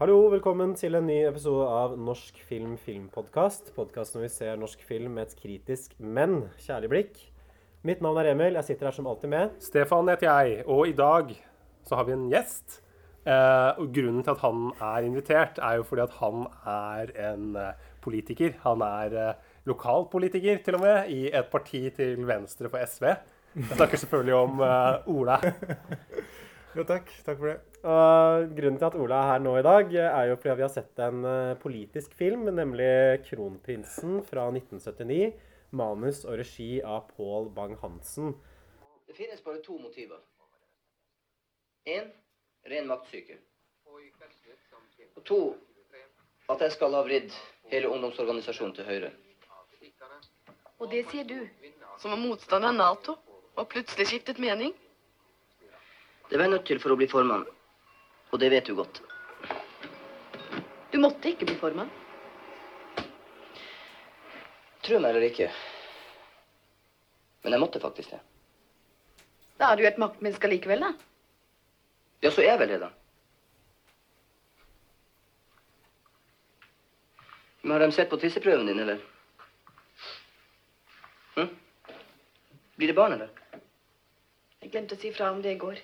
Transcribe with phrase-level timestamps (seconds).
[0.00, 3.66] Hallo, velkommen til en ny episode av Norsk film filmpodkast.
[3.76, 7.18] Podkasten når vi ser norsk film med et kritisk, men kjærlig blikk.
[7.84, 8.56] Mitt navn er Emil.
[8.56, 9.52] Jeg sitter her som alltid med.
[9.60, 11.34] Stefan heter jeg, og i dag
[11.84, 12.78] så har vi en gjest.
[13.28, 17.50] Eh, og grunnen til at han er invitert, er jo fordi at han er en
[17.60, 18.56] eh, politiker.
[18.64, 23.10] Han er eh, lokalpolitiker, til og med, i et parti til venstre for SV.
[23.66, 25.36] Jeg snakker selvfølgelig om eh, Ola.
[26.70, 27.12] Jo, takk.
[27.26, 27.69] Takk for det.
[27.80, 30.72] Og grunnen til at Ola er her nå i dag, er jo fordi vi har
[30.72, 35.32] sett en eh, politisk film, nemlig 'Kronprinsen' fra 1979.
[35.72, 38.34] Manus og regi av Pål Bang-Hansen.
[39.06, 40.20] Det finnes bare to motiver.
[41.86, 42.10] Én
[42.68, 43.38] ren maktsyke.
[45.16, 45.56] Og to
[46.50, 47.32] at jeg skal ha vridd
[47.70, 49.10] hele ungdomsorganisasjonen til høyre.
[50.80, 51.48] Og det sier du,
[51.98, 53.16] som var motstander av Nato,
[53.56, 54.74] og plutselig skiftet mening?
[56.30, 57.46] Det var jeg nødt til for å bli formann.
[58.30, 59.02] Og det vet du godt.
[60.90, 61.90] Du måtte ikke bli formann.
[64.86, 65.50] Tro meg eller ikke.
[67.42, 68.20] Men jeg måtte faktisk det.
[69.60, 70.94] Da er du jo et maktmenneske likevel, da.
[72.24, 72.90] Ja, så er jeg vel det, da.
[77.62, 79.00] Men har de sett på tisseprøven din, eller?
[81.36, 81.50] Hm?
[82.76, 83.28] Blir det barn, eller?
[84.60, 85.80] Jeg glemte å si fra om det i går.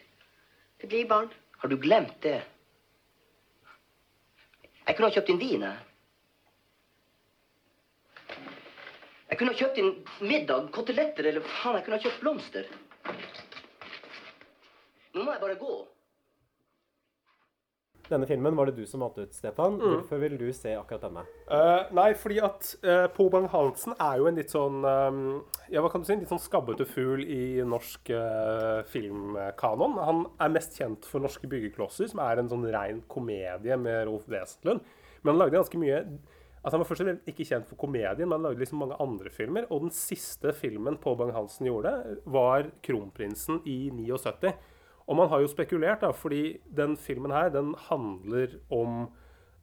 [0.80, 1.28] Det blir barn.
[1.56, 2.38] Har du glemt det?
[4.86, 5.78] Jeg kunne ha kjøpt inn vin, jeg.
[9.26, 12.68] Jeg kunne ha kjøpt inn middag, koteletter, eller faen, jeg kunne ha kjøpt blomster.
[15.16, 15.74] Nå må jeg bare gå.
[18.06, 19.80] Denne filmen var det du som valgte ut, Stefan.
[19.80, 21.24] Hvorfor vil du se akkurat denne?
[21.50, 25.18] Uh, nei, fordi at uh, Pål Bang-Hansen er jo en litt sånn um,
[25.72, 26.14] Ja, hva kan du si?
[26.14, 29.98] En litt sånn skabbete fugl i norsk uh, filmkanon.
[30.06, 34.30] Han er mest kjent for 'Norske byggeklosser', som er en sånn rein komedie med Rolf
[34.30, 34.86] Wesenlund.
[35.22, 36.02] Men han lagde ganske mye
[36.66, 38.96] Altså Han var først og fremst ikke kjent for komedien, men han lagde liksom mange
[38.98, 39.68] andre filmer.
[39.70, 41.92] Og den siste filmen Pål Bang-Hansen gjorde,
[42.26, 44.50] var 'Kronprinsen' i 79.
[45.06, 49.04] Og man har jo spekulert, da, fordi den filmen her den handler om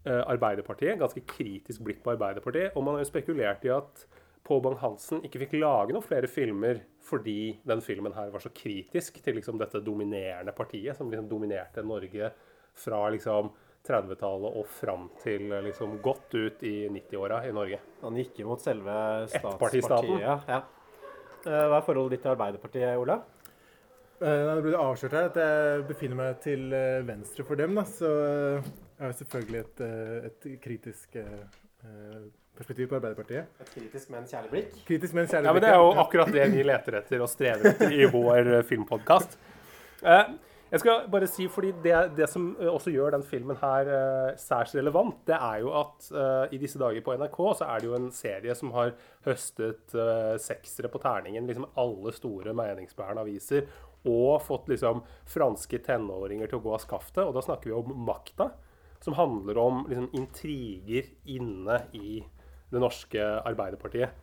[0.05, 0.99] eh, Arbeiderpartiet.
[1.01, 2.77] Ganske kritisk blikk på Arbeiderpartiet.
[2.77, 4.05] Og man har jo spekulert i at
[4.43, 9.21] Pål Bang-Hansen ikke fikk lage noen flere filmer fordi den filmen her var så kritisk
[9.23, 12.31] til liksom dette dominerende partiet, som liksom dominerte Norge
[12.75, 13.51] fra liksom
[13.87, 17.79] 30-tallet og fram til liksom godt ut i 90-åra i Norge.
[18.03, 18.95] Han gikk imot selve
[19.31, 20.19] statspartiet.
[20.23, 20.37] Ja.
[20.47, 20.61] Ja.
[21.43, 23.19] Eh, Hva er forholdet ditt til Arbeiderpartiet, Ola?
[24.23, 27.73] Eh, Nå ble det avslørt her at jeg befinner meg til eh, venstre for dem,
[27.75, 28.69] da, så eh,
[29.01, 31.41] jeg har selvfølgelig et, eh, et kritisk eh,
[31.83, 32.21] eh,
[32.55, 33.51] perspektiv på Arbeiderpartiet.
[33.65, 34.79] Et kritisk, men kjærlig blikk.
[34.87, 37.73] Kritisk, men kjærlig Ja, men Det er jo akkurat det vi leter etter og strever
[37.73, 39.35] etter i vår filmpodkast.
[40.03, 44.33] jeg skal bare si, fordi det, det som eh, også gjør den filmen her eh,
[44.39, 47.91] særs relevant, det er jo at eh, i disse dager på NRK så er det
[47.91, 48.95] jo en serie som har
[49.27, 51.49] høstet eh, seksere på terningen.
[51.49, 53.67] liksom Alle store meningsbærende aviser.
[54.09, 57.23] Og fått liksom franske tenåringer til å gå av skaftet.
[57.25, 58.51] Og da snakker vi om Makta.
[59.03, 62.21] Som handler om liksom, intriger inne i
[62.71, 64.13] det norske Arbeiderpartiet.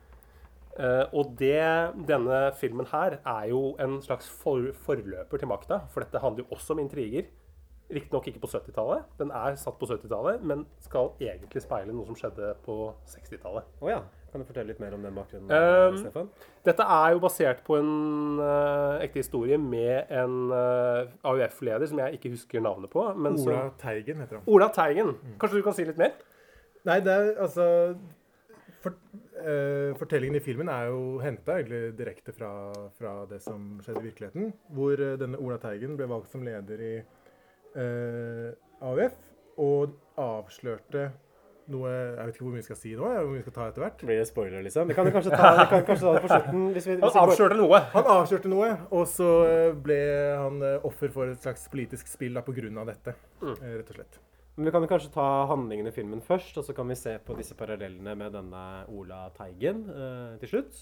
[0.79, 1.59] Eh, og det,
[2.07, 5.83] denne filmen her er jo en slags for, forløper til makta.
[5.91, 7.27] For dette handler jo også om intriger.
[7.91, 9.09] Riktignok ikke på 70-tallet.
[9.19, 12.77] Den er satt på 70-tallet, men skal egentlig speile noe som skjedde på
[13.11, 13.67] 60-tallet.
[13.81, 13.99] Oh, ja.
[14.31, 16.29] Kan du fortelle litt mer om den bakgrunnen, Um, Stefan?
[16.63, 22.19] Dette er jo basert på en uh, ekte historie med en uh, AUF-leder som jeg
[22.19, 23.03] ikke husker navnet på.
[23.11, 24.47] Ola Teigen heter han.
[24.47, 25.17] Ola Teigen.
[25.41, 26.15] Kanskje du kan si litt mer?
[26.87, 27.67] Nei, det er altså
[28.81, 28.95] for,
[29.37, 32.51] uh, Fortellingen i filmen er jo henta direkte fra,
[32.97, 34.53] fra det som skjedde i virkeligheten.
[34.73, 36.93] Hvor eh, denne Ola Teigen ble valgt som leder i
[37.77, 38.47] eh,
[38.81, 39.19] AUF
[39.61, 41.11] og avslørte
[41.73, 43.05] noe Jeg vet ikke hvor mye vi skal si nå.
[43.07, 44.03] Hvor mye vi skal ta etter hvert.
[44.07, 44.89] Blir det spoiler, liksom?
[44.91, 46.65] Vi kan jo kanskje ta, vi kan kanskje ta det på slutten.
[46.75, 47.83] Hvis vi, hvis Han avkjørte avslørte noe.
[47.93, 50.01] Han avslørte noe, og så eh, ble
[50.41, 52.85] han eh, offer for et slags politisk spill da, pga.
[52.91, 53.15] dette.
[53.41, 53.55] mm.
[53.61, 54.21] Rett og slett.
[54.55, 57.15] Men vi kan jo kanskje ta handlingen i filmen først, og så kan vi se
[57.23, 60.81] på disse parallellene med denne Ola Teigen eh, til slutt.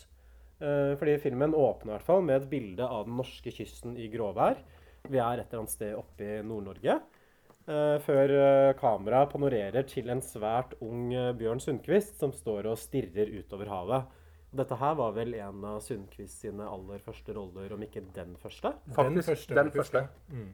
[0.60, 4.10] Eh, fordi filmen åpner i hvert fall med et bilde av den norske kysten i
[4.12, 4.60] gråvær.
[5.08, 6.98] Vi er et eller annet sted oppe i Nord-Norge.
[7.70, 12.80] Eh, før eh, kameraet panorerer til en svært ung eh, Bjørn Sundquist som står og
[12.82, 14.16] stirrer utover havet.
[14.60, 18.74] Dette her var vel en av Sundquist sine aller første roller, om ikke den første.
[18.96, 20.06] Faktisk, første, den første.
[20.10, 20.48] første.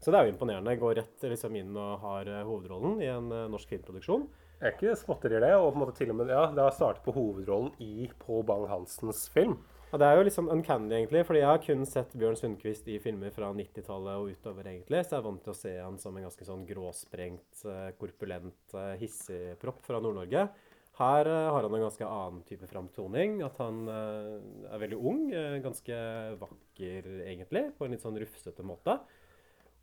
[0.00, 0.78] Så det er jo imponerende.
[0.80, 4.24] Går rett liksom inn og har hovedrollen i en norsk filmproduksjon.
[4.60, 5.52] Jeg Er ikke småtterier det?
[5.56, 8.46] Og på en måte til og med, ja, det har startet på hovedrollen i Pål
[8.48, 9.58] Bang-Hansens film.
[9.90, 12.86] Ja, det er jo litt sånn uncanny, egentlig, fordi jeg har kun sett Bjørn Sundquist
[12.86, 15.96] i filmer fra 90-tallet og utover, egentlig, så jeg er vant til å se han
[15.98, 20.44] som en ganske sånn gråsprengt, eh, korpulent eh, hissigpropp fra Nord-Norge.
[21.00, 23.40] Her eh, har han en ganske annen type framtoning.
[23.42, 25.24] At han er veldig ung,
[25.66, 25.98] ganske
[26.38, 28.94] vakker, egentlig, på en litt sånn rufsete måte.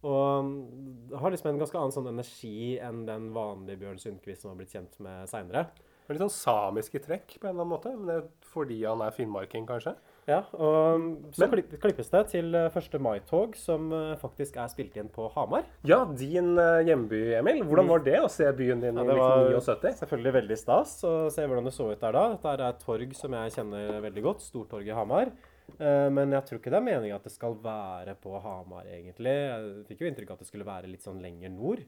[0.07, 4.54] Og mm, har liksom en ganske annen sånn energi enn den vanlige Bjørn Sundquist som
[4.54, 5.68] har blitt kjent med seinere.
[6.07, 7.92] Litt sånn samiske trekk på en eller annen måte.
[7.92, 9.96] Men det er fordi han er finnmarking, kanskje.
[10.28, 13.02] Ja, og mm, så Men- klippes det til første 1.
[13.02, 15.64] mai-tog, som eh, faktisk er spilt inn på Hamar.
[15.88, 17.62] Ja, din eh, hjemby, Emil.
[17.64, 20.00] Hvordan var det å se byen din Ja, i det var 1979?
[20.02, 22.26] selvfølgelig veldig stas å se hvordan det så ut der da.
[22.36, 25.32] Dette er et torg som jeg kjenner veldig godt, Stortorget i Hamar.
[25.80, 29.38] Eh, Men jeg tror ikke det er meningen at det skal være på Hamar, egentlig.
[29.48, 31.80] Jeg fikk jo inntrykk av at det skulle være litt sånn lenger nord.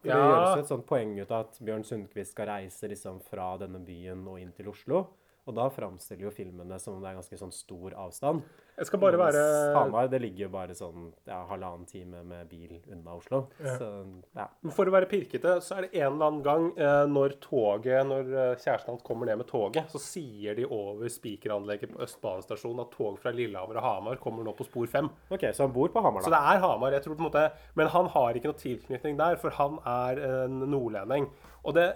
[0.00, 0.26] For Det Ja.
[0.30, 4.26] gjøres et sånt poeng ut av at Bjørn Sundquist skal reise liksom fra denne byen
[4.28, 5.08] og inn til Oslo.
[5.48, 8.42] Og da framstiller jo filmene som om det er ganske sånn stor avstand.
[8.78, 9.40] Jeg skal bare være
[9.74, 13.40] Hamar det ligger jo bare sånn ja, halvannen time med bil unna Oslo.
[13.58, 13.88] Så
[14.36, 14.46] ja.
[14.76, 18.28] For å være pirkete, så er det en eller annen gang eh, når toget, når
[18.28, 22.94] eh, kjæresten hans kommer ned med toget, så sier de over spikeranlegget på Østbanestasjonen at
[22.94, 25.10] tog fra Lillehammer og Hamar kommer nå på spor 5.
[25.34, 26.28] OK, så han bor på Hamar, da?
[26.28, 26.94] Så det er Hamar.
[26.94, 27.46] jeg tror på en måte,
[27.78, 31.32] Men han har ikke noe tilknytning der, for han er en nordlending.
[31.64, 31.88] Og det,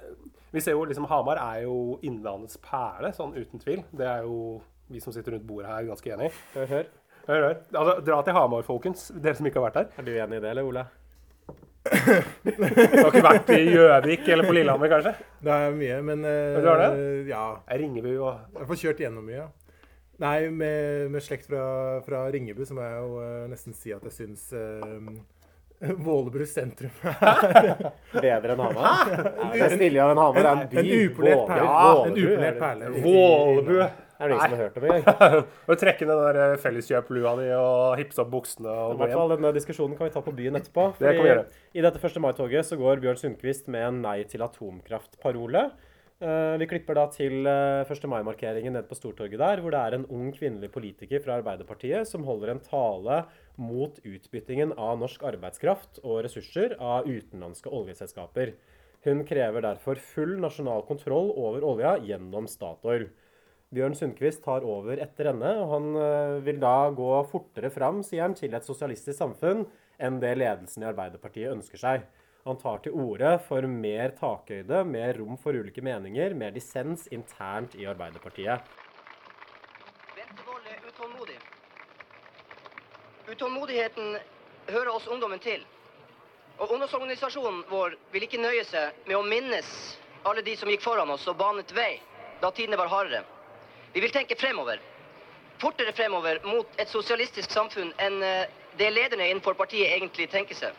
[0.52, 3.84] vi ser jo liksom Hamar er jo Innlandets perle, sånn uten tvil.
[3.92, 4.60] Det er jo
[4.92, 6.34] vi som sitter rundt bordet her, ganske enig i.
[6.56, 6.90] Hør, hør.
[7.26, 7.56] Hør, hør.
[7.72, 9.06] Altså, dra til Hamar, folkens.
[9.14, 9.94] Dere som ikke har vært der.
[10.02, 10.84] Er du enig i det, eller Ole?
[11.82, 15.12] Du har ikke vært i Gjøvik eller på Lillehammer, kanskje?
[15.42, 16.84] Det er mye, men uh, Du har
[17.26, 17.44] Ja.
[17.72, 19.40] Ringebu og Jeg får kjørt gjennom mye.
[19.40, 19.48] ja.
[20.22, 24.04] Nei, med, med slekt fra, fra Ringebu så må jeg jo uh, nesten si at
[24.06, 25.00] jeg syns uh,
[26.06, 26.92] Vålebu sentrum
[28.22, 29.10] Bedre enn Hamar?
[29.54, 30.78] Det stiller jo en Hamar er en by.
[30.78, 31.66] En upolert perle.
[32.06, 32.90] En er upolert det- perle.
[33.04, 33.76] Vålebu.
[34.22, 35.38] Er det ingen som har hørt om engang?
[35.66, 39.50] Og trekke den der eh, felleskjøplua di og hipse opp buksene og hvert fall Denne
[39.56, 40.84] diskusjonen kan vi ta på byen etterpå.
[41.00, 41.46] Det kan vi gjøre.
[41.74, 42.20] I dette 1.
[42.22, 45.64] mai-toget så går Bjørn Sundquist med en nei til atomkraft-parole.
[46.22, 48.06] Eh, vi klipper da til eh, 1.
[48.12, 52.22] mai-markeringen nede på Stortorget der, hvor det er en ung kvinnelig politiker fra Arbeiderpartiet som
[52.28, 53.24] holder en tale
[53.60, 58.54] mot utbyttingen av norsk arbeidskraft og ressurser av utenlandske oljeselskaper.
[59.02, 63.08] Hun krever derfor full nasjonal kontroll over olja gjennom Statoil.
[63.72, 68.26] Bjørn Sundquist tar over etter henne, og han eh, vil da gå fortere fram, sier
[68.26, 69.64] han, til et sosialistisk samfunn
[70.02, 72.04] enn det ledelsen i Arbeiderpartiet ønsker seg.
[72.44, 77.76] Han tar til orde for mer takhøyde, mer rom for ulike meninger, mer dissens internt
[77.78, 78.70] i Arbeiderpartiet.
[80.16, 81.38] Bente Wold er utålmodig.
[83.32, 84.18] Utålmodigheten
[84.68, 85.62] hører oss ungdommen til.
[86.60, 89.70] Og ungdomsorganisasjonen vår vil ikke nøye seg med å minnes
[90.28, 91.94] alle de som gikk foran oss og banet vei
[92.44, 93.22] da tidene var hardere.
[93.96, 94.82] Vi vil tenke fremover.
[95.62, 98.44] Fortere fremover mot et sosialistisk samfunn enn eh,
[98.76, 100.76] det lederne innenfor partiet egentlig tenker seg.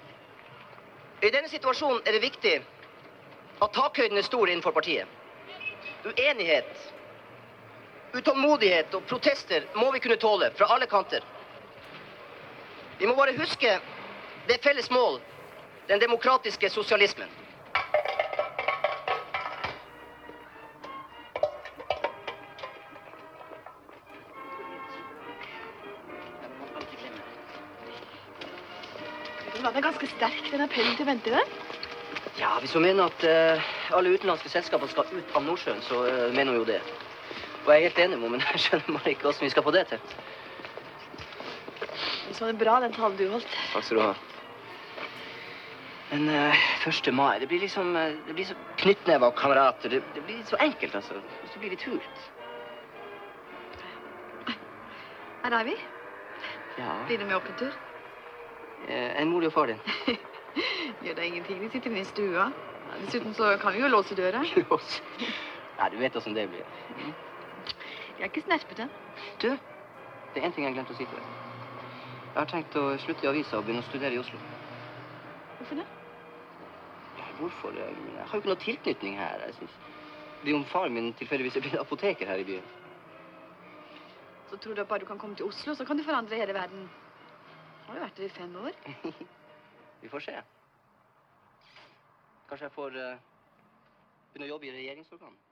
[1.26, 2.56] I denne situasjonen er det viktig
[3.66, 5.10] at takhøyden er stor innenfor partiet.
[6.06, 6.74] Uenighet,
[8.14, 11.24] Utålmodighet og protester må vi kunne tåle fra alle kanter.
[13.00, 13.80] Vi må bare huske
[14.48, 15.20] det felles mål,
[15.88, 17.30] den demokratiske sosialismen.
[29.64, 31.32] Den er ganske sterk, den appellen til Bente.
[31.32, 31.40] vel?
[32.40, 36.36] Ja, Hvis hun mener at uh, alle utenlandske selskaper skal ut av Nordsjøen, så uh,
[36.36, 36.82] mener hun jo det.
[37.66, 39.64] Og jeg er helt enig med henne, men jeg skjønner bare ikke hvordan vi skal
[39.64, 40.00] få det til.
[42.44, 43.52] Var det bra, den talen du holdt.
[43.72, 44.14] Takk skal du ha.
[46.10, 47.08] Men eh, 1.
[47.16, 49.90] mai, det blir liksom eh, Det blir så knyttneve og kamerater.
[49.90, 51.22] Det, det blir så enkelt, altså.
[51.54, 52.26] Så blir litt hult.
[55.46, 55.78] Her er vi.
[56.82, 56.98] Ja.
[57.08, 57.80] Blir det med opp en tur?
[58.90, 59.80] Eh, en mor og far din.
[61.06, 61.64] Gjør da ingenting.
[61.64, 62.50] De sitter inne i stua.
[63.06, 64.44] Dessuten så kan vi jo låse døra.
[65.80, 66.68] Nei, du vet åssen det blir.
[67.00, 68.92] Jeg er ikke snerpete.
[69.40, 69.48] Du,
[70.36, 71.53] det er en ting jeg glemte å si til deg.
[72.34, 74.40] Jeg har tenkt å slutte i avisa og begynne å studere i Oslo.
[75.60, 75.84] Hvorfor det?
[77.20, 77.76] Ja, Hvorfor?
[77.78, 79.44] Jeg, jeg har jo ikke noe tilknytning her.
[79.46, 79.76] Jeg synes.
[80.42, 82.66] Det er jo om faren min tilfeldigvis er blitt apoteker her i byen.
[84.50, 86.58] Så tror du at bare du kan komme til Oslo, så kan du forandre hele
[86.58, 86.90] verden.
[87.86, 88.82] Har du vært der i fem år?
[90.02, 90.36] Vi får se.
[92.50, 93.22] Kanskje jeg får eh,
[94.34, 95.50] begynne å jobbe i regjeringsorganet.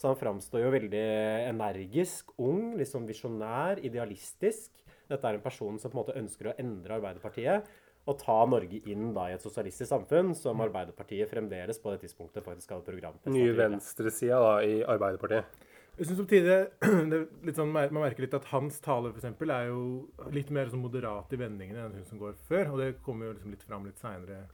[0.00, 1.04] Så han framstår jo veldig
[1.50, 4.80] energisk, ung, liksom visjonær, idealistisk.
[5.10, 7.70] Dette er en person som på en måte ønsker å endre Arbeiderpartiet
[8.08, 12.46] og ta Norge inn da i et sosialistisk samfunn, som Arbeiderpartiet fremdeles på det tidspunktet
[12.46, 13.18] faktisk hadde program.
[13.30, 15.66] Nye venstresida da, i Arbeiderpartiet.
[15.98, 16.54] Jeg synes samtidig
[17.44, 20.80] det sånn, Man merker litt at hans tale for eksempel, er jo litt mer sånn
[20.80, 22.70] moderat i vendingene enn hun som går før.
[22.72, 24.46] Og det kommer jo liksom litt fram litt seinere.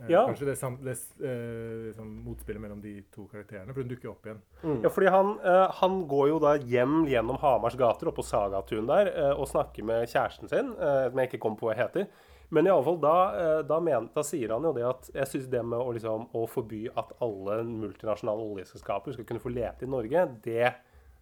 [0.00, 0.26] Eh, Ja.
[0.28, 0.92] Kanskje det, sam- det
[1.24, 3.72] eh, liksom motspillet mellom de to karakterene.
[3.72, 4.40] For hun dukker opp igjen.
[4.82, 8.86] Ja, fordi han, eh, han går jo da hjem gjennom Hamars gater oppe på Sagatun
[8.86, 12.06] der eh, og snakker med kjæresten sin, eh, som jeg ikke kommer på hva heter.
[12.50, 15.26] Men i alle fall, da, eh, da, men, da sier han jo det at jeg
[15.32, 19.82] syns det med å, liksom, å forby at alle multinasjonale oljeselskaper skal kunne få lete
[19.82, 20.68] i Norge, det,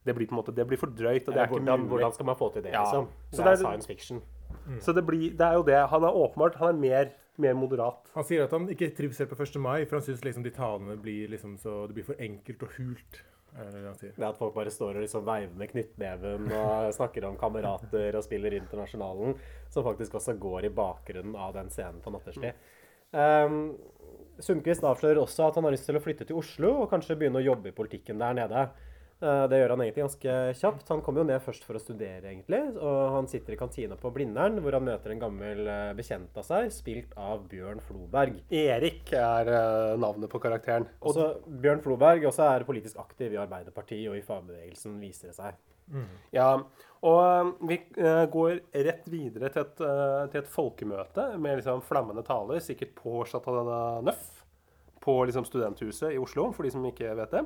[0.04, 1.24] det blir på en måte, det blir for drøyt.
[1.28, 1.88] og det er ikke hvordan, mulig.
[1.94, 2.82] hvordan skal man få til det, Ja.
[2.84, 3.08] liksom?
[3.30, 4.20] Det det er science fiction.
[4.80, 5.78] Så det, blir, det er jo det.
[5.88, 7.08] Han er åpenbart han er mer,
[7.42, 8.10] mer moderat.
[8.14, 9.60] Han sier at han ikke trives helt på 1.
[9.62, 12.76] mai, for han syns liksom de talene blir liksom så Det blir for enkelt og
[12.78, 13.22] hult.
[13.54, 14.14] Er det han sier.
[14.16, 18.24] Det at folk bare står og liksom veiver med knyttneven og snakker om kamerater og
[18.26, 19.36] spiller Internasjonalen,
[19.70, 22.58] som faktisk også går i bakgrunnen av den scenen på Natterstid.
[23.14, 23.76] Um,
[24.42, 27.38] Sundquist avslører også at han har lyst til å flytte til Oslo og kanskje begynne
[27.38, 28.66] å jobbe i politikken der nede.
[29.22, 30.88] Eh, Det gjør han egentlig ganske kjapt.
[30.90, 32.60] Han kommer jo ned først for å studere, egentlig.
[32.76, 36.46] Og han sitter i kantina på Blindern, hvor han møter en gammel eh, bekjent av
[36.48, 38.40] seg, spilt av Bjørn Floberg.
[38.50, 40.88] Erik er eh, navnet på karakteren.
[41.00, 45.38] Og Også Bjørn Floberg også er politisk aktiv i Arbeiderpartiet og i fagbevegelsen, viser det
[45.38, 45.62] seg.
[46.32, 46.48] Ja,
[47.04, 47.76] og vi
[48.32, 48.54] går
[48.86, 49.74] rett videre til et,
[50.32, 53.66] til et folkemøte med liksom flammende taler, sikkert på Chateau
[54.00, 54.30] Neuf,
[55.04, 57.44] på liksom studenthuset i Oslo, for de som ikke vet det.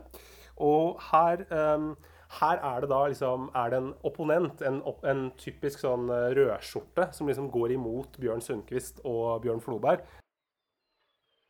[0.64, 1.92] Og her, um,
[2.40, 7.08] her er det da liksom er det en opponent, en, en typisk sånn eh, rødskjorte,
[7.16, 10.04] som liksom går imot Bjørn Sundquist og Bjørn Floberg.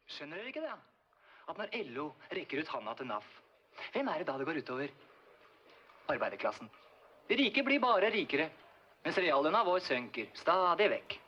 [0.09, 0.77] Skjønner dere ikke det?
[1.49, 3.29] At når LO rekker ut handa til NAF,
[3.95, 4.93] hvem er det da det går utover?
[6.09, 6.69] Arbeiderklassen.
[7.29, 8.49] De rike blir bare rikere,
[9.05, 11.19] mens reallønna vår synker stadig vekk.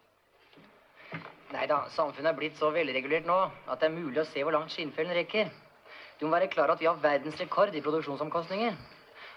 [1.51, 4.55] Nei da, samfunnet er blitt så velregulert nå at det er mulig å se hvor
[4.55, 5.51] langt skinnfellen rekker.
[6.21, 8.75] Du må være klar at vi har verdensrekord i produksjonsomkostninger.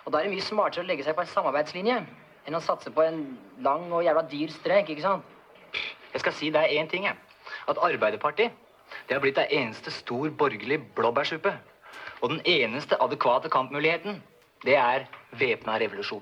[0.03, 2.01] Og da er det mye smartere å legge seg på en samarbeidslinje
[2.43, 3.21] enn å satse på en
[3.63, 5.29] lang og jævla dyr streik, ikke sant?
[6.11, 7.15] Jeg skal si deg én ting, jeg.
[7.71, 8.51] At Arbeiderpartiet
[9.07, 11.53] det har blitt ei eneste stor borgerlig blåbærsuppe.
[12.21, 14.19] Og den eneste adekvate kampmuligheten,
[14.63, 15.07] det er
[15.39, 16.21] væpna revolusjon.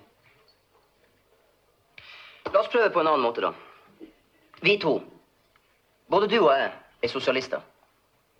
[2.51, 3.51] La oss prøve på en annen måte, da.
[4.62, 5.00] Vi to,
[6.10, 7.62] både du og jeg, er sosialister.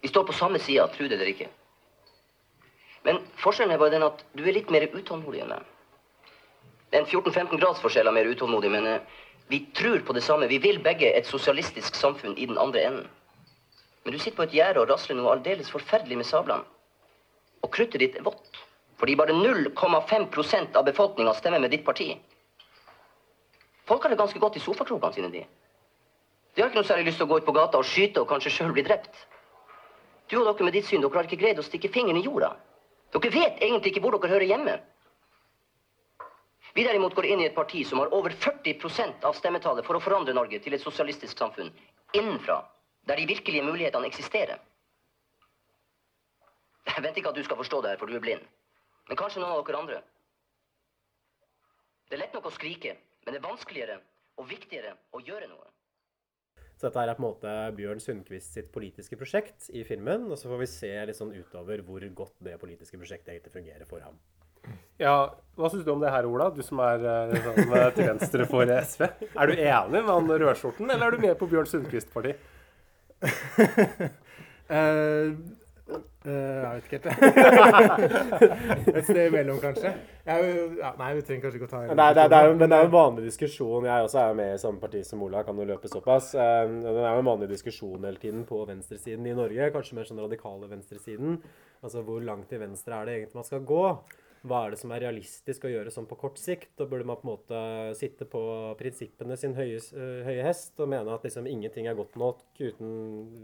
[0.02, 1.50] Vi står på samme side, tro det eller ikke.
[3.08, 5.68] Men forskjellen er bare den at du er litt mer utålmodig enn meg.
[6.92, 9.20] Det er en 14-15 grads forskjell av mer utålmodig, men eh,
[9.52, 10.50] vi tror på det samme.
[10.52, 13.08] Vi vil begge et sosialistisk samfunn i den andre enden.
[14.04, 16.68] Men du sitter på et gjerde og rasler noe aldeles forferdelig med sablene.
[17.62, 18.60] Og kruttet ditt er vått.
[19.02, 22.10] Fordi bare 0,5% av befolkninga stemmer med ditt parti.
[23.90, 25.46] Folk har det ganske godt i sofakrokene sine, de.
[26.56, 28.30] De har ikke noe særlig lyst til å gå ut på gata og skyte og
[28.30, 29.16] kanskje sjøl bli drept.
[30.30, 32.54] Du og dere med ditt syn, dere har ikke greid å stikke fingeren i jorda.
[33.12, 34.78] Dere vet egentlig ikke hvor dere hører hjemme.
[36.76, 40.04] Vi derimot går inn i et parti som har over 40 av stemmetallet for å
[40.04, 41.72] forandre Norge til et sosialistisk samfunn
[42.16, 42.62] innenfra,
[43.08, 44.62] der de virkelige mulighetene eksisterer.
[46.88, 48.48] Jeg venter ikke at du skal forstå det her, for du er blind.
[49.10, 50.00] Men kanskje noen av dere andre.
[52.08, 54.00] Det er lett nok å skrike, men det er vanskeligere
[54.40, 55.71] og viktigere å gjøre noe.
[56.82, 60.24] Så dette er på en måte Bjørn Sundquist sitt politiske prosjekt i filmen.
[60.32, 63.86] Og så får vi se litt sånn utover hvor godt det politiske prosjektet egentlig fungerer
[63.86, 64.16] for ham.
[64.98, 65.14] Ja,
[65.58, 66.48] Hva syns du om det her, Ola?
[66.50, 67.06] Du som er
[67.46, 69.06] sånn, til venstre for SV.
[69.30, 72.34] Er du enig med han rødskjorten, eller er du med på Bjørn Sundquist-parti?
[74.72, 75.34] Eh,
[76.26, 78.16] eh, jeg vet ikke helt.
[78.96, 79.92] Et sted imellom, kanskje.
[80.28, 82.42] Jeg, ja, nei, vi trenger kanskje ikke å ta en Det er, det, er, det,
[82.46, 83.90] jo, men det er jo en vanlig diskusjon.
[83.90, 86.32] Jeg også er jo med i samme parti som Ola, kan jo løpe såpass.
[86.36, 89.72] Eh, Det er jo en vanlig diskusjon hele tiden på venstresiden i Norge.
[89.76, 91.40] Kanskje mer sånn radikale venstresiden.
[91.82, 93.86] Altså hvor langt til venstre er det egentlig man skal gå?
[94.42, 96.72] Hva er det som er realistisk å gjøre sånn på kort sikt?
[96.82, 97.58] Og burde man på en måte
[97.98, 98.42] sitte på
[98.80, 102.96] prinsippene sin høye, øh, høye hest og mene at liksom ingenting er godt nok uten,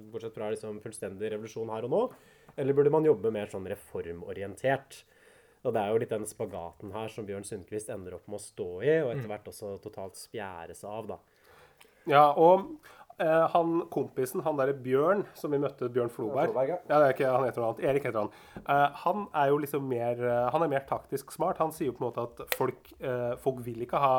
[0.09, 2.01] bortsett fra liksom fullstendig revolusjon her og nå?
[2.55, 5.01] Eller burde man jobbe mer sånn reformorientert?
[5.67, 8.43] Og det er jo litt den spagaten her som Bjørn Sundquist ender opp med å
[8.43, 11.17] stå i, og etter hvert også totalt spjæres av, da.
[12.07, 12.69] Ja, og
[13.19, 16.77] eh, han kompisen, han derre Bjørn, som vi møtte, Bjørn Floberg Floberg, ja.
[16.87, 16.99] ja.
[17.01, 17.83] det er ikke, Han heter noe annet.
[17.89, 18.31] Erik heter han.
[18.63, 21.59] Eh, han er jo liksom mer eh, Han er mer taktisk smart.
[21.63, 24.17] Han sier jo på en måte at folk, eh, folk vil ikke ha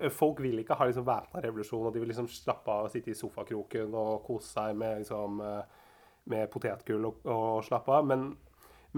[0.00, 2.94] eh, Folk vil ikke ha liksom væpna revolusjon, og de vil liksom slappe av og
[2.94, 5.81] sitte i sofakroken og kose seg med liksom eh,
[6.30, 8.06] med potetgull og, og slappe av.
[8.08, 8.26] Men,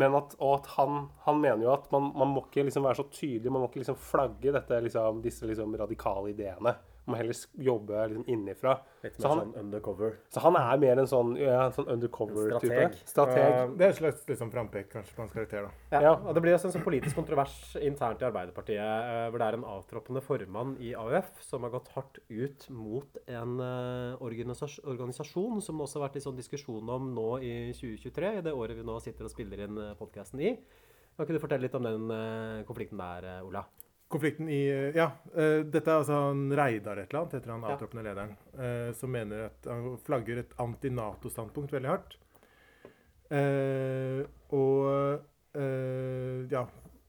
[0.01, 3.01] men at, og at han, han mener jo at man, man må ikke liksom være
[3.01, 6.75] så tydelig, man må ikke liksom flagge dette, liksom, disse liksom radikale ideene.
[7.07, 8.79] Man må heller jobbe liksom innifra.
[9.03, 10.15] Litt Så mer han, sånn undercover.
[10.33, 12.61] så han er mer en sånn, ja, en sånn undercover-type.
[12.65, 12.95] Strateg.
[13.11, 13.57] Strateg.
[13.71, 15.63] Uh, Det er et slags liksom, frampek kanskje på hans karakter.
[15.69, 15.71] da.
[15.93, 16.13] Ja, Ja.
[16.17, 19.59] og Det blir også en sånn politisk kontrovers internt i Arbeiderpartiet, uh, hvor det er
[19.59, 25.61] en avtroppende formann i AUF som har gått hardt ut mot en uh, organisas organisasjon
[25.61, 28.77] som det også har vært litt sånn diskusjon om nå i 2023, i det året
[28.77, 30.57] vi nå sitter og spiller inn podkasten i.
[31.17, 33.61] Kan ikke du fortelle litt om den eh, konflikten der, eh, Ola?
[34.15, 34.61] Konflikten i
[34.95, 37.73] Ja, eh, dette er altså han Reidar et eller annet, heter han Ja.
[37.75, 42.15] avtroppende lederen, eh, som mener at han flagger et anti-Nato-standpunkt veldig hardt.
[43.35, 44.23] Eh,
[44.55, 45.21] og
[45.57, 46.63] eh, Ja,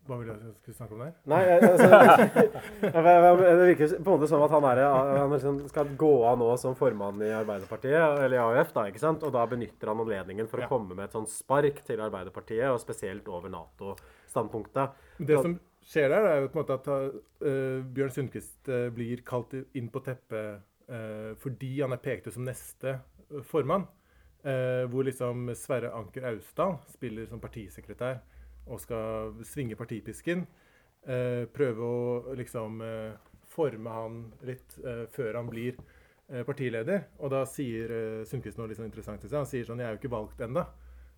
[0.07, 1.13] hva vil jeg skulle snakke om der?
[1.29, 1.89] Nei, altså,
[3.59, 4.81] det virker på en måte som at han, er,
[5.19, 9.01] han liksom skal gå av nå som formann i Arbeiderpartiet, eller i AUF, da, ikke
[9.01, 9.25] sant?
[9.25, 10.69] Og da benytter han anledningen for Ja.
[10.69, 14.93] å komme med et sånn spark til Arbeiderpartiet, og spesielt over Nato-standpunktet.
[15.19, 19.21] Det som skjer der, er jo på en måte at uh, Bjørn Sundquist uh, blir
[19.27, 22.99] kalt inn på teppet uh, fordi han er pekt ut som neste
[23.49, 23.87] formann.
[24.45, 28.19] hvor liksom Sverre Anker Austdal spiller som partisekretær
[28.69, 30.45] og skal svinge partipisken.
[31.53, 32.83] prøve å liksom
[33.49, 34.77] forme han litt
[35.09, 35.79] før han blir
[36.45, 37.07] partileder.
[37.17, 39.39] Og da sier uh, Sundquist noe litt sånn interessant til seg.
[39.39, 40.65] Han sier sånn Jeg er jo ikke valgt ennå.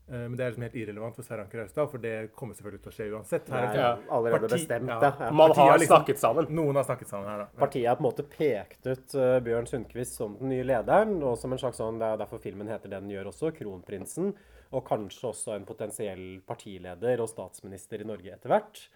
[0.08, 2.92] Men det er liksom helt irrelevant for Sverre Anker Austad, for det kommer selvfølgelig til
[2.92, 3.50] å skje uansett.
[3.52, 5.10] Her er er allerede Parti- bestemt, ja.
[5.20, 5.32] Ja.
[5.36, 6.48] Man har har liksom- snakket sammen.
[6.50, 7.48] Noen har snakket sammen her, da.
[7.52, 7.60] Ja.
[7.66, 11.38] Partiet har på en måte pekt ut uh, Bjørn Sundquist som den nye lederen, og
[11.38, 14.34] som en slags sånn, det er derfor filmen heter det den gjør også, kronprinsen,
[14.72, 18.88] og kanskje også en potensiell partileder og statsminister i Norge etter hvert.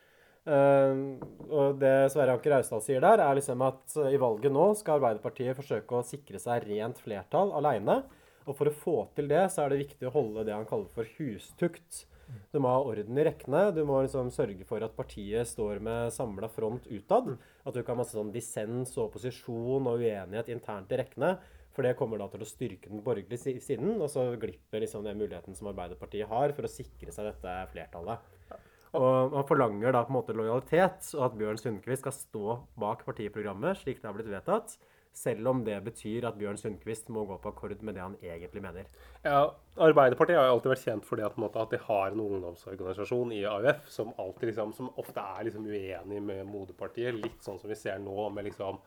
[0.48, 1.20] Uh,
[1.53, 4.98] og det Sverre Anker Austad sier der, er liksom at eh, i valget nå skal
[4.98, 8.00] Arbeiderpartiet forsøke å sikre seg rent flertall alene.
[8.51, 10.91] Og for å få til det, så er det viktig å holde det han kaller
[10.91, 12.05] for hustukt.
[12.51, 13.64] Du må ha orden i rekkene.
[13.75, 17.33] Du må liksom sørge for at partiet står med samla front utad.
[17.64, 21.33] At du ikke har masse sånn dissens og opposisjon og uenighet internt i rekkene.
[21.72, 25.20] For det kommer da til å styrke den borgerlige siden, og så glipper liksom den
[25.22, 28.25] muligheten som Arbeiderpartiet har for å sikre seg dette flertallet.
[29.00, 33.05] Og man forlanger da på en måte lojalitet, og at Bjørn Sundquist skal stå bak
[33.07, 34.75] partiprogrammet slik det har blitt vedtatt,
[35.13, 38.63] selv om det betyr at Bjørn Sundquist må gå på akkord med det han egentlig
[38.63, 38.87] mener.
[39.25, 42.24] Ja, Arbeiderpartiet har jo alltid vært kjent for det at, måte, at de har en
[42.24, 47.19] ungdomsorganisasjon i AUF som, alltid, liksom, som ofte er liksom, uenig med moderpartiet.
[47.19, 48.79] Litt sånn som vi ser nå, med liksom,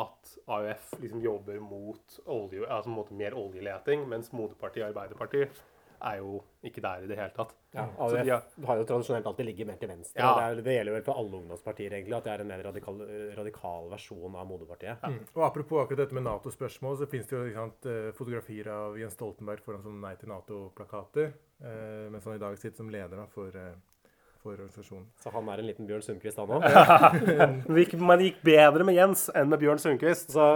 [0.00, 5.62] at AUF liksom, jobber mot olje, altså, mer oljeleting, mens moderpartiet Arbeiderpartiet
[6.04, 7.54] er jo ikke der i det hele tatt.
[7.74, 10.20] Ja, AUF de har, har jo tradisjonelt alltid ligget mer til venstre.
[10.20, 10.32] Ja.
[10.36, 13.00] Det, er, det gjelder vel for alle ungdomspartier, egentlig, at det er en mer radikal,
[13.38, 15.08] radikal versjon av moderpartiet.
[15.34, 19.00] Og Apropos akkurat dette med Nato-spørsmål, så finnes det jo ikke sant, eh, fotografier av
[19.00, 21.34] Jens Stoltenberg foran sånne Nei til Nato-plakater.
[21.64, 23.74] Eh, mens han i dag sitter som leder da, for, eh,
[24.44, 25.06] for organisasjonen.
[25.22, 28.00] Så han er en liten Bjørn Sundquist, han òg.
[28.04, 30.34] Man gikk, bedre med Jens enn med Bjørn Sundquist.
[30.34, 30.48] Så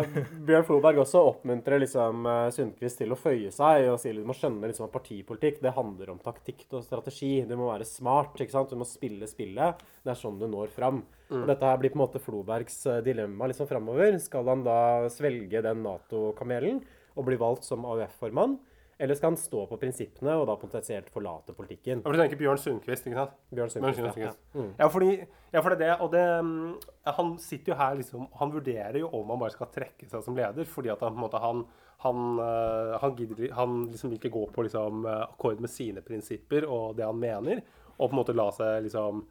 [0.47, 4.37] Bjørn Floberg også oppmuntrer liksom eh, Sundquist til å føye seg og sier du må
[4.37, 7.33] skjønne liksom at partipolitikk det handler om taktikk og strategi.
[7.49, 8.37] Du må være smart.
[8.45, 8.75] ikke sant?
[8.75, 9.81] Du må spille spillet.
[10.05, 11.03] Det er sånn du når fram.
[11.33, 14.21] Og Dette her blir på en måte Flobergs eh, dilemma liksom framover.
[14.23, 14.79] Skal han da
[15.13, 16.85] svelge den Nato-kamelen
[17.19, 18.59] og bli valgt som AUF-formann?
[18.99, 22.01] Eller skal han stå på prinsippene og da potensielt forlate politikken?
[22.01, 23.37] Ja, for du tenker Bjørn Sundquist, ikke sant?
[23.55, 24.15] Bjørn Sundquist, Bjørn ja.
[24.15, 24.41] Sundquist.
[24.43, 24.59] ja.
[24.59, 24.73] Mm.
[24.81, 25.11] Ja, fordi,
[25.53, 25.93] ja, for det er det.
[26.03, 26.73] Og det mm,
[27.19, 30.39] Han sitter jo her liksom Han vurderer jo om han bare skal trekke seg som
[30.39, 31.63] leder, fordi at han på en måte Han,
[32.03, 36.03] han, øh, han, gidder, han liksom vil ikke gå på liksom øh, akkord med sine
[36.03, 37.63] prinsipper og det han mener,
[37.99, 39.23] og på en måte la seg liksom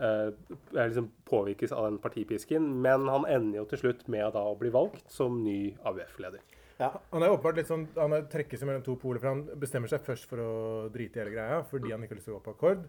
[0.00, 0.32] øh,
[0.72, 2.72] liksom påvirkes av den partipisken.
[2.82, 6.40] Men han ender jo til slutt med da å bli valgt som ny AUF-leder.
[6.80, 9.92] Han er åpenbart litt sånn, han er trekker seg mellom to poler, for han bestemmer
[9.92, 10.50] seg først for å
[10.92, 12.84] drite i hele greia fordi han ikke har lyst til å gå på akkord.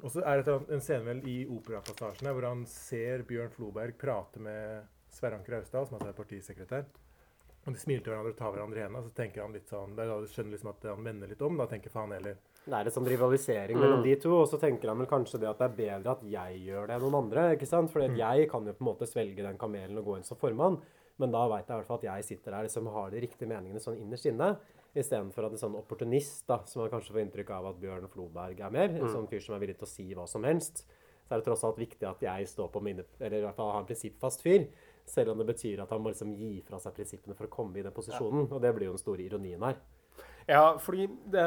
[0.00, 4.40] Og så er det en scene vel i operapassasjen hvor han ser Bjørn Floberg prate
[4.42, 6.86] med Sverre Anker Austdal, som altså er partisekretær.
[7.66, 9.02] Og de smiler til hverandre og tar hverandre i hendene.
[9.04, 11.58] Så tenker han litt sånn, da skjønner liksom at han vender litt om.
[11.60, 14.88] Da tenker faen heller Det er en sånn rivalisering mellom de to, og så tenker
[14.88, 17.44] han vel kanskje det at det er bedre at jeg gjør det enn noen andre.
[17.56, 17.92] ikke sant?
[17.92, 18.16] Fordi mm.
[18.22, 20.80] jeg kan jo på en måte svelge den kamelen og gå inn som formann,
[21.20, 23.48] men da veit jeg i hvert fall at jeg sitter der liksom har de riktige
[23.50, 24.54] meningene sånn innerst inne.
[24.90, 28.58] Istedenfor at en sånn opportunist, da, som man kanskje får inntrykk av at Bjørn Floberg
[28.58, 30.82] er mer, en sånn fyr som er villig til å si hva som helst,
[31.28, 33.70] så er det tross alt viktig at jeg står på mine Eller i hvert fall
[33.70, 34.64] har en prinsippfast fyr.
[35.06, 37.78] Selv om det betyr at han må liksom gi fra seg prinsippene for å komme
[37.78, 38.48] i den posisjonen.
[38.50, 39.78] Og det blir jo den store ironien her.
[40.50, 41.42] Ja, fordi det,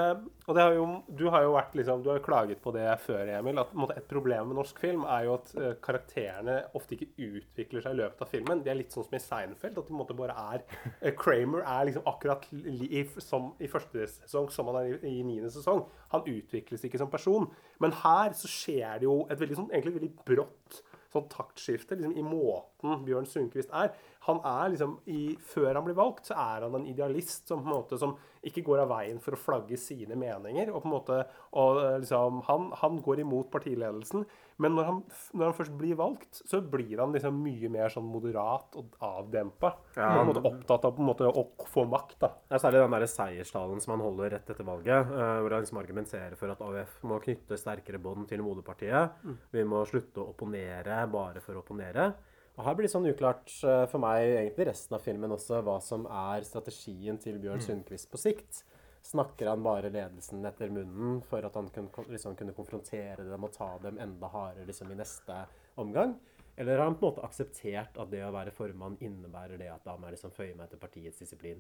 [0.48, 2.86] Og det har jo, du har jo vært liksom, du har jo klaget på det
[3.04, 3.60] før, Emil.
[3.60, 7.84] at måte, Et problem med norsk film er jo at uh, karakterene ofte ikke utvikler
[7.84, 8.64] seg i løpet av filmen.
[8.64, 9.80] De er litt sånn som i Seinfeld.
[9.80, 10.64] At de på bare er
[11.04, 15.28] uh, Kramer er liksom akkurat i, som i første sesong som han er i, i
[15.28, 15.84] niende sesong.
[16.16, 17.50] Han utvikles ikke som person.
[17.84, 20.84] Men her så skjer det jo et veldig sånn, egentlig veldig brått
[21.14, 23.94] sånn taktskifte liksom, i måten Bjørn Sundquist er.
[24.28, 27.70] Han er liksom, i, Før han blir valgt, så er han en idealist som på
[27.70, 30.72] en måte som ikke går av veien for å flagge sine meninger.
[30.72, 31.20] og på en måte,
[31.60, 34.26] og liksom, han, han går imot partiledelsen,
[34.64, 35.00] men når han,
[35.36, 39.74] når han, først blir valgt, så blir han liksom mye mer sånn moderat og avdempa.
[39.98, 40.10] Ja.
[40.20, 42.18] Han er opptatt av på en måte å få makt.
[42.24, 42.32] da.
[42.48, 45.66] Det er særlig den der seierstalen som han holder rett etter valget, uh, hvor han
[45.66, 49.24] liksom argumenterer for at AUF må knytte sterkere bånd til moderpartiet.
[49.24, 49.40] Mm.
[49.58, 52.12] Vi må slutte å opponere bare for å opponere.
[52.54, 55.80] Og Her blir det sånn uklart uh, for meg egentlig resten av filmen også hva
[55.82, 57.66] som er strategien til Bjørn mm.
[57.66, 58.64] Sundquist på sikt.
[59.04, 63.52] Snakker han bare ledelsen etter munnen for at han kunne, liksom, kunne konfrontere dem og
[63.52, 65.42] ta dem enda hardere liksom, i neste
[65.76, 66.16] omgang?
[66.56, 69.84] Eller har han på en måte akseptert at det å være formann innebærer det at
[69.84, 71.60] da må jeg liksom føye meg til partiets disiplin?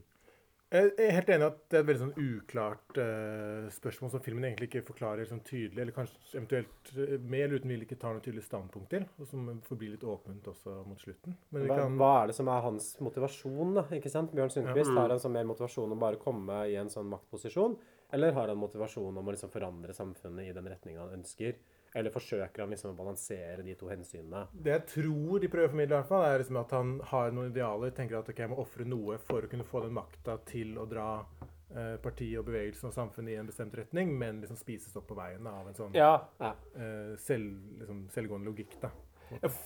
[0.74, 4.48] Jeg er helt enig at det er et veldig sånn uklart uh, spørsmål som filmen
[4.48, 8.16] egentlig ikke forklarer sånn tydelig, eller kanskje eventuelt uh, med eller uten vil ikke tar
[8.16, 11.38] noe tydelig standpunkt til, og som forblir litt åpent også mot slutten.
[11.54, 12.00] Hva, kan...
[12.02, 13.86] hva, er det som er hans motivasjon, da?
[14.00, 14.34] ikke sant?
[14.34, 14.98] Bjørn Sundquist ja.
[14.98, 17.78] har han sånn mer motivasjon å bare komme i en sånn maktposisjon,
[18.18, 21.62] eller har han motivasjon om å liksom forandre samfunnet i den retninga han ønsker?
[21.94, 24.48] Eller forsøker han liksom å balansere de to hensynene?
[24.54, 27.34] Det jeg tror de prøver å formidle, i hvert fall, er liksom at han har
[27.36, 27.94] noen idealer.
[27.94, 30.88] Tenker at okay, jeg må ofre noe for å kunne få den makta til å
[30.90, 31.08] dra
[31.76, 35.18] eh, partiet og bevegelsen og samfunnet i en bestemt retning, men liksom spises opp på
[35.20, 36.16] veien av en sånn ja.
[36.42, 38.78] eh, selv, liksom, selvgående logikk.
[38.82, 38.94] da.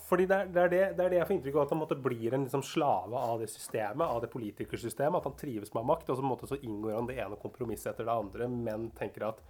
[0.07, 1.81] Fordi det er, det, er det, det er, det, jeg får inntrykk av, at han
[1.81, 5.19] måtte blir en liksom, slave av det systemet, av det politikersystemet.
[5.19, 8.07] At han trives med makt, og så, måtte, så inngår han det ene kompromisset etter
[8.07, 9.41] det andre, men tenker at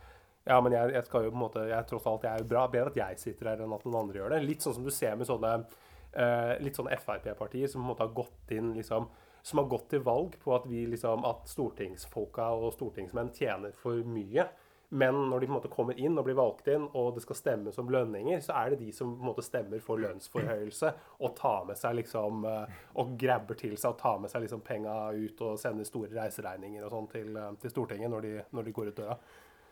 [0.47, 2.49] ja, men jeg, jeg, skal jo på en måte jeg, Tross alt jeg er jo
[2.49, 4.43] bra, bedre at jeg sitter her enn at noen andre gjør det.
[4.47, 8.05] Litt sånn som du ser med sånne uh, litt sånne Frp-partier som på en måte
[8.05, 9.10] har gått inn liksom
[9.47, 14.01] som har gått til valg på at, vi, liksom, at stortingsfolka og stortingsmenn tjener for
[14.03, 14.43] mye.
[14.89, 17.38] Men når de på en måte kommer inn og blir valgt inn, og det skal
[17.39, 20.91] stemmes om lønninger, så er det de som på en måte stemmer for lønnsforhøyelse
[21.23, 24.63] og tar med seg liksom eh, Og grabber til seg og tar med seg liksom
[24.67, 28.67] penga ut og sender store reiseregninger og sånn til, eh, til Stortinget når de, når
[28.67, 29.19] de går ut døra.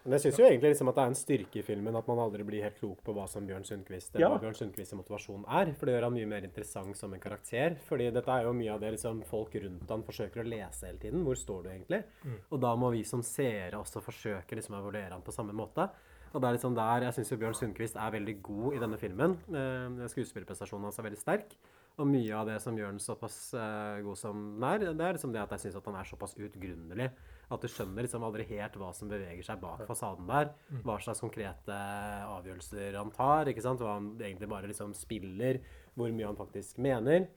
[0.05, 2.19] Men jeg syns jo egentlig liksom at det er en styrke i filmen at man
[2.21, 4.29] aldri blir helt klok på hva som Bjørn Sundquist eller ja.
[4.29, 5.71] hva Bjørn Sundquists motivasjon er.
[5.79, 7.79] For det gjør han mye mer interessant som en karakter.
[7.87, 11.01] Fordi dette er jo mye av det liksom folk rundt han forsøker å lese hele
[11.01, 11.23] tiden.
[11.25, 12.03] Hvor står du egentlig?
[12.21, 12.35] Mm.
[12.53, 15.89] Og da må vi som seere også forsøke liksom å vurdere han på samme måte.
[16.35, 19.39] Og det er liksom der jeg syns Bjørn Sundquist er veldig god i denne filmen.
[19.49, 21.57] Eh, skuespillerprestasjonen hans er veldig sterk.
[21.95, 25.15] Og mye av det som gjør han såpass uh, god som den er, det er
[25.15, 27.07] liksom det at jeg syns han er såpass utgrunnelig.
[27.53, 30.51] At du skjønner liksom aldri helt hva som beveger seg bak fasaden der.
[30.71, 30.83] Mm.
[30.87, 31.79] Hva slags konkrete
[32.25, 33.51] avgjørelser han tar.
[33.51, 33.83] ikke sant?
[33.83, 35.61] Hva han egentlig bare liksom spiller.
[35.95, 37.27] Hvor mye han faktisk mener.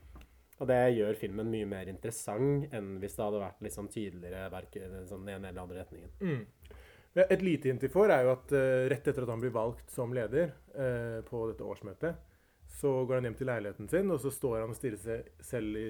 [0.58, 4.96] Og det gjør filmen mye mer interessant enn hvis det hadde vært liksom tydeligere verken
[5.06, 6.14] sånn den ene eller andre retningen.
[6.18, 6.40] Mm.
[7.18, 9.90] Et lite hint vi får, er jo at uh, rett etter at han blir valgt
[9.90, 12.18] som leder uh, på dette årsmøtet,
[12.78, 15.78] så går han hjem til leiligheten sin, og så står han og stirrer seg selv
[15.80, 15.86] i,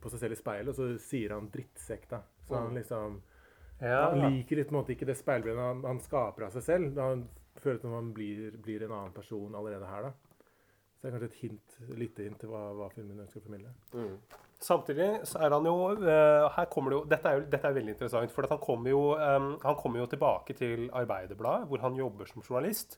[0.00, 2.20] på seg selv i speilet, og så sier han 'drittsekk', da.
[2.46, 3.18] Så han liksom
[3.80, 4.06] ja.
[4.08, 7.00] Han liker litt, måte, ikke det speilbildet han, han, skaper av seg selv.
[7.00, 7.26] Han
[7.60, 10.42] føler at han blir, blir, en annen person allerede her, da.
[10.96, 13.74] Så det er kanskje et hint, lite hint til hva, hva filmen ønsker å formidle.
[13.92, 14.14] Mm.
[14.64, 17.76] Samtidig så er han jo uh, her kommer det jo, dette er, jo, dette er
[17.76, 18.32] veldig interessant.
[18.32, 22.44] For han kommer, jo, um, han kommer jo tilbake til Arbeiderbladet, hvor han jobber som
[22.46, 22.96] journalist.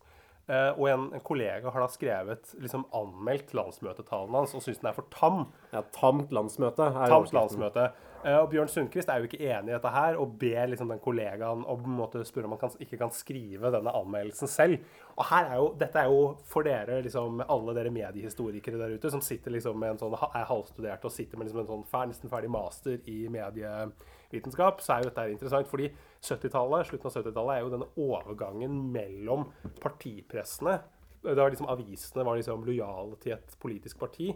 [0.49, 4.93] Uh, og en, en, kollega har da skrevet, liksom anmeldt landsmøtetalen hans og syns den
[4.93, 5.43] er for tam.
[5.75, 6.87] Ja, tamt landsmøte.
[6.95, 7.91] tamt landsmøte.
[8.25, 10.99] Uh, og Bjørn Sundquist er jo ikke enig i dette her og ber liksom den
[11.03, 14.83] kollegaen om en måte spørre om han kan, ikke kan skrive denne anmeldelsen selv.
[15.15, 19.13] Og her er jo, Dette er jo for dere, liksom, alle dere mediehistorikere der ute
[19.15, 22.11] som sitter liksom med en sånn, er halvstuderte og sitter med liksom en sånn fer,
[22.11, 25.71] nesten ferdig master i medievitenskap, så er jo dette interessant.
[25.71, 29.47] fordi 70-tallet, slutten av 70-tallet er jo denne overgangen mellom
[29.79, 30.81] partipressene.
[31.23, 34.33] Da liksom avisene var liksom lojale til et politisk parti,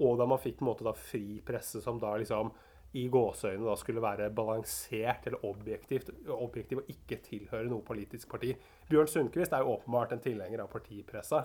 [0.00, 2.50] og da man fikk på en måte da fri presse som da liksom
[2.96, 8.54] i gåseøynene da skulle være balansert eller objektivt, objektiv og ikke tilhøre noe politisk parti.
[8.88, 11.44] Bjørn Sundquist er jo åpenbart en tilhenger av partipressa.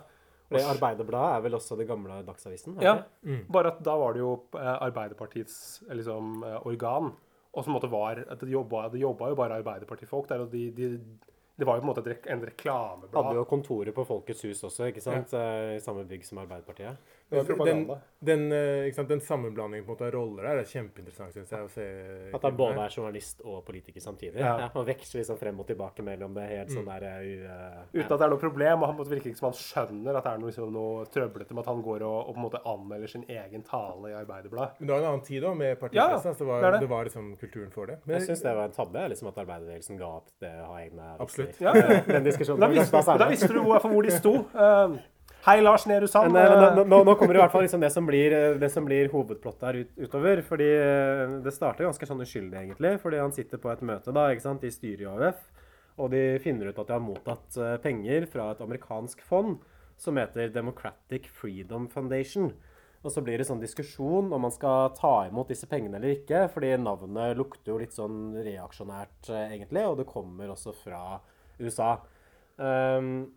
[0.51, 2.75] Det Arbeiderbladet er vel også det gamle Dagsavisen?
[2.83, 3.45] Ja, mm.
[3.51, 7.13] bare at da var det jo eh, Arbeiderpartiets liksom, eh, organ.
[7.51, 10.89] Og som var, at det jobba, det jobba jo bare Arbeiderpartifolk der, og de, de
[11.59, 13.23] Det var jo på en måte en reklameblad.
[13.23, 15.33] Hadde jo kontoret på Folkets hus også, ikke sant?
[15.33, 15.75] Ja.
[15.75, 16.97] I samme bygg som Arbeiderpartiet.
[17.31, 17.85] Det Den,
[18.19, 21.63] den, eh, ikke sant, den sammenblandingen av roller der er kjempeinteressant, syns jeg.
[21.63, 21.85] å se
[22.35, 24.41] At han både er journalist og politiker samtidig.
[24.41, 24.57] Ja.
[24.59, 24.67] Ja.
[24.75, 28.25] og veksler liksom frem og tilbake mellom det helt sånn der uh, Uten at det
[28.27, 30.73] er noe problem, og han virker ikke som han skjønner at det er noe, liksom,
[30.75, 34.11] noe trøblete med at han går og, og på en måte anmelder sin egen tale
[34.11, 34.81] i Arbeiderbladet.
[34.81, 36.33] Men det var en annen tid da, med Ja, partipressen.
[36.33, 36.83] altså, det, var, det det.
[36.83, 37.97] det var liksom kulturen for det.
[38.05, 40.83] Men Jeg syns det var en tabbe liksom at arbeiderbevegelsen ga opp det å ha
[40.83, 41.63] egne Absolutt.
[41.63, 42.01] Ja, ja.
[42.15, 44.35] Den diskusjonen Da vi visste, da visste du hvor, for hvor de sto.
[44.61, 44.93] Eh,
[45.45, 46.33] hei, Lars Nehru Sand.
[46.33, 49.79] Nå, nå, nå kommer i hvert fall liksom det som blir, eh, blir hovedplottet her
[49.81, 50.41] ut, utover.
[50.45, 52.99] fordi eh, Det starter ganske sånn uskyldig, egentlig.
[53.01, 55.39] Fordi han sitter på et møte da, ikke sant, i styret i AUF,
[55.97, 59.57] og de finner ut at de har mottatt eh, penger fra et amerikansk fond
[60.01, 62.51] som heter Democratic Freedom Foundation.
[63.01, 66.45] Og så blir det sånn diskusjon om man skal ta imot disse pengene eller ikke,
[66.53, 71.17] fordi navnet lukter jo litt sånn reaksjonært, egentlig, og det kommer også fra
[71.57, 71.95] USA.
[72.61, 73.31] Um,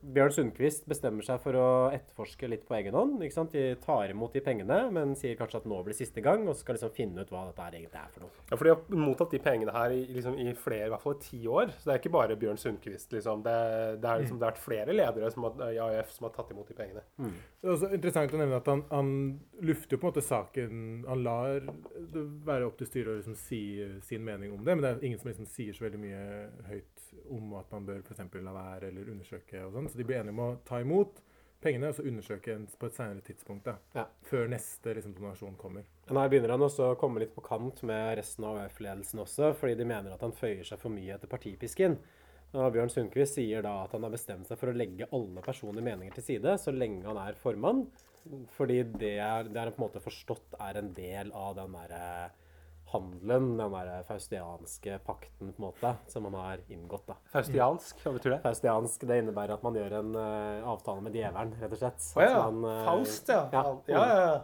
[0.00, 3.20] Bjørn Sundquist bestemmer seg for å etterforske litt på egen hånd.
[3.22, 3.52] ikke sant?
[3.52, 6.64] De tar imot de pengene, men sier kanskje at nå blir siste gang, og så
[6.64, 8.44] skal liksom finne ut hva dette her egentlig er for noe.
[8.48, 11.18] Ja, for de har mottatt de pengene her i, liksom, i flere, i hvert fall
[11.20, 11.74] ti år.
[11.76, 13.12] Så det er ikke bare Bjørn Sundquist.
[13.12, 13.44] Liksom.
[13.44, 13.56] Det,
[14.00, 16.54] det, er, liksom, det har vært flere ledere som har, i AUF som har tatt
[16.54, 17.04] imot de pengene.
[17.20, 19.12] Det er også interessant å nevne at han, han
[19.60, 21.66] lufter jo på en måte saken Han lar
[22.14, 23.60] det være opp til styret å liksom si
[24.06, 26.24] sin mening om det, men det er ingen som liksom sier så veldig mye
[26.70, 26.99] høyt
[27.30, 28.22] om at man bør f.eks.
[28.42, 29.90] la være eller undersøke og sånn.
[29.90, 31.20] Så de blir enige om å ta imot
[31.60, 33.64] pengene og så undersøke på et senere tidspunkt.
[33.64, 34.06] da, Ja.
[34.22, 35.84] Før neste liksom, donasjon kommer.
[36.08, 39.54] Men her begynner han også å komme litt på kant med resten av AUF-ledelsen også,
[39.54, 41.98] fordi de mener at han føyer seg for mye etter partipisken.
[42.52, 45.86] Og Bjørn Sundquist sier da at han har bestemt seg for å legge alle personlige
[45.86, 47.84] meninger til side så lenge han er formann,
[48.56, 52.32] fordi det er, det er på en måte forstått er en del av den derre
[52.92, 57.06] handelen, den der faustianske pakten på en måte, som man har inngått.
[57.06, 57.16] da.
[57.32, 58.40] Faustiansk, hva betyr det?
[58.44, 62.08] Faustiansk det innebærer at man gjør en uh, avtale med djevelen, rett og slett.
[62.16, 62.32] Å ja.
[62.32, 63.44] At man, uh, Faust, ja.
[63.54, 63.62] ja.
[63.92, 64.40] Ja, ja, ja.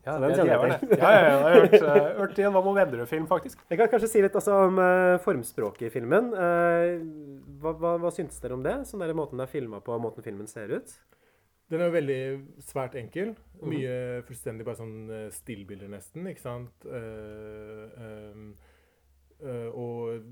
[0.00, 0.96] Ja, det er djevelen, det.
[0.96, 1.20] Ja, ja.
[1.20, 3.60] Jeg har hørt, eh, hørt i en Hva med Vennerød-film, faktisk.
[3.68, 4.80] Jeg kan kanskje si litt altså, om
[5.20, 6.30] formspråket i filmen.
[6.32, 8.78] Hva, hva, hva syntes dere om det?
[8.88, 10.96] Sånn der måten det er filma på, måten filmen ser ut?
[11.70, 12.20] Den er jo veldig
[12.66, 13.34] svært enkel.
[13.62, 16.26] Mye fullstendig bare sånn eh, stillbilder, nesten.
[16.26, 16.86] Ikke sant?
[16.88, 18.48] Uh, ehm,
[19.44, 20.24] uh, og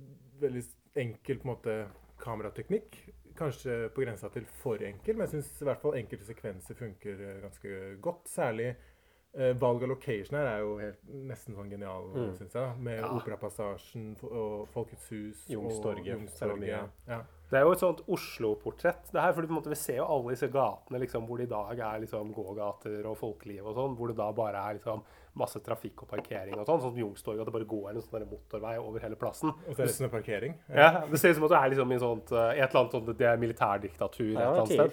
[0.43, 0.65] veldig
[0.99, 1.77] enkel på en måte
[2.19, 2.99] kamerateknikk.
[3.39, 7.21] Kanskje på grensa til for enkel, men jeg syns i hvert fall enkelte sekvenser funker
[7.23, 8.27] eh, ganske godt.
[8.27, 12.33] Særlig eh, valg av location her er jo helt, nesten sånn genial, Mm.
[12.35, 12.59] synes jeg.
[12.59, 16.01] da, Med Operapassasjen og Folkets hus Jungstorget.
[16.03, 16.11] og.
[16.17, 16.91] Youngstorget.
[17.07, 17.21] Ja.
[17.49, 19.07] Det er jo et sånt Oslo-portrett.
[19.13, 21.49] Det her, for på en måte, Vi ser jo alle disse gatene liksom, hvor det
[21.49, 25.01] i dag er liksom, gågater og folkeliv og sånn, hvor det da bare er liksom,
[25.39, 26.83] masse trafikk og parkering og sånn.
[26.83, 29.53] Sånn som Youngstorget, at det bare går en sånn motorvei over hele plassen.
[29.55, 30.57] Og det er sånn parkering.
[30.69, 32.97] Ja, Det ser ut som at du er liksom i, sånt, eh, et eller annet
[32.99, 34.91] sånt, det er militærdiktatur et eller annet sted.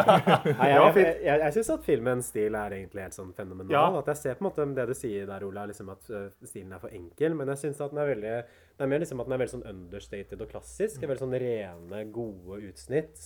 [0.60, 3.74] Nei, jeg jeg, jeg, jeg syns at filmens stil er egentlig helt sånn fenomenal.
[3.76, 3.84] Ja.
[4.00, 6.72] At jeg ser på en måte det du sier der, Ola, liksom at øh, stilen
[6.76, 7.36] er for enkel.
[7.36, 8.36] Men jeg syns at den er veldig
[8.80, 11.02] det er mer liksom at den er veldig sånn understated og klassisk.
[11.04, 13.18] Veldig sånn rene, gode utsnitt.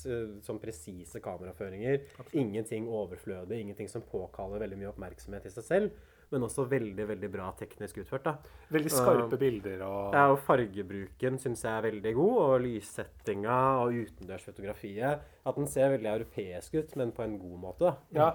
[0.43, 2.01] Sånn presise kameraføringer.
[2.41, 6.01] Ingenting overflødig, ingenting som påkaller veldig mye oppmerksomhet i seg selv.
[6.33, 8.25] Men også veldig, veldig bra teknisk utført.
[8.27, 8.33] da.
[8.75, 13.95] Veldig skarpe bilder og Ja, og fargebruken syns jeg er veldig god, og lyssettinga og
[14.01, 15.23] utendørsfotografiet.
[15.47, 17.85] At den ser veldig europeisk ut, men på en god måte.
[17.85, 17.95] da.
[18.11, 18.29] Ja.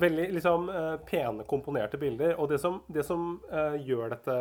[0.00, 2.34] Veldig liksom eh, pene, komponerte bilder.
[2.42, 4.36] Og det som, det som uh, gjør dette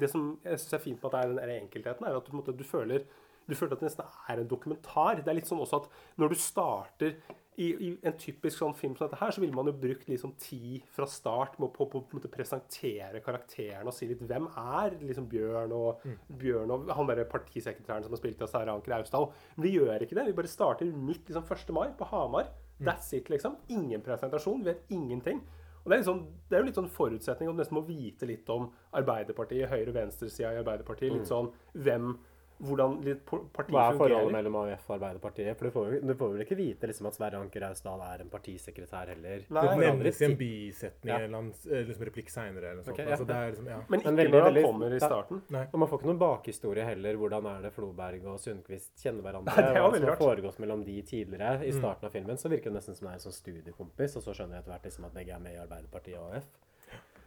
[0.00, 2.36] Det som jeg syns er fint med at det er den enkeltheten, er at du,
[2.36, 3.04] måte, du, føler,
[3.44, 5.20] du føler at det nesten er en dokumentar.
[5.20, 7.18] Det er litt sånn også at når du starter
[7.56, 10.34] i, i en typisk sånn film som dette her, så ville man jo brukt liksom
[10.40, 14.48] tid fra start med å på, på, på på presentere karakterene og si litt hvem
[14.60, 16.04] er liksom Bjørn og
[16.40, 19.30] Bjørn og han derre partisekretæren som har spilt av Sara Anker Austdal.
[19.56, 20.28] Men vi gjør ikke det.
[20.28, 21.72] Vi bare starter midt liksom 1.
[21.76, 22.52] mai på Hamar.
[22.78, 23.56] That's it, liksom.
[23.68, 24.64] Ingen presentasjon.
[24.64, 25.40] Vet ingenting.
[25.84, 28.26] Og det er, sånn, det er jo litt sånn forutsetning at du nesten må vite
[28.26, 31.12] litt om Arbeiderpartiet, høyre- og venstresida i Arbeiderpartiet.
[31.14, 32.16] Litt sånn hvem
[32.56, 33.72] Hvordan litt partiet fungerer.
[33.76, 34.32] Hva er forholdet fungerer.
[34.36, 35.56] mellom AUF og Arbeiderpartiet?
[35.58, 38.30] For du får, du får vel ikke vite liksom, at Sverre Anker Austdal er en
[38.32, 39.44] partisekretær heller?
[39.50, 39.64] Nei.
[39.66, 41.18] Det nevnes i en bisetning Ja.
[41.26, 42.70] eller en liksom replikk seinere.
[42.70, 42.98] eller noe sånt.
[42.98, 43.10] Ja.
[43.12, 43.80] Altså, det er liksom, ja.
[43.88, 45.42] Men ikke Men veldig, når han kommer i starten.
[45.46, 45.68] starten.
[45.74, 47.14] Og man får ikke noen bakhistorie heller.
[47.16, 49.52] Hvordan er det Floberg og Sundquist kjenner hverandre?
[49.56, 51.64] Nei, det Hva som har foregått mellom de tidligere.
[51.66, 54.22] I starten av filmen så virker det nesten som det er en sånn studiekompis, og
[54.22, 56.46] så skjønner jeg etter hvert liksom at begge er med i Arbeiderpartiet og AUF.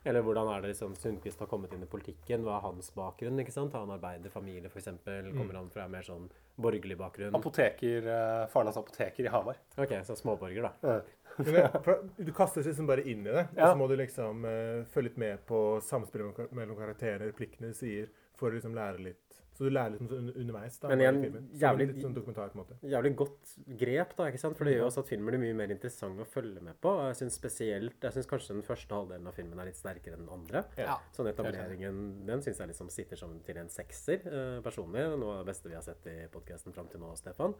[0.05, 2.43] Eller hvordan er det liksom Sundquist har kommet inn i politikken?
[2.45, 3.39] Hva er hans bakgrunn?
[3.43, 3.73] ikke sant?
[3.75, 4.87] Har han arbeiderfamilie, f.eks.?
[5.35, 7.35] Kommer han fra mer sånn borgerlig bakgrunn?
[7.35, 9.59] Apoteker, eh, Faren hans er apoteker i Hamar.
[9.77, 10.73] Ok, så småborger, da.
[10.83, 11.05] Det-
[12.17, 13.69] Du kastes liksom bare inn i det, Ja.
[13.69, 17.67] og så må du liksom uh, følge litt med på samspillet mellom karakterer, karakterene, replikkene
[17.71, 19.28] du sier, for å liksom lære litt
[19.59, 20.77] Så du lærer sånn underveis.
[20.79, 20.87] da.
[20.87, 21.17] Men igjen,
[21.59, 22.77] jævlig- litt sånn dokumentar, på en måte.
[22.87, 23.49] Jævlig godt
[23.81, 24.55] grep, da, ikke sant?
[24.55, 26.87] For det gjør også at filmen blir mye mer interessant å følge med på.
[26.95, 30.15] Og Jeg synes spesielt, jeg synes kanskje den første halvdelen av filmen er litt sterkere
[30.15, 30.63] enn den andre.
[30.77, 30.95] Ja.
[31.11, 35.03] Sånn etableringen, den syns jeg liksom sitter som til en sekser, eh, personlig.
[35.19, 37.53] Noe av det beste vi har sett i podkasten fram til nå, Stefan.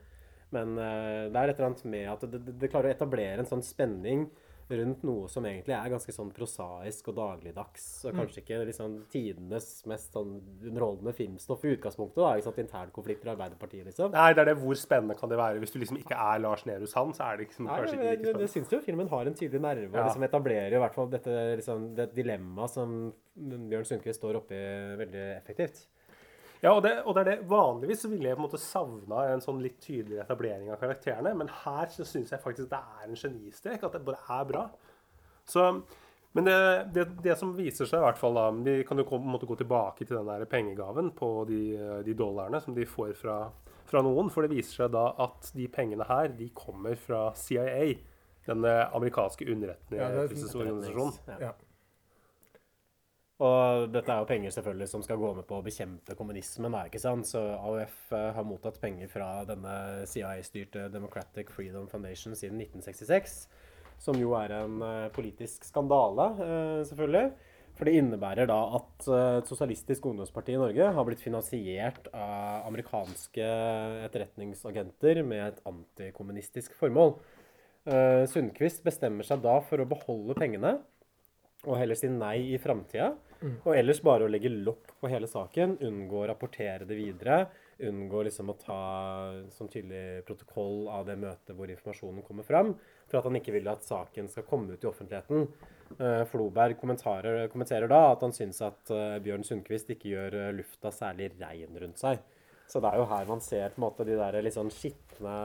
[0.51, 3.39] Men eh, det er et eller annet med at det, det, det klarer å etablere
[3.43, 4.29] en sånn spenning
[4.69, 7.86] rundt noe som egentlig er ganske sånn prosaisk og dagligdags.
[8.05, 12.21] Og kanskje ikke liksom tidenes mest sånn underholdende filmstoff i utgangspunktet.
[12.21, 14.12] da, ikke sant, Internkonflikter i Arbeiderpartiet, liksom.
[14.13, 14.58] Nei, det er det.
[14.62, 15.60] Hvor spennende kan det være?
[15.63, 18.10] Hvis du liksom ikke er Lars Nehru Sand, så er det liksom Nei, kanskje ikke
[18.10, 18.45] like spennende.
[18.47, 20.05] jeg syns jo filmen har en tydelig nerve og Ja.
[20.08, 24.55] liksom etablerer i hvert fall dette liksom, det dilemmaet som Bjørn Sundquist står oppi
[24.99, 25.88] veldig effektivt.
[26.60, 27.48] Ja, og det, og det er det.
[27.48, 31.52] Vanligvis ville jeg på en måte savna en sånn litt tydeligere etablering av karakterene, men
[31.62, 33.86] her så syns jeg faktisk det er en genistrek.
[33.88, 34.65] At det bare er bra.
[35.48, 35.69] Så,
[36.36, 36.58] men det,
[36.93, 39.48] det, det som viser seg, i hvert fall da Vi kan jo på en måte
[39.50, 41.63] gå tilbake til den der pengegaven på de,
[42.06, 43.39] de dollarene som de får fra,
[43.89, 44.28] fra noen.
[44.34, 47.95] For det viser seg da at de pengene her, de kommer fra CIA.
[48.50, 51.39] Den eh, amerikanske er underretningsorganisasjonen.
[51.39, 51.56] Ja.
[53.39, 56.73] Og dette er jo penger selvfølgelig som skal gå med på å bekjempe kommunismen.
[56.75, 57.28] Da, ikke sant?
[57.30, 59.75] Så AUF eh, har mottatt penger fra denne
[60.12, 63.38] CIA-styrte Democratic Freedom Foundation siden 1966.
[64.04, 67.32] Som jo er en eh, politisk skandale, eh, selvfølgelig.
[67.80, 73.45] For det innebærer da at et sosialistisk ungdomsparti i Norge har blitt finansiert av amerikanske
[74.10, 77.13] etterretningsagenter med et antikommunistisk formål.
[78.28, 80.73] Sundquist bestemmer seg da for å beholde pengene
[81.67, 83.13] og heller si nei i framtida.
[83.39, 87.39] Og ellers bare å legge lokk på hele saken, unngå å rapportere det videre.
[87.88, 88.80] Unngå liksom å ta
[89.56, 92.74] sånn tydelig protokoll av det møtet hvor informasjonen kommer fram.
[93.08, 95.48] For at han ikke vil at saken skal komme ut i offentligheten.
[95.95, 100.91] Eh, Floberg kommenterer da at han syns at eh, Bjørn Sundquist ikke gjør eh, lufta
[100.91, 102.19] særlig rein rundt seg.
[102.69, 105.36] Så det er jo her man ser på en måte de der litt sånn skitne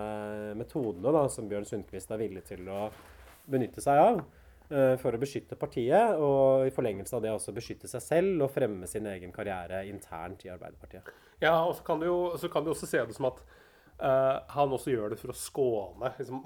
[0.58, 2.88] metodene da, som Bjørn Sundquist er villig til å
[3.48, 4.24] benytte seg av
[5.00, 8.88] for å beskytte partiet, og i forlengelse av det også beskytte seg selv og fremme
[8.90, 11.12] sin egen karriere internt i Arbeiderpartiet.
[11.42, 13.40] Ja, og så kan du jo så kan du også se det som at
[14.02, 16.40] uh, han også gjør det for å skåne liksom,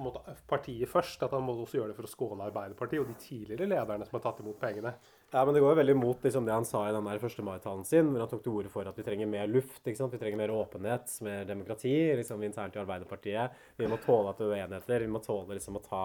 [0.50, 1.22] partiet først.
[1.24, 4.18] At han må også gjøre det for å skåne Arbeiderpartiet og de tidligere lederne som
[4.18, 4.94] har tatt imot pengene.
[5.32, 7.44] Ja, men Det går jo veldig mot liksom, det han sa i den der 1.
[7.46, 9.80] mai-talen sin, hvor han tok til orde for at vi trenger mer luft.
[9.84, 13.62] Vi trenger mer åpenhet, mer demokrati liksom, internt i Arbeiderpartiet.
[13.76, 15.06] Vi må tåle at det er uenigheter.
[15.06, 16.04] Vi må tåle liksom, å ta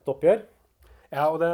[0.00, 0.44] et oppgjør.
[1.16, 1.50] Ja, og det,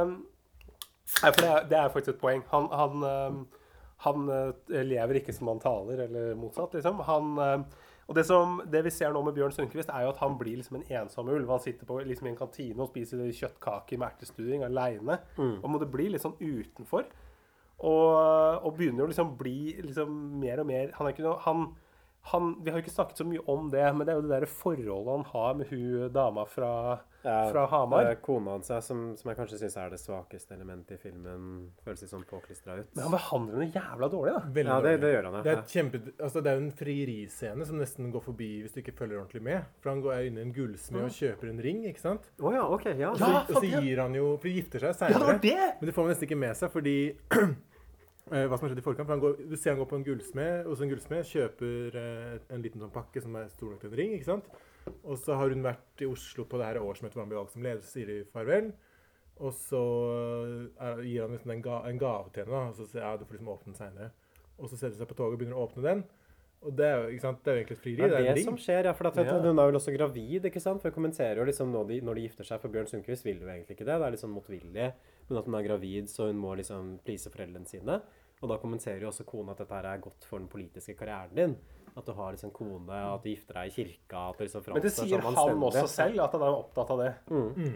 [1.22, 2.42] nei, det, er, det er faktisk et poeng.
[2.51, 3.64] Han, han, eh,
[4.07, 7.03] han eh, lever ikke som han taler, eller motsatt, liksom.
[7.07, 10.22] Han, eh, og det, som, det vi ser nå med Bjørn Sundquist, er jo at
[10.25, 11.46] han blir liksom en ensom ulv.
[11.55, 15.20] Han sitter på, liksom, i en kantine og spiser kjøttkaker med ertestuing aleine.
[15.62, 17.07] Og må det bli litt sånn utenfor.
[17.83, 18.11] Og,
[18.62, 21.64] og begynner å liksom bli liksom mer og mer Han er ikke noe han,
[22.31, 24.35] han, Vi har jo ikke snakket så mye om det, men det er jo det
[24.37, 26.70] der forholdet han har med hun dama fra,
[27.23, 28.05] fra Hamar.
[28.05, 31.45] Det er kona hans som, som jeg kanskje syns er det svakeste elementet i filmen.
[31.87, 32.91] Føles litt sånn påklistra ut.
[32.97, 34.43] Men han behandler henne jævla dårlig, da.
[34.59, 37.79] Veldig Ja, det, det gjør han, Det er, kjempe, altså det er en frieriscene som
[37.81, 39.69] nesten går forbi hvis du ikke følger ordentlig med.
[39.83, 42.31] For han går inn i en gullsmed og kjøper en ring, ikke sant?
[42.43, 42.89] Oh, ja, ok.
[42.99, 43.13] Ja.
[43.17, 45.43] Så, Ja, og så gir han jo For de gifter seg Ja, det var seinere.
[45.47, 45.69] det!
[45.81, 46.97] Men det får man nesten ikke med seg, fordi
[48.33, 49.07] eh, hva som har skjedd i forkant.
[49.09, 52.37] For han går, du ser han går på en gullsmed, hos en gullsmed, kjøper eh,
[52.55, 54.15] en liten sånn pakke som er stor nok til en ring.
[54.19, 54.51] ikke sant?
[55.05, 57.55] Og så har hun vært i Oslo på det her årsmøtet hvor han blir valgt
[57.57, 58.73] som leder, så sier de farvel.
[59.42, 59.83] Og så
[60.81, 63.12] eh, gir han liksom en, ga, en gave til henne, da, og så sier ja,
[63.16, 64.11] du får liksom åpne den seinere.
[64.59, 66.03] Og så setter hun seg på toget og begynner å åpne den.
[66.62, 67.97] Og det er jo ikke sant, det er jo egentlig et frieri.
[68.03, 68.92] Det Det er er det som skjer, ja.
[68.95, 69.40] For at, vet du, Ja.
[69.42, 70.83] hun er vel også gravid, ikke sant?
[70.83, 73.40] For hun kommenterer jo liksom når de, når de gifter seg, for Bjørn Sundquist vil
[73.42, 73.97] jo egentlig ikke det.
[73.99, 74.92] Det er litt sånn motvillig.
[75.29, 77.99] Men at hun er gravid, så hun må liksom please foreldrene sine.
[78.42, 81.35] Og da kommenterer jo også kona at dette her er godt for den politiske karrieren
[81.35, 81.57] din.
[81.93, 84.85] At du har liksom kone, at du gifter deg i kirka at du liksom Men
[84.85, 85.67] det sier han anstendig.
[85.69, 87.11] også selv, at han er opptatt av det.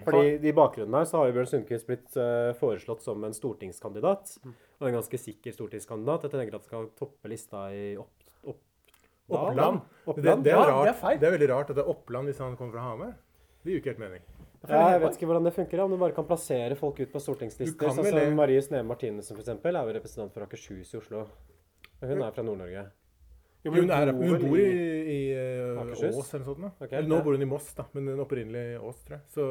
[0.06, 4.38] Fordi I bakgrunnen her så har jo Bjørn Sundquist blitt uh, foreslått som en stortingskandidat.
[4.46, 6.24] Og en ganske sikker stortingskandidat.
[6.24, 8.14] Jeg tenker at han skal toppe lista i opp,
[8.48, 8.62] opp,
[9.28, 9.84] Oppland.
[9.84, 10.48] Det, Oppland?
[10.48, 12.56] det, er Ja, det er det er veldig rart at det er Oppland hvis han
[12.56, 13.14] kommer fra Hamar.
[13.60, 14.26] Det gir jo ikke helt mening.
[14.66, 17.22] Ja, jeg vet ikke hvordan det funker, om du bare kan plassere folk ut på
[17.22, 17.90] stortingslister.
[17.92, 21.26] Sånn som Marie Sneve Martinussen, eksempel, er jo representant for Akershus i Oslo.
[22.02, 22.86] Hun er fra Nord-Norge.
[23.66, 26.16] Jo, Hun, er, bor hun bor i, i i Akershus?
[26.16, 26.82] Ås eller sånt.
[26.82, 29.16] Okay, eller nå bor hun i Moss, da, men hun er opprinnelig i Ås, tror
[29.18, 29.24] jeg.
[29.34, 29.46] Så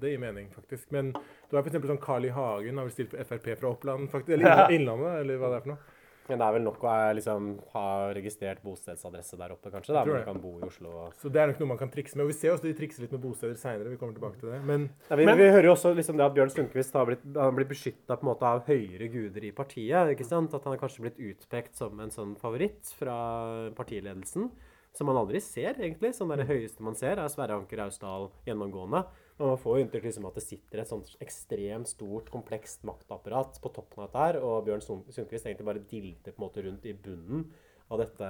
[0.00, 0.90] det gir mening, faktisk.
[0.94, 1.78] Men du er f.eks.
[1.90, 2.32] sånn Carl I.
[2.34, 4.36] Hagen har vel stilt på Frp fra Oppland, faktisk.
[4.38, 5.94] Eller Innlandet, eller hva det er for noe.
[6.28, 7.84] Men det er vel nok å eh, liksom, ha
[8.16, 9.94] registrert bostedsadresse der oppe, kanskje.
[9.96, 10.92] Da, men du man kan bo i Oslo.
[10.92, 11.16] Og...
[11.20, 12.26] Så det er nok noe man kan trikse med.
[12.26, 13.92] Og vi ser også de trikser litt med bosteder seinere.
[13.94, 14.60] Vi kommer tilbake til det.
[14.68, 17.24] Men Ja, vi, Men- vi hører jo også liksom det at Bjørn Sundquist har blitt,
[17.36, 18.18] han blitt beskytta
[18.52, 20.12] av høyere guder i partiet.
[20.14, 20.52] ikke sant?
[20.54, 24.50] At han er kanskje blitt utpekt som en sånn favoritt fra partiledelsen.
[24.92, 26.14] Som man aldri ser, egentlig.
[26.16, 29.04] Sånn der, det høyeste man ser, er Sverre Anker Austdal gjennomgående.
[29.38, 33.60] Men man får jo inntrykk liksom, at det sitter et sånt ekstremt stort, komplekst maktapparat
[33.62, 36.64] på toppen av dette her, og Bjørn Sund- Sundquist egentlig bare dilter på en måte
[36.66, 37.44] rundt i bunnen
[37.88, 38.26] av dette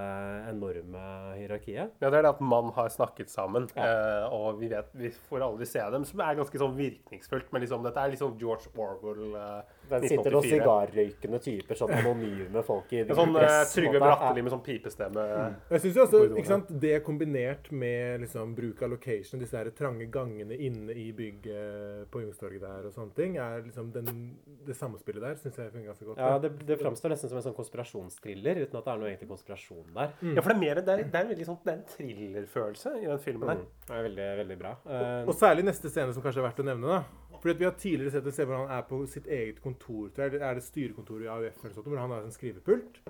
[0.52, 1.00] enorme
[1.34, 1.96] hierarkiet.
[1.98, 5.42] Ja, det er det at man har snakket sammen, eh, og vi vet, vi får
[5.48, 7.48] aldri se dem, som er ganske sånn virkningsfullt.
[7.50, 11.92] Men liksom, dette er litt liksom George Orwell eh, Der sitter noen sigarrøykende typer, sånn
[11.98, 14.00] anonyme folk i sånn press, dress, på Trygve.
[14.02, 15.24] Bratteli med sånn pipestemme.
[15.70, 19.70] jeg synes jo også, ikke sant, Det kombinert med liksom, bruk av location, disse her
[19.76, 24.36] trange gangene inne i bygget på Youngstorget der og sånne ting, er liksom den,
[24.66, 26.18] det samspillet der syns jeg fungerer ganske godt.
[26.22, 29.30] Ja, det, det framstår nesten som en sånn konspirasjonstriller, uten at det er noe egentlig
[29.32, 30.12] konspirasjon der.
[30.34, 31.88] Ja, for det er mer det er, det er en veldig sånn, det er en
[31.94, 33.62] thrillerfølelse i den filmen her.
[33.88, 34.74] Det er veldig, veldig bra.
[34.84, 36.98] Og, Og særlig neste scene som kanskje er verdt å nevne.
[36.98, 37.02] da.
[37.38, 40.10] Fordi at Vi har tidligere sett et sted hvor han er på sitt eget kontor.
[40.18, 40.34] Er.
[40.34, 43.00] Det er det styrekontoret i AUF eller sånt, hvor han har en skrivepult.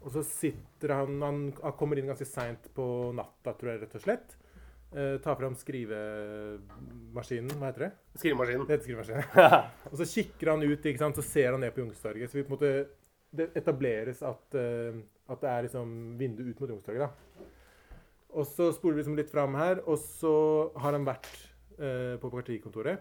[0.00, 3.98] Og så sitter han Han han kommer inn ganske seint på natta, tror jeg, rett
[3.98, 4.36] og slett.
[4.90, 7.52] Eh, tar fram skrivemaskinen.
[7.60, 7.90] Hva heter det?
[8.18, 8.64] Skrivemaskinen.
[8.66, 9.22] Det heter skrivemaskinen.
[9.90, 11.20] og så kikker han ut, ikke sant?
[11.20, 12.30] så ser han ned på Youngstorget.
[12.30, 12.72] Så vi på en måte,
[13.30, 14.98] det etableres at, uh,
[15.30, 15.86] at det er liksom
[16.18, 17.10] vindu ut mot Youngstorget.
[18.34, 20.34] Og så spoler vi liksom litt fram her, og så
[20.82, 21.30] har han vært
[21.78, 22.98] uh, på partikontoret.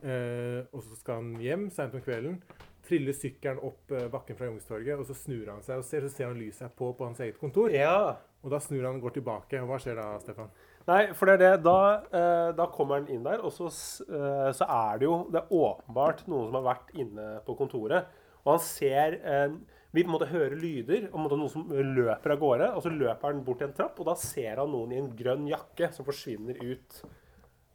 [0.00, 2.40] Eh, og så skal han hjem seint om kvelden.
[2.86, 6.14] Triller sykkelen opp eh, bakken fra Youngstorget, og så snur han seg og ser, så
[6.14, 7.72] ser han lyset er på på hans eget kontor.
[7.74, 8.16] Ja.
[8.40, 9.60] Og da snur han og går tilbake.
[9.60, 10.48] Og hva skjer da, Stefan?
[10.88, 11.64] Nei, for det er det.
[11.66, 15.42] Da, eh, da kommer han inn der, og så, eh, så er det jo Det
[15.42, 18.08] er åpenbart noen som har vært inne på kontoret.
[18.44, 19.52] Og han ser eh,
[19.92, 22.68] Vi på en måte hører lyder, og noen som løper av gårde.
[22.76, 25.10] Og så løper han bort til en trapp, og da ser han noen i en
[25.18, 27.00] grønn jakke som forsvinner ut.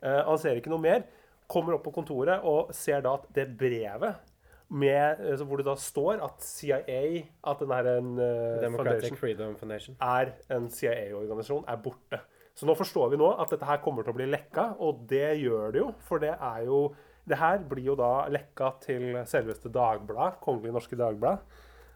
[0.01, 1.03] Eh, han ser ikke noe mer.
[1.51, 4.21] Kommer opp på kontoret og ser da at det brevet
[4.69, 9.17] med, eh, hvor det da står at CIA, at den er en, uh, Democratic Foundation
[9.17, 9.97] Freedom Foundation.
[10.01, 12.19] er en CIA-organisasjon, er borte.
[12.55, 15.37] Så nå forstår vi nå at dette her kommer til å bli lekka, og det
[15.43, 15.93] gjør det jo.
[15.99, 16.95] For det er jo
[17.27, 21.39] Det her blir jo da lekka til selveste Dagbladet, Kongelig Norske Dagblad,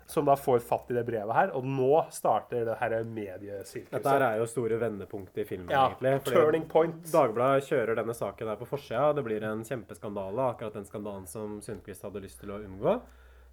[0.10, 1.51] som da får fatt i det brevet her.
[1.53, 3.91] Og nå starter det her mediesirkuset.
[3.93, 6.16] Dette her er jo store vendepunktet i filmen, ja, egentlig.
[6.26, 7.03] fordi turning point.
[7.14, 9.12] Dagbladet kjører denne saken her på forsida.
[9.14, 12.95] Det blir en kjempeskandale, akkurat den skandalen som Sundquist hadde lyst til å unngå.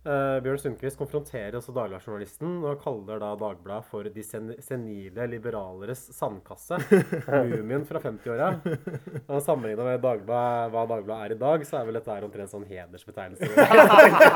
[0.06, 6.04] Eh, Bjørn Sundquist konfronterer også Dagbladet-journalisten og kaller da Dagbladet for de sen senile liberaleres
[6.14, 6.78] sandkasse.
[7.50, 8.52] Mumien fra 50-åra.
[9.42, 12.68] Sammenligna med Dagbladet, hva Dagbladet er i dag, så er vel dette her omtrent sånn
[12.70, 13.50] hedersbetegnelse.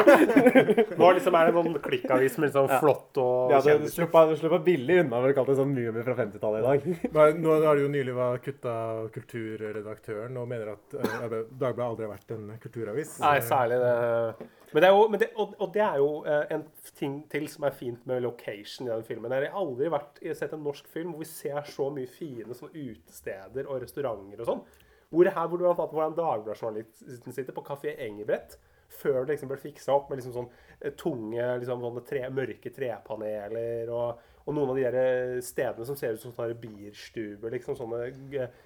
[1.00, 5.22] Nå liksom er det noen klikkavis med liksom flott og Ja, du slipper, billig unna
[5.22, 6.78] med å kalle det sånn mumie fra 50-tallet i dag.
[7.14, 8.74] Nå, nå har det jo nylig vært kutta
[9.14, 13.20] kulturredaktøren og mener at uh, Dagbladet aldri har vært en kulturavis.
[13.22, 14.50] Nei, særlig det.
[14.72, 16.64] Men det er jo, det, og, og det er jo eh, en
[16.98, 19.32] ting til som er fint med location i den filmen.
[19.34, 22.10] Jeg har aldri vært, jeg har sett en norsk film hvor vi ser så mye
[22.10, 24.64] fine sånn utesteder og restauranter og sånn.
[25.10, 28.60] Hvor det her hvor du har tatt hvordan en Dagbladet-journalisten sitter på Kafé Engebrett
[28.90, 30.48] før det liksom ble fiksa opp med liksom sånn
[30.78, 35.86] eh, tunge, liksom sånne tre, mørke trepaneler og, og noen av de der eh, stedene
[35.86, 37.54] som ser ut som sånne bierstuber.
[37.54, 38.02] liksom Sånne,
[38.36, 38.58] eh,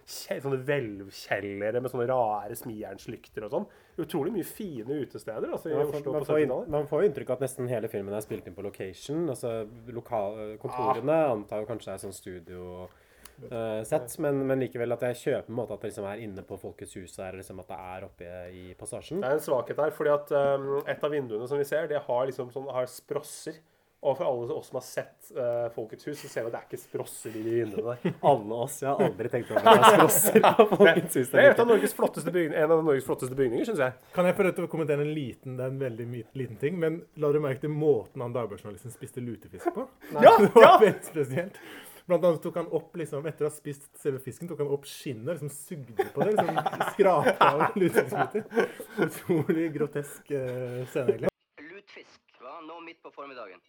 [0.43, 3.69] sånne hvelvkjellere med sånne rare smijernslykter og sånn.
[4.05, 6.75] Utrolig mye fine utesteder altså, i Ja, Oslo man, på får inn, 70-tallet.
[6.75, 9.29] man får inntrykk av at nesten hele filmen er spilt inn på location.
[9.29, 9.55] altså
[9.93, 12.89] lokal, Kontorene antar jo kanskje det er sånn studio
[13.35, 16.45] Uh, sett, men, men likevel at jeg kjøper en måte at det liksom er inne
[16.47, 19.25] på Folkets hus her, liksom at det er oppe i passasjen.
[19.25, 22.05] Det er en svakhet her, fordi at um, et av vinduene som vi ser, det
[22.07, 23.59] har liksom sånn, har sprosser.
[24.05, 26.59] Og for alle oss som har sett uh, Folkets hus, så ser vi at det
[26.61, 28.17] er ikke sprosser i de vinduene der.
[28.29, 28.75] Alle oss.
[28.83, 31.31] Jeg har aldri tenkt over at det er sprosser på Folkets hus.
[31.33, 33.97] Det er et av Norges flotteste en av Norges flotteste bygninger, syns jeg.
[34.13, 36.77] Kan jeg få til å kommentere en liten, det er en veldig my- liten ting,
[36.85, 39.89] men la du merke til måten han Dagbladet-journalisten spiste lutefisk på?
[40.25, 40.77] Ja, Det var ja!
[40.85, 41.61] veldig spesielt.
[42.05, 44.85] Blant annet tok han opp, liksom, etter å ha spist selve fisken, tok han opp
[44.85, 48.75] skinnet, liksom sugde på det, liksom Skrapa av lutefiskbiter.
[49.07, 51.33] Utrolig grotesk uh, scene, egentlig.
[51.71, 53.63] Lutfisk, var Nå midt på formiddagen.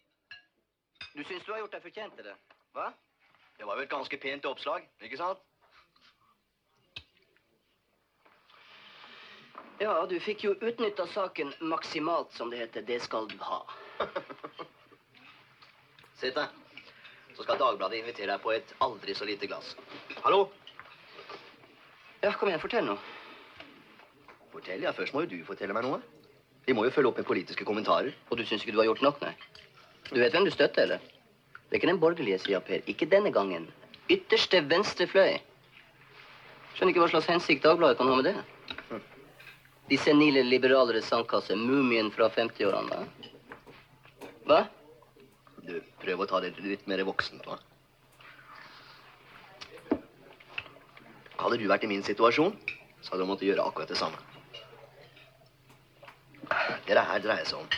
[1.15, 2.33] Du syns du har gjort deg fortjent til det?
[2.75, 2.89] Hva?
[3.55, 5.39] Det var jo et ganske pent oppslag, ikke sant?
[9.79, 12.83] Ja, du fikk jo utnytta saken maksimalt, som det heter.
[12.87, 13.61] Det skal du ha.
[16.19, 16.51] Sitt deg.
[17.35, 19.73] Så skal Dagbladet invitere deg på et aldri så lite glass.
[20.23, 20.45] Hallo?
[22.23, 22.99] Ja, kom igjen, fortell noe.
[24.51, 24.95] Fortell, ja.
[24.95, 25.99] Først må jo du fortelle meg noe.
[26.67, 28.15] Vi må jo følge opp med politiske kommentarer.
[28.31, 29.35] Og du syns ikke du har gjort nok, nei?
[30.11, 31.11] Du vet hvem du støtter, eller?
[31.65, 32.83] Det er ikke den borgerlige sida, Per.
[32.87, 33.67] Ikke denne gangen.
[34.09, 35.39] Ytterste venstre fløy.
[36.75, 39.01] Skjønner ikke hva slags hensikt Dagbladet kan ha med det.
[39.89, 43.03] De senile liberalere sandkasse, mumien fra 50-årene.
[44.45, 44.59] Hva?
[44.59, 44.63] Hva?
[45.65, 47.57] Du, prøv å ta det litt mer voksent hva?
[51.39, 52.53] Hadde du vært i min situasjon,
[53.01, 54.19] så hadde du måttet gjøre akkurat det samme.
[56.85, 57.71] Det det her dreier seg om,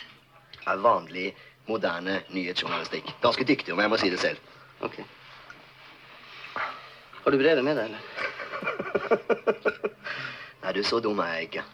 [0.68, 1.30] er vanlig,
[1.68, 3.12] moderne nyhetsjournalistikk.
[3.22, 4.40] Ganske dyktig, om jeg må si det selv.
[4.84, 5.00] Ok.
[7.24, 8.00] Har du brevet med deg, eller?
[10.62, 11.64] Nei, du, så dum er jeg ikke.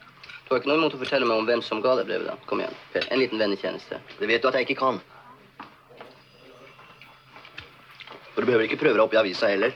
[0.44, 2.36] Du har ikke noe imot å fortelle meg om hvem som ga deg brevet, da?
[2.50, 3.06] Kom igjen, Per.
[3.14, 4.00] En liten vennetjeneste.
[4.18, 5.00] Det vet du at jeg ikke kan.
[8.34, 9.74] Og du behøver ikke prøve deg opp i avisa heller.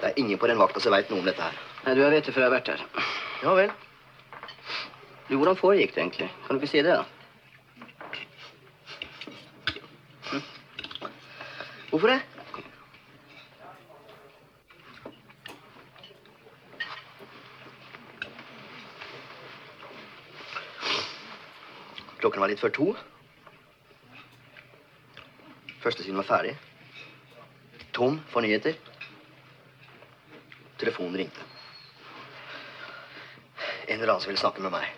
[0.00, 1.58] Det er ingen på den vakta som veit noe om dette her.
[1.84, 2.86] Nei, du, jeg vet det, for jeg har vært her.
[3.42, 3.74] Ja vel.
[5.28, 6.30] Du, hvordan foregikk det egentlig?
[6.46, 7.21] Kan du ikke si det, da?
[11.92, 12.20] Hvorfor det?
[22.20, 22.86] Klokken var litt før to.
[25.82, 26.54] Førstesiden var ferdig.
[27.92, 28.78] Tom for nyheter.
[30.80, 31.44] Telefonen ringte.
[33.84, 34.88] En eller annen som ville snakke med meg.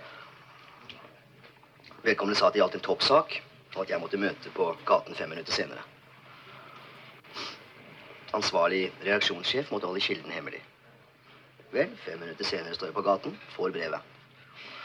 [2.07, 3.35] Vedkommende sa at det gjaldt en toppsak,
[3.75, 5.83] og at jeg måtte møte på gaten fem minutter senere.
[8.35, 10.61] Ansvarlig reaksjonssjef måtte holde kilden hemmelig.
[11.75, 14.11] Vel, fem minutter senere står jeg på gaten, får brevet.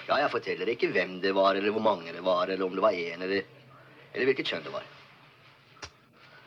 [0.10, 2.84] Ja, jeg forteller ikke hvem det var, eller hvor mange det var, eller om det
[2.86, 3.46] var én, eller,
[4.14, 4.88] eller hvilket kjønn det var.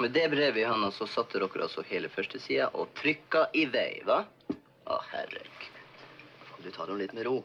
[0.02, 4.00] Med det brevet i handa så satte dere altså hele førstesida og trykka i vei,
[4.06, 4.24] hva?
[4.90, 5.78] Å, herregud.
[6.62, 7.36] Du tar det litt med ro.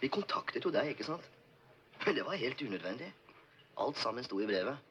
[0.00, 1.26] Vi kontaktet jo deg, ikke sant?
[2.04, 3.12] Men det var helt unødvendig.
[3.82, 4.85] Alt sammen sto i brevet.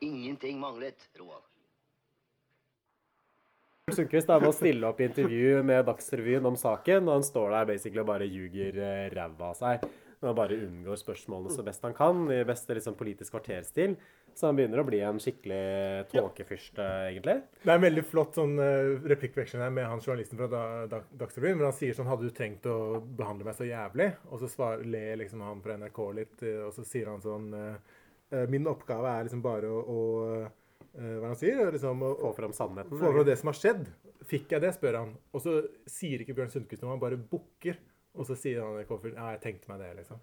[0.00, 1.44] Ingenting manglet, Roald.
[3.88, 7.54] Sundquist er med å stille opp i intervju med Dagsrevyen om saken, og han står
[7.54, 9.88] der basically og bare ljuger eh, ræva av seg.
[10.18, 13.94] Og bare unngår spørsmålene så best han kan, i beste liksom, politisk kvarterstil.
[14.34, 17.36] Så han begynner å bli en skikkelig tåkefyrste, egentlig.
[17.62, 21.00] Det er en veldig flott sånn uh, replikkveksling her med han journalisten fra da, da,
[21.22, 21.58] Dagsrevyen.
[21.58, 24.12] hvor han sier sånn Hadde du trengt å behandle meg så jævlig?
[24.30, 26.36] Og så svar, ler liksom han fra NRK litt,
[26.66, 27.96] og så sier han sånn uh,
[28.52, 30.00] Min oppgave er liksom bare å, å
[30.98, 32.90] hva han sier, liksom, å, Få fram sannheten.
[32.90, 33.84] få fram det som har skjedd.
[34.28, 35.12] Fikk jeg det, spør han.
[35.32, 35.52] Og så
[35.88, 37.78] sier ikke Bjørn Sundquist noe, han bare bukker.
[38.18, 40.18] Og så sier han i kofferen Ja, jeg tenkte meg det, liksom.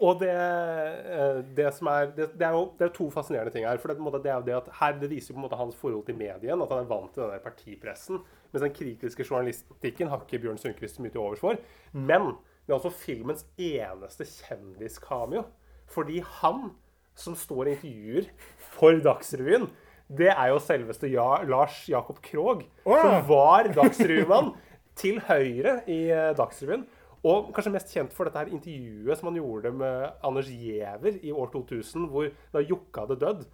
[0.00, 3.66] Og det, eh, det som er det, det er jo det er to fascinerende ting
[3.68, 3.76] her.
[3.82, 5.42] For det, på en måte, det er jo det at her det viser jo på
[5.42, 6.62] en måte hans forhold til medien.
[6.64, 8.22] At han er vant til den der partipressen.
[8.54, 11.60] Mens den kritiske journalistikken har ikke Bjørn Sundquist så mye til overs for.
[11.92, 12.30] Men
[12.64, 15.44] det er også filmens eneste kjendiskameo.
[15.92, 16.70] Fordi han
[17.14, 18.28] som står i intervjuer
[18.74, 19.68] for Dagsrevyen,
[20.08, 22.66] det er jo selveste ja, Lars Jakob Krogh.
[22.84, 24.52] Som var Dagsrevyen
[25.00, 26.84] til høyre i eh, Dagsrevyen.
[27.24, 31.32] Og kanskje mest kjent for dette her intervjuet som han gjorde med Anders Giæver i
[31.32, 33.46] år 2000, hvor da Jokke hadde dødd.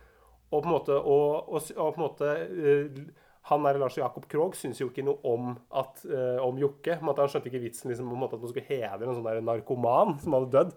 [0.51, 3.03] Og på en måte, og, og, og på en måte uh,
[3.47, 6.99] Han der Lars Jakob Krogh syns jo ikke noe om, at, uh, om Jokke.
[6.99, 10.35] Han skjønte ikke vitsen liksom, måte at man skulle hedre en sånn der narkoman som
[10.35, 10.75] hadde dødd.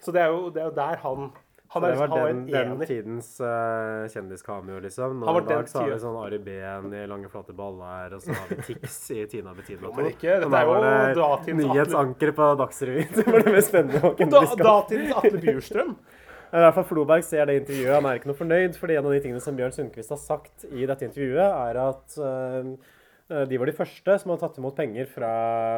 [0.00, 1.26] Så det er jo, det er jo der han
[1.70, 5.20] han det er, han var den, en den tidens uh, kjendiskameo, liksom.
[5.20, 8.24] Nå i dag den så har vi sånn Ari Behn i lange, flate baller, og
[8.24, 10.10] så har vi Tix i Tina Bettina Jo, men 2.
[10.16, 13.12] ikke- dette er jo datidens Nyhetsanker på Dagsrevyen.
[13.20, 14.10] Det var det mest spennende.
[14.34, 15.94] Da, datidens Atle Bjurstrøm.
[16.50, 17.94] I hvert fall Floberg ser det intervjuet.
[17.94, 20.66] Han er ikke noe fornøyd, fordi en av de tingene som Bjørn Sundquist har sagt
[20.74, 25.06] i dette intervjuet, er at uh, de var de første som hadde tatt imot penger
[25.06, 25.32] fra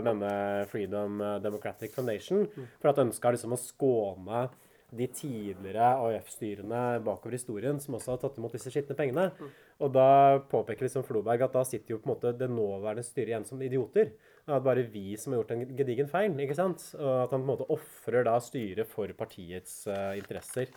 [0.09, 0.33] denne
[0.73, 2.47] Freedom Democratic Foundation,
[2.81, 4.47] for at ønska liksom å skåne
[4.93, 9.31] de tidligere AUF-styrene bakover historien som også har tatt imot disse skitne pengene.
[9.83, 13.33] Og da påpeker liksom Floberg at da sitter jo på en måte det nåværende styret
[13.33, 14.13] igjen som idioter.
[14.43, 16.37] Det er bare vi som har gjort en gedigen feil.
[16.45, 16.85] ikke sant?
[16.99, 20.71] Og at han på en måte ofrer da styret for partiets uh, interesser.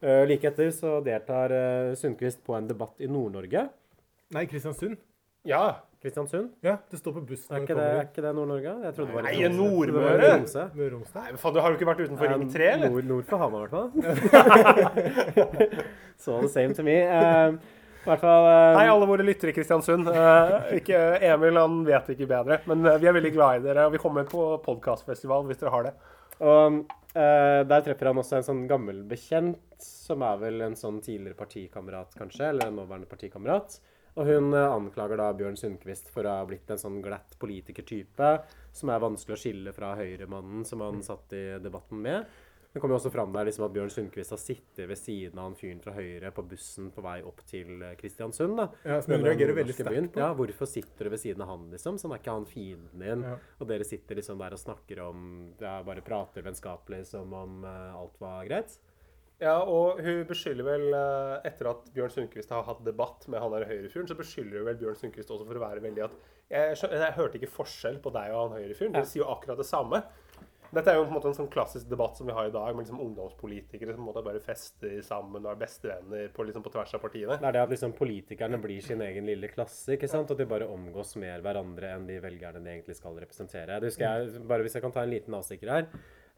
[0.00, 3.68] Uh, like etter så deltar uh, Sundquist på en debatt i Nord-Norge.
[4.32, 4.96] Nei, Kristiansund.
[5.48, 5.82] Ja.
[6.02, 6.48] Kristiansund?
[6.60, 7.54] Ja, det står på bussen.
[7.54, 8.72] Er ikke det, er ikke det Nord-Norge?
[8.82, 9.92] Jeg trodde det var i Nei, Nordmøre.
[9.92, 10.62] Det var i Tromsø.
[10.62, 10.72] inn.
[10.78, 11.28] Møre og Romsdal.
[11.28, 12.90] Nei, faen, du har jo ikke vært utenfor Ring 3, eller?
[12.90, 13.90] Nord, nord for Hamar, i hvert fall.
[16.24, 16.96] Så the same to me.
[17.06, 17.54] Uh,
[18.02, 20.10] hvert fall uh, Hei, alle våre lyttere i Kristiansund.
[20.10, 20.98] Uh, ikke,
[21.30, 23.86] Emil han vet ikke bedre, men vi er veldig glad i dere.
[23.86, 25.94] og Vi kommer på podkastfestival hvis dere har det.
[26.42, 26.82] Og
[27.14, 31.38] eh, der treffer han også en sånn gammel bekjent, som er vel en sånn tidligere
[31.38, 33.78] partikamerat, kanskje, eller en nåværende partikamerat.
[34.12, 38.32] Og hun eh, anklager da Bjørn Sundquist for å ha blitt en sånn glatt politikertype,
[38.76, 42.26] som er vanskelig å skille fra høyremannen som han satt i debatten med.
[42.72, 45.56] Det kommer også fram der liksom at Bjørn Sundquist har sittet ved siden av han
[45.58, 48.56] fyren fra Høyre på bussen på vei opp til eh, Kristiansund.
[48.56, 48.68] da.
[48.88, 50.22] Ja, som hun reagerer veldig sterkt på.
[50.22, 52.00] Ja, Hvorfor sitter du ved siden av han, liksom?
[52.00, 53.26] Sånn er ikke han fienden din?
[53.28, 53.34] Ja.
[53.60, 55.26] Og dere sitter liksom der og snakker om
[55.60, 58.78] ja, Bare prater vennskapelig som om uh, alt var greit?
[59.42, 63.54] Ja, og hun beskylder vel, eh, etter at Bjørn Sundquist har hatt debatt med han
[63.56, 66.14] der høyrefyren, så beskylder hun vel Bjørn Sundquist også for å være veldig at
[66.52, 68.94] Jeg, jeg hørte ikke forskjell på deg og han høyrefyren.
[68.94, 70.02] Dere sier jo akkurat det samme.
[70.72, 72.70] Dette er jo på en måte en sånn klassisk debatt som vi har i dag,
[72.72, 77.02] med liksom ungdomspolitikere som bare fester sammen og er bestevenner på, liksom, på tvers av
[77.02, 77.36] partiene.
[77.42, 80.32] Det er det at liksom politikerne blir sin egen lille klasse, ikke sant?
[80.32, 83.82] og de bare omgås mer hverandre enn de velgerne de egentlig skal representere.
[83.82, 85.90] Det husker jeg, bare Hvis jeg kan ta en liten avstikker her.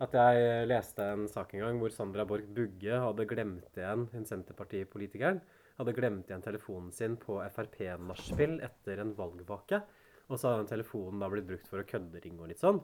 [0.03, 4.25] At jeg leste en sak en gang hvor Sandra Borch Bugge hadde glemt igjen hun
[4.27, 5.39] Senterpartipolitikeren,
[5.79, 9.79] hadde glemt igjen telefonen sin på Frp-nachspiel etter en valgvake.
[10.27, 12.81] Og så hadde den telefonen da blitt brukt for å kødderinge og litt sånn.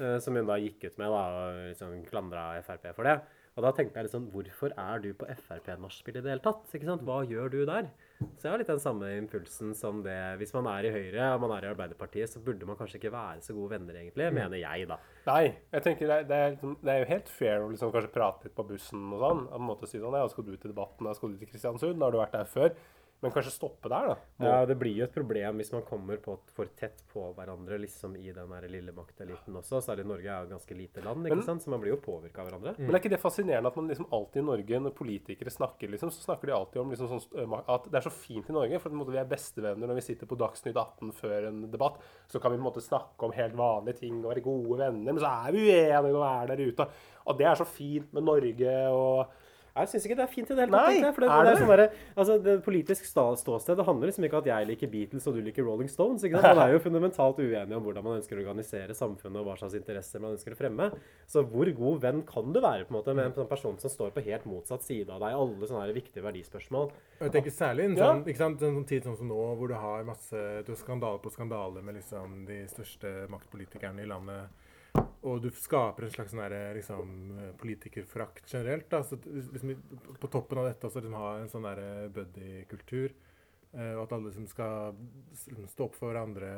[0.00, 3.20] eh, Som hun da gikk ut med da, og liksom klandra Frp for det.
[3.54, 6.66] Og da tenkte jeg litt sånn Hvorfor er du på Frp-nachspiel i det hele tatt?
[6.72, 7.06] Ikke sant?
[7.06, 7.92] Hva gjør du der?
[8.38, 11.42] Så jeg har litt den samme impulsen som det Hvis man er i Høyre og
[11.44, 14.30] man er i Arbeiderpartiet, så burde man kanskje ikke være så gode venner, egentlig.
[14.34, 14.98] Mener jeg, da.
[15.28, 15.44] Nei,
[15.74, 18.14] jeg tenker det er, det er, liksom, det er jo helt fair å liksom kanskje
[18.14, 19.44] prate litt på bussen og sånn.
[19.52, 22.08] På en måte si sånn, ja, skal du til debatten, skal du til Kristiansund, da
[22.08, 22.74] har du vært der før.
[23.22, 24.14] Men kanskje stoppe der, da.
[24.40, 27.78] Må- Ja, Det blir jo et problem hvis man kommer på, for tett på hverandre
[27.78, 29.78] liksom i den der lille makteliten også.
[29.80, 31.62] Særlig Norge er jo et ganske lite land, ikke Men- sant?
[31.62, 32.76] så man blir jo påvirka av hverandre.
[32.78, 36.10] Men er ikke det fascinerende at man liksom alltid i Norge, når politikere snakker, liksom,
[36.10, 38.90] så snakker de alltid om liksom sånn, at det er så fint i Norge, for
[38.90, 41.98] på en måte vi er bestevenner når vi sitter på Dagsnytt 18 før en debatt.
[42.28, 45.12] Så kan vi på en måte snakke om helt vanlige ting og være gode venner,
[45.12, 46.88] men så er vi uenige og er der ute.
[47.26, 49.28] Og det er så fint med Norge og
[49.72, 51.14] Jeg syns ikke det er fint i det hele tatt.
[51.16, 51.86] For det, er det er det?
[51.92, 55.38] sånn altså, det politisk ståsted det handler liksom ikke om at jeg liker Beatles og
[55.38, 56.24] du liker Rolling Stones.
[56.26, 56.58] ikke sant?
[56.58, 59.78] Man er jo fundamentalt uenige om hvordan man ønsker å organisere samfunnet og hva slags
[59.78, 60.90] interesser man ønsker å fremme.
[61.26, 63.92] Så hvor god venn kan du være på en måte med en sånn person som
[63.92, 66.92] står på helt motsatt side av deg i alle sånne her viktige verdispørsmål?
[67.22, 68.10] Jeg tenker særlig i en Ja.
[68.12, 70.76] sånn, ikke sant, en sånn tid sånn som nå, hvor du har masse du har
[70.76, 74.48] skandale på skandaler med liksom de største maktpolitikerne i landet.
[75.22, 77.12] Og du skaper en slags sånn der, liksom,
[77.60, 78.88] politikerforakt generelt.
[78.90, 79.02] Da.
[79.06, 79.76] Så, liksom,
[80.20, 83.14] på toppen av dette også liksom, ha en sånn der buddy-kultur.
[83.72, 84.96] eh, og at alle liksom, skal
[85.46, 86.50] liksom, stå opp for hverandre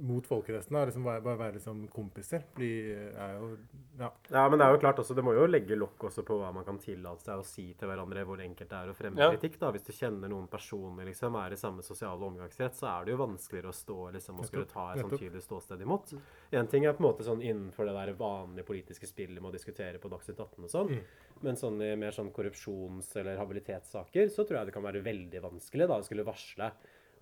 [0.00, 0.74] mot folkeresten.
[0.74, 0.84] Da.
[0.88, 2.42] Liksom, bare, bare være liksom, kompiser.
[2.56, 2.70] Bli,
[3.14, 3.56] er jo
[3.98, 4.08] Ja.
[4.30, 6.52] Ja, men det er jo klart også, det må jo legge lokk også på hva
[6.52, 9.30] man kan tillate seg å si til hverandre, hvor enkelt det er å fremme Ja.
[9.30, 9.58] kritikk.
[9.60, 9.70] da.
[9.70, 13.18] Hvis du kjenner noen personer liksom, er i samme sosiale omgangsrett, så er det jo
[13.26, 16.14] vanskeligere å stå liksom, og skulle ta et sånn tydelig ståsted imot.
[16.52, 19.56] En ting er på en måte sånn innenfor det der vanlige politiske spillet med å
[19.56, 21.00] diskutere på Dagsnytt 18 og sånn,
[21.42, 25.40] men sånn i mer sånn korrupsjons- eller habilitetssaker, så tror jeg det kan være veldig
[25.40, 26.72] vanskelig da, å skulle varsle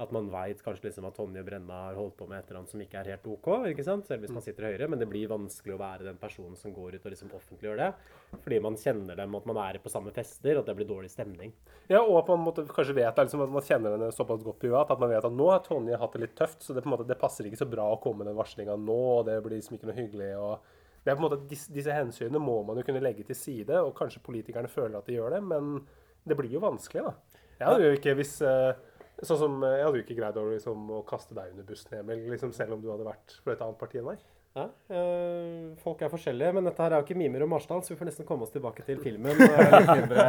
[0.01, 2.73] at man veit kanskje liksom at Tonje Brenna har holdt på med et eller annet
[2.73, 4.07] som ikke er helt OK, ikke sant?
[4.09, 6.97] selv hvis man sitter høyere, men det blir vanskelig å være den personen som går
[6.97, 7.89] ut og liksom offentliggjør det,
[8.33, 11.13] fordi man kjenner dem, at man er på samme fester, og at det blir dårlig
[11.13, 11.53] stemning.
[11.93, 14.93] Ja, og på en måte kanskje vet liksom, at man kjenner henne såpass godt privat
[14.93, 17.21] at man vet at nå har Tonje hatt det litt tøft, så det, måte, det
[17.21, 19.91] passer ikke så bra å komme med den varslinga nå, og det blir liksom ikke
[19.91, 20.33] noe hyggelig.
[20.39, 23.37] og det er på en måte, disse, disse hensynene må man jo kunne legge til
[23.37, 25.81] side, og kanskje politikerne føler at de gjør det, men
[26.23, 27.41] det blir jo vanskelig, da.
[27.63, 28.79] Jeg hadde jo ikke hvis eh,
[29.23, 32.25] Sånn som, Jeg hadde jo ikke greid å, liksom, å kaste deg under bussen, Emil,
[32.33, 34.23] liksom, selv om du hadde vært for et annet parti enn meg.
[34.53, 37.95] Ja, øh, folk er forskjellige, men dette her er jo ikke mimer og Marsdal, så
[37.95, 39.33] vi får nesten komme oss tilbake til filmen.
[39.33, 40.27] og mindre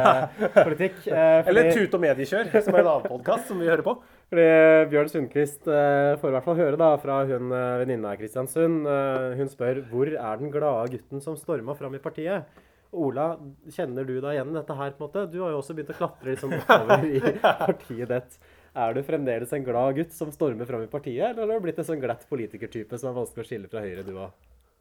[0.64, 1.02] politikk.
[1.12, 3.96] Eh, fordi- Eller Tut og mediekjør, som er en annen podkast som vi hører på.
[4.32, 4.46] Fordi
[4.94, 8.86] Bjørn Sundquist eh, får i hvert fall høre da fra hun eh, venninna i Kristiansund.
[8.88, 12.48] Eh, hun spør hvor er den glade gutten som storma fram i partiet.
[12.94, 13.34] Ola,
[13.74, 14.92] kjenner du deg igjen i dette her?
[14.96, 15.26] på en måte?
[15.32, 18.38] Du har jo også begynt å klatre sånn oppover i partiet ditt.
[18.74, 21.78] Er du fremdeles en glad gutt som stormer fram i partiet, eller har du blitt
[21.78, 24.32] en sånn glatt politikertype som er vanskelig å skille fra Høyre, du òg?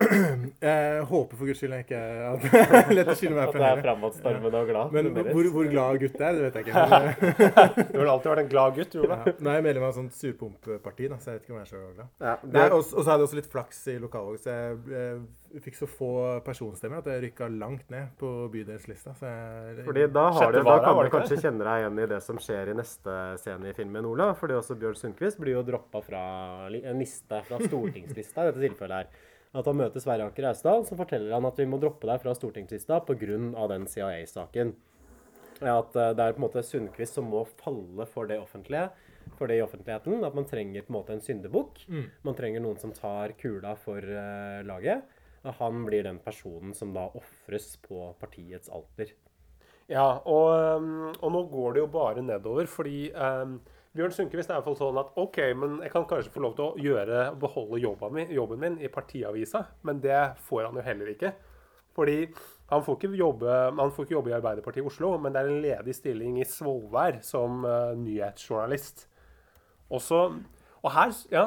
[0.63, 1.99] Jeg håper for guds skyld jeg ikke
[2.29, 4.95] at det er lett å skille meg At det er framadstormende og glad?
[4.95, 6.81] Men hvor, hvor glad gutt det er, det vet jeg ikke.
[7.53, 9.17] Eh, Du har alltid vært en glad gutt, Ola.
[9.27, 9.33] ja.
[9.39, 11.71] Nå er jeg medlem av et sånt surpompeparti, så jeg vet ikke om jeg er
[11.71, 12.11] så glad.
[12.23, 15.01] Ja, Nei, det, og og så hadde jeg også litt flaks i lokalvalget, så jeg,
[15.53, 16.09] jeg fikk så få
[16.45, 19.13] personstemmer at jeg rykka langt ned på bydelslista.
[19.19, 22.21] Så jeg, Fordi da, har du, da kan du kanskje kjenne deg igjen i det
[22.25, 24.31] som skjer i neste scene i filmen, Ola.
[24.39, 26.23] Fordi også Bjørn Sundquist blir jo droppa fra
[26.73, 29.29] en liste, fra stortingslista i dette tilfellet her.
[29.53, 32.33] At han møter Sverre Anker Austdal, så forteller han at vi må droppe deg fra
[32.33, 33.67] stortingslista pga.
[33.69, 34.73] den CIA-saken.
[35.61, 38.87] Ja, at eh, det er på en måte Sundquist som må falle for det offentlige,
[39.37, 40.23] for det i offentligheten.
[40.25, 41.83] At man trenger på en måte en syndebukk.
[42.25, 45.05] Man trenger noen som tar kula for uh, laget.
[45.43, 49.13] Og han blir den personen som da ofres på partiets alter.
[49.91, 53.57] Ja, og, um, og nå går det jo bare nedover, fordi um,
[53.93, 56.55] Bjørn Sundquist er i hvert fall sånn at OK, men jeg kan kanskje få lov
[56.57, 60.17] til å gjøre, beholde jobben min, jobben min i partiavisa, men det
[60.47, 61.33] får han jo heller ikke.
[61.93, 62.17] Fordi
[62.73, 65.61] Han får, jobbe, han får ikke jobbe i Arbeiderpartiet i Oslo, men det er en
[65.61, 69.03] ledig stilling i Svolvær som uh, nyhetsjournalist.
[69.93, 70.23] Og så
[70.81, 71.43] Og her Ja.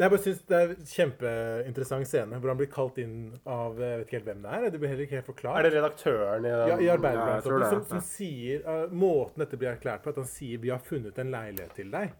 [0.00, 3.76] Nei, Jeg bare synes Det er en kjempeinteressant scene hvor han blir kalt inn av
[3.76, 4.64] Jeg vet ikke helt hvem det er.
[4.72, 5.60] Det blir heller ikke helt forklart.
[5.60, 6.54] Er det redaktøren i?
[6.54, 10.30] Ja, i Ja, Arbeiderpartiet, som, som sier uh, Måten dette blir erklært på, at han
[10.30, 12.16] sier 'vi har funnet en leilighet til deg'.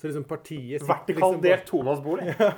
[0.00, 2.32] Så liksom partiet Vertikal liksom delt tomannsbolig.
[2.38, 2.54] bare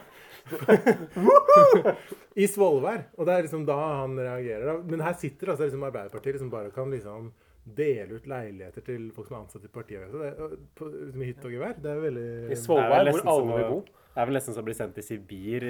[2.35, 3.09] i Svolvær.
[3.19, 4.83] Og det er liksom da han reagerer.
[4.87, 7.33] Men her sitter altså liksom Arbeiderpartiet liksom bare kan liksom
[7.63, 10.09] dele ut leiligheter til folk som er ansatt i partiet.
[10.11, 10.31] Så det
[10.79, 11.75] på, liksom, I hytte og gevær.
[11.83, 13.83] Det er veldig I Svolvær, hvor alle vil bo.
[14.13, 15.65] Det er vel nesten som å bli sendt til Sibir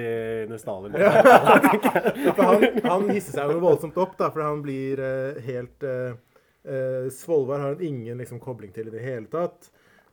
[0.51, 0.97] når Stalin
[2.37, 6.17] For han, han hisser seg jo voldsomt opp, da, for han blir uh, helt uh,
[7.11, 9.71] Svolvær har han ingen liksom, kobling til i det hele tatt.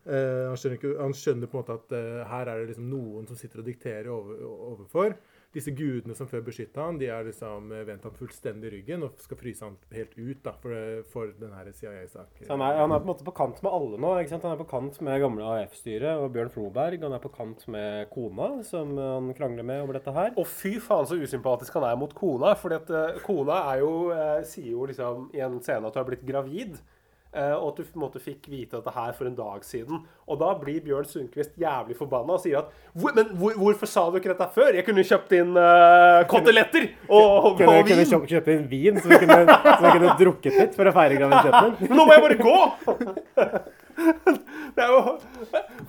[0.10, 2.88] Uh, han, skjønner ikke, han skjønner på en måte at eh, her er det liksom
[2.90, 4.40] noen som sitter og dikterer over,
[4.72, 5.14] overfor.
[5.50, 9.18] Disse gudene som før beskytta han, de har liksom eh, vendt han fullstendig ryggen og
[9.18, 10.76] skal fryse han helt ut da, for,
[11.10, 12.46] for den her CIA-saken.
[12.52, 14.12] Han han er på en måte på kant med alle nå.
[14.22, 14.46] ikke sant?
[14.46, 17.02] Han er på kant med gamle AF-styret og Bjørn Floberg.
[17.02, 20.36] Han er på kant med kona, som han krangler med over dette her.
[20.38, 22.54] Og fy faen så usympatisk han er mot kona.
[22.60, 22.78] For
[23.26, 26.78] kona er jo, eh, sier jo liksom i en scene at hun har blitt gravid.
[27.34, 30.02] Eh, og at du på en måte fikk vite dette her for en dag siden.
[30.30, 32.70] Og da blir Bjørn Sundquist jævlig forbanna og sier at
[33.16, 34.74] Men hvor, hvorfor sa du ikke dette før?
[34.78, 38.10] Jeg kunne kjøpt inn uh, koteletter og, og, Kunne, og kunne vin.
[38.14, 41.18] kjøpt, kjøpt inn vin, så vi kunne, så vi kunne drukket litt for å feire
[41.22, 42.58] graviditeten nå må jeg bare gå!
[44.00, 45.00] Det er jo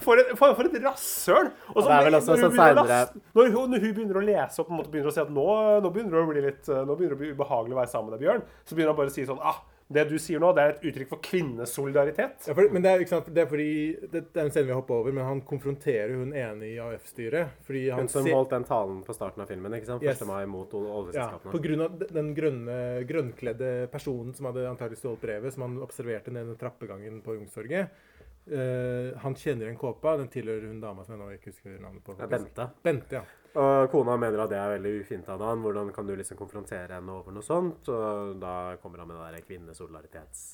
[0.03, 1.51] For et, for, for et rasshøl!
[1.75, 4.75] Og så- når hun sånn senere- Når hun, når hun begynner å lese opp på
[4.75, 5.45] en måte begynner å si at nå,
[5.85, 8.11] nå begynner det å bli litt Nå begynner det å bli ubehagelig å være sammen
[8.11, 9.61] med deg, Bjørn, så begynner han bare å si sånn ah,
[9.91, 12.45] Det du sier nå, det er et uttrykk for kvinnesolidaritet.
[12.47, 13.71] Ja, for, men det er, ikke sant, det er fordi
[14.05, 17.57] Det, det er en scene vi hopper over, men han konfronterer hun ene i AF-styret.
[17.67, 19.75] Hun som ser- holdt den talen på starten av filmen.
[19.75, 20.07] ikke sant?
[20.07, 20.23] Yes.
[20.23, 20.29] 1.
[20.31, 21.51] mai mot oljeselskapene.
[21.51, 22.79] Ja, på grunn av den grønne,
[23.11, 27.91] grønnkledde personen som hadde antagelig stjålet brevet, som han observerte nede i trappegangen på Youngstorget.
[28.51, 30.17] Uh, han kjenner igjen kåpa.
[30.19, 32.17] Den tilhører hun dama som jeg nå ikke husker navnet på.
[32.19, 32.71] Ja, Bente.
[32.83, 33.27] Bente, ja.
[33.59, 35.63] Og kona mener at det er veldig ufint av han.
[35.65, 37.89] Hvordan kan du liksom konfrontere henne over noe sånt?
[37.91, 40.51] Og da kommer han med det der kvinnesolidalitets...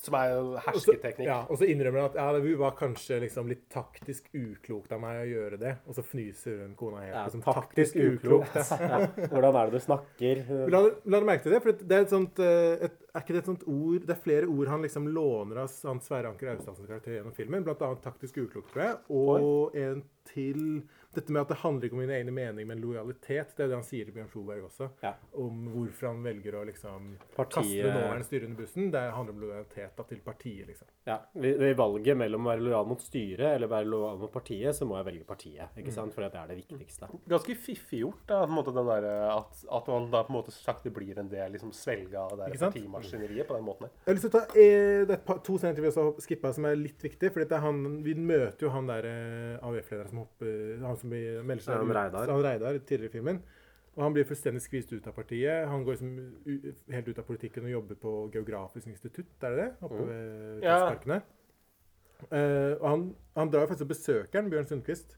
[0.00, 1.26] Som er jo hersketeknikk.
[1.26, 5.00] ja, og så innrømmer han at ja, det var kanskje liksom litt taktisk uklokt av
[5.02, 5.72] meg å gjøre det.
[5.88, 7.14] Og så fnyser hun kona helt.
[7.14, 8.56] Ja, liksom, taktisk uklokt.
[8.84, 9.00] Ja.
[9.30, 10.40] Hvordan er det du snakker?
[10.72, 13.34] La, la deg merke til det, for det er et sånt eh, et, Er ikke
[13.36, 16.52] det et sånt ord Det er flere ord han liksom låner av han Sverre Anker
[16.54, 17.64] Austadsens karakter gjennom filmen.
[17.66, 18.98] Blant annet taktisk uklokt, tror jeg.
[19.14, 23.54] Og en til Dette med at det handler ikke om mine egne meninger, men lojalitet.
[23.56, 24.88] Det er det han sier til Bjørn Solberg også.
[25.02, 25.12] Ja.
[25.38, 28.90] Om hvorfor han velger å liksom Partiet- kaste nåværende styre under bussen.
[28.90, 30.88] Det handler om lojalitet da, til partiet, liksom.
[31.06, 34.74] Ja, I i valget mellom å være lojal mot styret eller være lojal mot partiet,
[34.74, 35.68] så må jeg velge partiet.
[35.76, 35.94] ikke Mm.
[35.94, 36.14] sant?
[36.14, 37.08] For det er det viktigste.
[37.28, 40.38] Ganske fiffig gjort, da, på en måte den der, at, at man da på en
[40.40, 43.92] måte sakte blir en del liksom svelga av det partimaskineriet på den måten her.
[44.04, 46.04] Jeg har lyst til å ta eh, det er par, to scener til vi også
[46.04, 47.30] har skippa som er litt viktige.
[47.32, 51.42] For er han, vi møter jo han der eh, AUF-lederen som hopper Han som blir-
[51.42, 51.94] melder seg ut.
[51.94, 52.28] Reidar.
[52.32, 53.42] Han Reidar tidligere i filmen.
[53.96, 55.68] Og han blir fullstendig skvist ut av partiet.
[55.70, 56.14] Han går liksom
[56.46, 59.68] u, helt ut av politikken og jobber på Geografisk institutt, er det det?
[59.86, 60.08] Oppe Mm.
[60.08, 60.78] ved Ja.
[60.90, 61.20] Uh.
[62.32, 65.16] Eh, og han, han drar jo faktisk og besøker han, Bjørn Sundquist.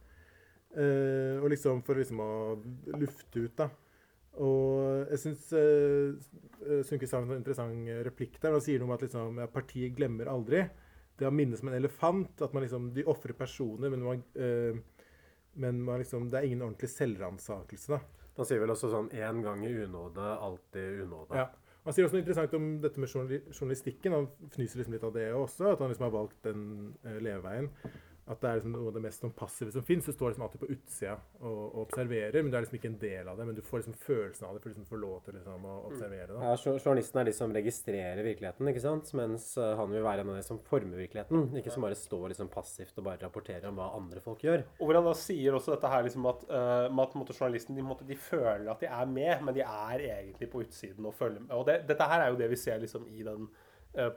[0.77, 2.31] uh, og liksom for liksom å
[2.99, 3.71] lufte ut, da.
[4.45, 8.53] Og jeg syns uh, Sundquist har en interessant replikk der.
[8.53, 10.67] Han sier noe om at liksom, ja, partiet glemmer aldri.
[11.17, 12.43] Det å minnes som en elefant.
[12.43, 14.77] At man liksom, de ofrer personer, men, man, eh,
[15.57, 17.97] men man liksom, det er ingen ordentlig selvransakelse.
[17.97, 18.27] da.
[18.37, 21.39] Han sier vel også sånn én gang i unåde, alltid unåde.
[21.41, 21.47] Ja.
[21.87, 24.17] Han sier også noe interessant om dette med journalistikken.
[24.17, 26.65] Han fnyser liksom litt av det også, at han liksom har valgt den
[27.07, 27.71] eh, leveveien.
[28.27, 30.07] At det er liksom noe av det mest sånn passive som fins.
[30.07, 32.99] Du står liksom alltid på utsida og, og observerer, men du er liksom ikke en
[32.99, 33.47] del av det.
[33.47, 36.27] Men du får liksom følelsen av det, for liksom får lov til liksom å observere
[36.33, 36.41] det.
[36.43, 39.13] Ja, Journalisten er de som registrerer virkeligheten, ikke sant?
[39.17, 41.47] mens eh, han vil være en av de som former virkeligheten.
[41.61, 44.67] Ikke som bare står liksom passivt og bare rapporterer om hva andre folk gjør.
[44.81, 47.87] Og hvor han da sier også dette her liksom at, uh, at måte, journalisten de,
[47.87, 51.47] måte, de føler at de er med, men de er egentlig på utsiden og følger
[51.47, 51.55] med.
[51.55, 53.47] Og det, dette her er jo det vi ser liksom i den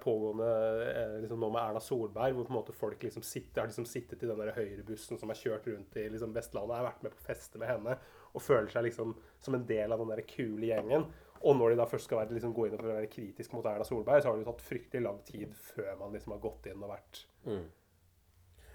[0.04, 0.50] pågående
[0.90, 3.88] eh, liksom nå med Erna Solberg, hvor på en måte folk liksom sitter, har liksom
[3.90, 7.16] sittet i den der høyrebussen som har kjørt rundt i liksom Vestlandet, har vært med
[7.16, 7.98] på feste med henne
[8.30, 11.08] og føler seg liksom som en del av den der kule gjengen.
[11.40, 13.88] Og når de da først skal være, liksom, gå inn og være kritisk mot Erna
[13.88, 16.84] Solberg, så har det jo tatt fryktelig lang tid før man liksom har gått inn
[16.84, 17.24] og vært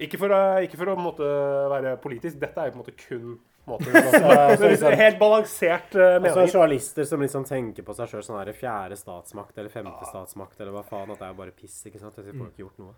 [0.03, 1.27] ikke for, å, ikke for å måtte,
[1.71, 3.37] være politisk, dette er jo på en måte kun
[3.67, 6.47] måte, Altså, liksom- helt balansert uh, Altså.
[6.53, 10.73] Journalister som liksom tenker på seg sjøl sånn her fjerde statsmakt eller femte statsmakt eller
[10.77, 11.11] hva faen.
[11.15, 11.81] At det er bare piss.
[11.87, 12.17] ikke sant?
[12.17, 12.95] De får ikke gjort noe.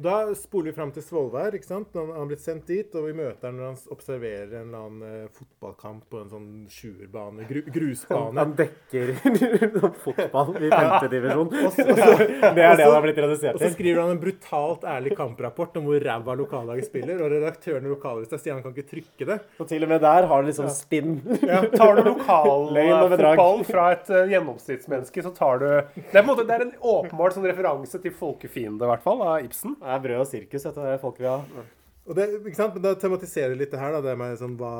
[0.00, 1.52] Og Da spoler vi fram til Svolvær.
[1.52, 1.88] ikke sant?
[1.92, 5.02] Han har blitt sendt dit, og vi møter han når han observerer en eller annen
[5.04, 8.38] eh, fotballkamp på en sånn sjuerbane, gru, grusbane.
[8.40, 9.10] Han dekker
[10.06, 11.50] fotball i femtedivisjon.
[11.66, 13.58] Og Det er det han har blitt redusert til.
[13.58, 17.84] Og så skriver han en brutalt ærlig kamprapport om hvor ræva lokallaget spiller, og redaktøren
[17.84, 19.38] i lokalavisa sier han kan ikke trykke det.
[19.60, 21.18] Og til og med der har han liksom spinn.
[21.76, 26.48] Tar du lokalfotball fra et uh, gjennomsnittsmenneske, så tar du Det er, på en måte,
[26.48, 29.76] det er en åpenbart sånn referanse til folkefiende, i hvert fall, av Ibsen.
[29.90, 31.66] Er brød og sirkus, dette er folk vil ha.
[32.08, 32.74] Og det, ikke sant?
[32.74, 34.72] Men da tematiserer litt det her, da, det med sånn, hva,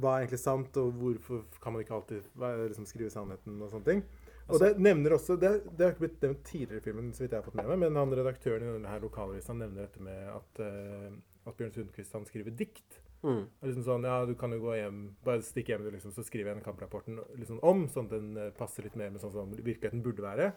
[0.00, 3.88] hva er egentlig sant, og hvorfor kan man ikke alltid liksom, skrive sannheten og sånne
[3.88, 4.04] ting.
[4.50, 7.36] Og det nevner også, det, det har ikke blitt nevnt tidligere i filmen, så vidt
[7.36, 10.62] jeg har fått med meg, men han redaktøren i denne lokalavisa nevner dette med at,
[10.64, 11.12] uh,
[11.46, 12.98] at Bjørn Sundquist han skriver dikt.
[13.20, 13.44] Mm.
[13.44, 16.50] Og liksom sånn, ja, du kan jo gå hjem, bare stikke hjem, liksom, så skriver
[16.50, 19.52] jeg den kamprapporten liksom om, sånn at den eh, passer litt mer med sånn som
[19.52, 20.50] virkeligheten burde være.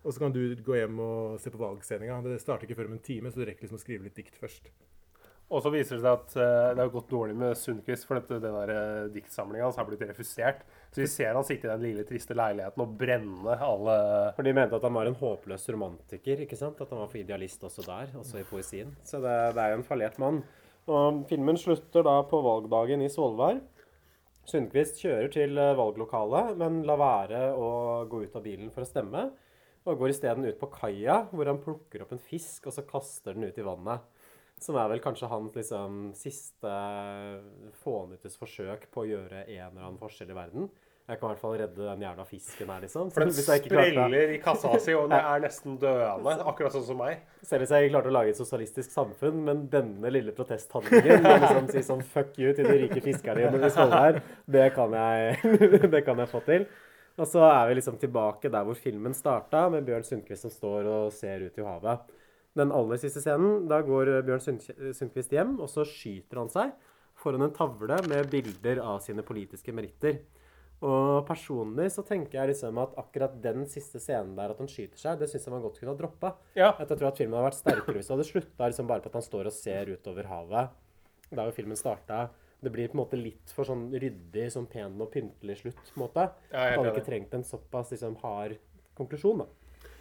[0.00, 2.22] Og så kan du gå hjem og se på valgsendinga.
[2.24, 4.38] Det starter ikke før om en time, så du rekker liksom å skrive litt dikt
[4.40, 4.70] først.
[5.50, 8.38] Og så viser det seg at uh, det har gått dårlig med Sundquist, for dette,
[8.38, 10.62] den der uh, diktsamlinga hans har blitt refusert.
[10.94, 13.96] Så vi ser han sitte i den lille, triste leiligheten og brenne alle
[14.36, 16.44] For de mente at han var en håpløs romantiker.
[16.46, 16.78] ikke sant?
[16.78, 18.94] At han var for idealist også der, også i poesien.
[19.02, 20.40] Så det, det er jo en fallert mann.
[20.90, 23.58] Og filmen slutter da på valgdagen i Svolvær.
[24.48, 27.70] Sundquist kjører til eh, valglokalet, men lar være å
[28.10, 29.28] gå ut av bilen for å stemme.
[29.88, 33.32] Og går isteden ut på kaia, hvor han plukker opp en fisk og så kaster
[33.36, 34.02] den ut i vannet.
[34.60, 36.68] Som er vel kanskje hans liksom, siste
[37.80, 40.66] fånyttes forsøk på å gjøre en eller annen forskjell i verden.
[41.10, 43.08] Jeg kan i hvert fall redde den jævla fisken her, liksom.
[43.10, 46.36] For den spreller i kassa si, og den er nesten døende.
[46.46, 47.24] Akkurat sånn som meg.
[47.42, 51.42] Selv hvis jeg ikke klarte å lage et sosialistisk samfunn, men denne lille protesthandlingen med
[51.48, 55.56] liksom si sånn fuck you til de rike fiskerne i Svolvær, det, kan jeg-
[55.96, 56.68] det kan jeg få til.
[57.20, 60.88] Og så er vi liksom tilbake der hvor filmen starta, med Bjørn Sundquist som står
[60.88, 62.14] og ser ut i havet.
[62.56, 66.72] Den aller siste scenen, da går Bjørn Sund- Sundquist hjem, og så skyter han seg
[67.20, 70.22] foran en tavle med bilder av sine politiske meritter.
[70.80, 74.96] Og personlig så tenker jeg liksom at akkurat den siste scenen der, at han skyter
[74.96, 76.30] seg, det syns jeg man godt kunne ha droppa.
[76.56, 76.70] Ja.
[76.80, 79.18] Jeg tror at filmen hadde vært sterkere hvis det hadde slutta liksom bare på at
[79.20, 80.72] han står og ser utover havet.
[81.28, 82.22] Der hvor filmen starta.
[82.60, 85.80] Det blir på en måte litt for sånn ryddig, sånn pen og pyntelig slutt.
[85.80, 86.26] på en måte.
[86.50, 88.58] Ja, jeg hadde ikke trengt en såpass liksom, hard
[88.98, 89.44] konklusjon.
[89.44, 89.48] da.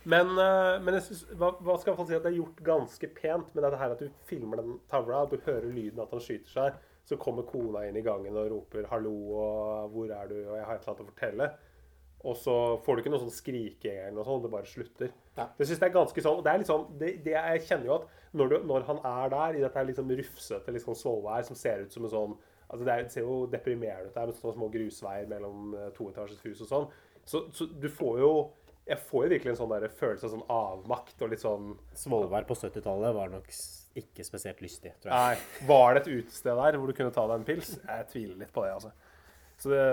[0.04, 3.10] Men, eh, men jeg synes, hva, hva skal jeg si at det er gjort ganske
[3.16, 6.24] pent med dette her at du filmer den tavla, at du hører lyden at han
[6.24, 6.78] skyter seg,
[7.10, 10.66] så kommer kona inn i gangen og roper 'hallo' og 'hvor er du', og 'jeg
[10.66, 11.50] har et eller annet å fortelle'.
[12.20, 12.54] Og så
[12.84, 15.12] får du ikke noe sånn skriking eller noe sånt, det bare slutter.
[15.36, 17.86] Det synes jeg er ganske sånn, og det er litt sånn, det, det Jeg kjenner
[17.86, 21.56] jo at når, du, når han er der, i dette liksom rufsete liksom Svolvær, som
[21.56, 22.36] ser ut som en sånn
[22.70, 25.90] altså Det, er, det ser jo deprimerende ut der, med sånne små grusveier mellom eh,
[25.98, 26.88] toetasjes hus og sånn.
[27.30, 28.32] Så, så du får jo
[28.90, 32.48] Jeg får jo virkelig en sånn der følelse av sånn avmakt og litt sånn Svolvær
[32.50, 33.52] på 70-tallet var nok
[34.00, 35.20] ikke spesielt lystig, tror jeg.
[35.20, 37.76] Nei, var det et utested der hvor du kunne ta deg en pils?
[37.84, 38.92] Jeg tviler litt på det, altså.
[39.60, 39.84] Så det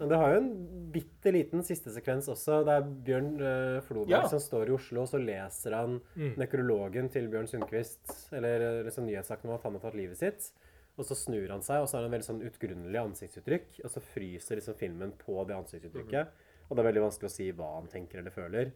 [0.00, 0.48] Men det har jo en
[0.92, 2.62] bitte liten siste sekvens også.
[2.66, 4.22] Det er Bjørn uh, Floberg Ja.
[4.32, 6.00] som står i Oslo, og så leser han
[6.40, 8.02] nekrologen til Bjørn Sundquist,
[8.34, 10.50] eller liksom nyhetssaken om at han har tatt livet sitt.
[10.98, 13.80] Og så snur han seg, og så har han veldig sånn utgrunnelig ansiktsuttrykk.
[13.86, 16.32] Og så fryser liksom filmen på det ansiktsuttrykket.
[16.68, 18.72] Og det er veldig vanskelig å si hva han tenker eller føler.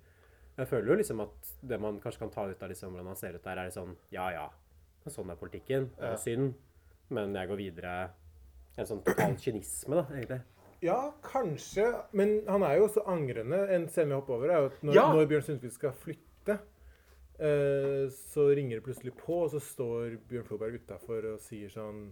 [0.57, 3.17] Jeg føler jo liksom at det man kanskje kan ta ut av liksom hvordan han
[3.19, 4.47] ser ut der, er sånn ja ja,
[5.11, 5.91] sånn er politikken.
[5.99, 6.55] Det er synd.
[7.13, 7.95] Men jeg går videre.
[8.79, 10.41] En sånn total kynisme, da, egentlig.
[10.83, 11.85] Ja, kanskje.
[12.17, 13.59] Men han er jo også angrende.
[13.75, 15.05] En scene vi hopper over, er jo at når, Ja.
[15.13, 16.32] når Bjørn Sundquist skal flytte,
[17.43, 22.05] eh, så ringer det plutselig på, og så står Bjørn Floberg utafor og sier sånn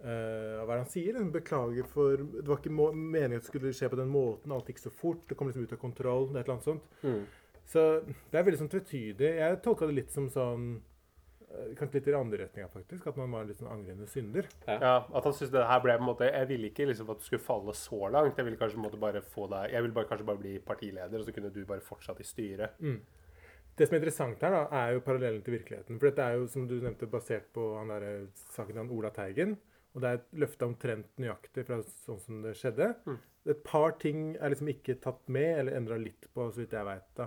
[0.00, 1.18] eh, Hva er det han sier?
[1.18, 4.54] Han Beklager for Det var ikke meningen at det skulle skje på den måten.
[4.54, 5.26] Alt gikk så fort.
[5.28, 6.30] Det kom liksom ut av kontroll.
[6.30, 6.88] Det er et eller annet sånt.
[7.70, 7.82] Så
[8.32, 9.34] det er veldig sånn tvetydig.
[9.38, 10.64] Jeg tolka det litt som sånn
[11.50, 13.06] eh, Kanskje litt i andre retninga, faktisk.
[13.06, 14.48] At man var litt sånn angrende synder.
[14.82, 17.20] Ja, at han syntes det her ble på en måte Jeg ville ikke liksom at
[17.22, 18.38] du skulle falle så langt.
[18.38, 20.56] Jeg ville kanskje på en måte bare få deg Jeg ville bare, kanskje bare bli
[20.58, 22.80] partileder, og så kunne du bare fortsatt i styret.
[23.78, 25.98] Det som er interessant her, da, er jo parallellen til virkeligheten.
[25.98, 28.06] For dette er jo, som du nevnte, basert på han der,
[28.54, 29.56] saken til Ola Teigen.
[29.94, 32.92] Og det er et løfte omtrent nøyaktig fra sånn som det skjedde.
[33.50, 36.86] Et par ting er liksom ikke tatt med, eller endra litt på, så vidt jeg
[36.86, 37.22] veit.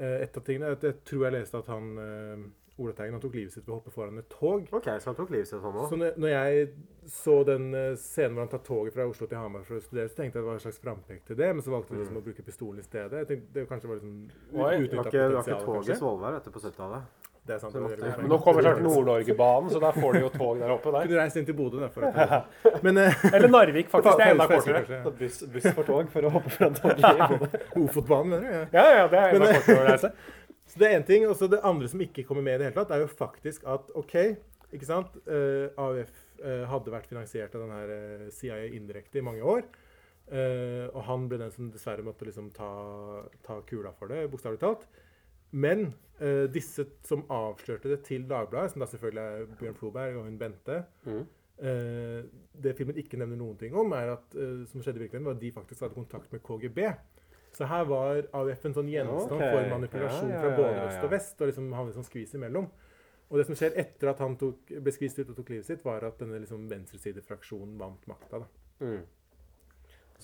[0.00, 2.44] Et av tingene er at jeg tror jeg leste at han eh,
[2.80, 4.66] Ola Teigen han tok livet sitt ved å hoppe foran et tog.
[4.72, 6.68] OK, så han tok livet sitt sånn Så når, når jeg
[7.10, 10.08] så den eh, scenen hvor han tar toget fra Oslo til Hamar for å studere,
[10.08, 12.20] så tenkte jeg det var en slags frampek til det, men så valgte han liksom
[12.20, 13.24] å bruke pistolen i stedet.
[13.24, 14.14] Jeg tenkte det kanskje var liksom
[14.60, 15.98] var utnytta ikke, det var ikke potensial, tog i.
[16.00, 17.26] Svolvær etter på 70-tallet.
[17.50, 17.72] Det er sant.
[17.74, 20.92] Det det Men nå kommer snart Nord-Norge-banen, så der får du jo tog der oppe
[20.94, 21.06] der.
[21.08, 21.88] Kunne reist inn til Bodø, da.
[21.94, 24.20] For Men eh, Eller Narvik, faktisk.
[24.20, 25.00] Det er enda kortere.
[25.18, 27.62] Buss, buss for tog for å hoppe fra toget i Bodø.
[27.86, 28.52] Ofotbanen, mener du?
[28.52, 28.66] Ja.
[28.76, 30.12] Ja, ja, det er enda kortere å reise.
[30.70, 31.26] Så det er en ting.
[31.28, 33.66] Og så det andre som ikke kommer med i det hele tatt, er jo faktisk
[33.68, 34.16] at OK,
[34.70, 36.12] ikke sant uh, AUF
[36.44, 39.66] uh, hadde vært finansiert av den her eh, CIA indirekte i mange år.
[40.30, 42.70] Uh, og han ble den som dessverre måtte liksom ta,
[43.42, 44.86] ta kula for det, bokstavelig talt.
[45.50, 50.28] Men eh, disse som avslørte det til Dagbladet, som da selvfølgelig er Bjørn Floberg og
[50.28, 50.76] hun Bente
[51.58, 52.20] eh,
[52.54, 55.38] Det filmen ikke nevner noen ting om, er at eh, som skjedde i virkeligheten, var
[55.38, 56.84] at de faktisk hadde kontakt med KGB.
[57.60, 59.50] Så her var AUF en sånn gjenstand okay.
[59.52, 61.34] for manipulasjon Ja, ja, fra ja, både ja, øst og vest.
[61.36, 62.70] Og liksom han liksom skvis imellom.
[63.28, 65.82] Og det som skjer etter at han tok, ble skvist ut og tok livet sitt,
[65.84, 68.40] var at denne liksom venstresidefraksjonen vant makta.
[68.40, 68.48] da.
[68.80, 69.02] Mm.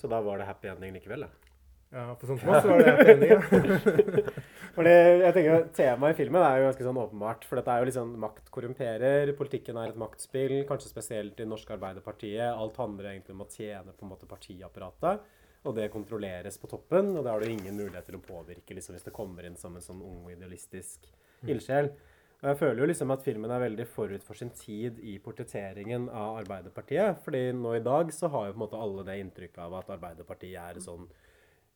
[0.01, 1.53] Så da var det happy ending likevel, da.
[1.93, 4.33] Ja, For sånn som oss var det happy ending, ja.
[4.79, 7.45] Fordi jeg tenker Temaet i filmen er jo ganske sånn åpenbart.
[7.45, 11.69] For dette er jo liksom makt korrumperer, politikken er et maktspill, kanskje spesielt i Norsk
[11.77, 12.49] Arbeiderpartiet.
[12.49, 15.36] Alt handler egentlig om å tjene på en måte partiapparatet.
[15.65, 18.95] Og det kontrolleres på toppen, og det har du ingen mulighet til å påvirke liksom,
[18.95, 21.09] hvis det kommer inn som en sånn ung og idealistisk
[21.47, 21.89] ildsjel.
[22.37, 26.05] Og jeg føler jo liksom at filmen er veldig forut for sin tid i portretteringen
[26.13, 27.23] av Arbeiderpartiet.
[27.23, 29.89] fordi nå i dag så har jo på en måte alle det inntrykket av at
[29.95, 31.07] Arbeiderpartiet er et sånn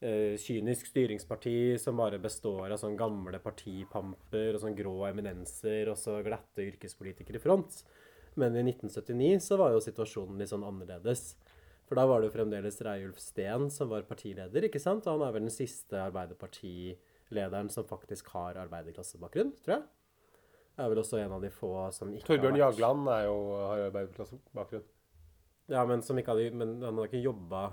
[0.06, 5.98] eh, kynisk styringsparti som bare består av sånn gamle partipamper og sånn grå eminenser og
[5.98, 7.82] så glatte yrkespolitikere i front.
[8.38, 11.34] Men i 1979 så var jo situasjonen litt sånn annerledes.
[11.92, 15.04] For da var det jo fremdeles Reiulf Steen som var partileder, ikke sant?
[15.04, 19.84] Og han er vel den siste Arbeiderpartilederen som faktisk har arbeiderklassebakgrunn, tror jeg.
[20.80, 23.36] Er vel også en av de få som ikke Torbjørn har vært Jagland er jo,
[23.60, 24.88] har jo arbeiderklassebakgrunn.
[25.76, 27.68] Ja, men hadde Men han hadde ikke jobba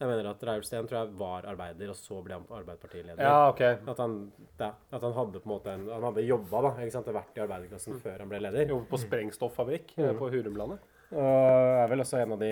[0.00, 3.20] Jeg mener at Reiulf Steen tror jeg var arbeider, og så ble han Arbeiderpartileder.
[3.28, 3.60] Ja, OK.
[3.92, 4.20] At han,
[4.56, 6.72] ja, at han hadde på en måte en, Han hadde jobba, da.
[6.80, 7.12] ikke sant?
[7.12, 8.72] Vært i arbeiderklassen før han ble leder.
[8.72, 10.14] Jobbet på sprengstoffabrikk mm.
[10.16, 10.87] på Hurumlandet.
[11.16, 12.50] Og er vel også en av de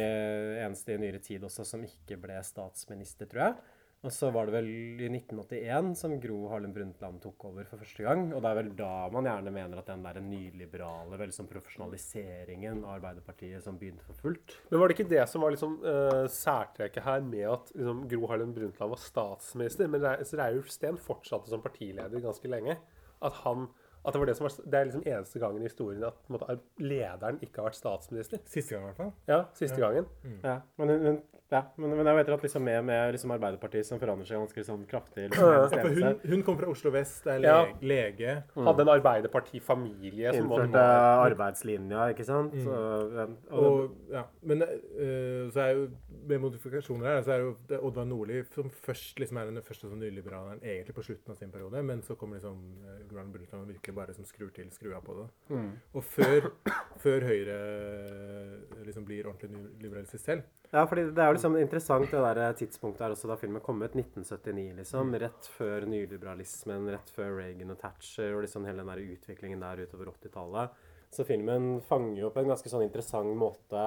[0.65, 3.75] eneste i nyere tid også som ikke ble statsminister, tror jeg.
[4.07, 4.69] Og så var det vel
[5.03, 8.29] i 1981 som Gro Harlem Brundtland tok over for første gang.
[8.37, 12.85] Og det er vel da man gjerne mener at den der nyliberale, vel som profesjonaliseringen
[12.85, 14.55] av Arbeiderpartiet som begynte for fullt.
[14.71, 18.31] Men var det ikke det som var liksom uh, særtrekket her, med at liksom, Gro
[18.31, 22.79] Harlem Brundtland var statsminister, men Re- Reiulf Steen fortsatte som partileder ganske lenge?
[23.25, 23.67] At han
[24.07, 26.59] at det var det som var Det er liksom eneste gangen i historien at måte,
[26.79, 28.39] lederen ikke har vært statsminister.
[28.47, 29.13] Siste gang, i hvert fall.
[29.29, 30.07] Ja, siste gangen.
[30.45, 31.19] Ja, men, men,
[31.53, 34.65] ja, men, men jeg vet at liksom med, med liksom Arbeiderpartiet som forandrer seg ganske
[34.67, 37.59] sånn kraftig liksom, Ja, hun, hun kom fra Oslo vest, er Ja.
[37.81, 38.35] lege.
[38.57, 38.67] Mm.
[38.67, 40.83] Hadde en arbeiderpartifamilie som innførte
[41.27, 42.57] arbeidslinja, ikke sant?
[42.57, 42.65] Mm.
[42.67, 42.81] Så,
[43.17, 45.87] ja, og, Og, ja, men uh, så er jo
[46.27, 49.91] med modifikasjoner her, så er jo det Oddvar Nordli som først liksom er den første
[49.91, 53.63] sånn nyliberaleren egentlig på slutten av sin periode, men så kommer liksom uh, Grand Brundtland
[53.63, 55.29] og virkelig bare som skrur til skrua på det.
[55.55, 55.71] mm.
[55.97, 56.51] Og før,
[57.03, 60.43] før Høyre eh, liksom blir ordentlig nyliberalistisk selv.
[60.77, 63.81] Ja, fordi det er jo liksom interessant det der tidspunktet her også da filmen kom
[63.81, 65.15] ut, 1979, liksom.
[65.23, 69.87] Rett før nyliberalismen, rett før Reagan og Thatcher og liksom hele den der utviklingen der
[69.87, 70.77] utover 80-tallet.
[71.17, 73.87] Så filmen fanger jo på en ganske sånn interessant måte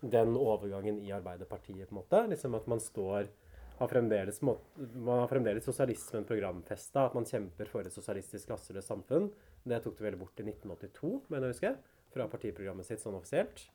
[0.00, 2.22] den overgangen i Arbeiderpartiet, på en måte.
[2.30, 3.30] Liksom at man står
[3.78, 4.58] har fremdeles, må-
[4.94, 9.30] man har fremdeles sosialismen programfesta, at man kjemper for et sosialistisk klasseløst samfunn.
[9.64, 11.76] Det tok det vel bort i 1982, mener jeg å huske,
[12.14, 13.68] fra partiprogrammet sitt sånn offisielt.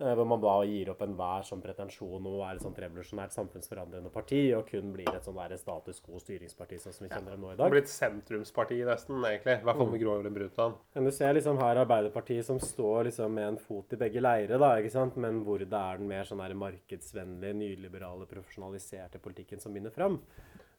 [0.00, 3.34] Eh, Hvor man da gir opp enhver sånn pretensjon om å være et sånt revolusjonært
[3.34, 7.44] samfunnsforandrende parti, og kun blir et sånn der status quo-styringsparti, sånn som vi kjenner dem
[7.44, 7.66] nå i dag.
[7.66, 9.58] Det blir et sentrumsparti nesten, egentlig.
[9.60, 10.80] I hvert fall med Gro Brundtland.
[10.94, 14.60] Men du ser liksom her Arbeiderpartiet som står liksom med en fot i begge leire,
[14.62, 15.18] da, ikke sant?
[15.20, 20.16] men hvor det er den mer sånn der markedsvennlige, nyliberale, profesjonaliserte politikken som vinner fram.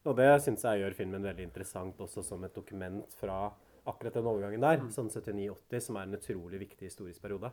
[0.09, 3.51] Og det syns jeg gjør filmen veldig interessant også som et dokument fra
[3.87, 7.49] akkurat den overgangen der, sånn 79-80, som er en utrolig viktig historisk periode.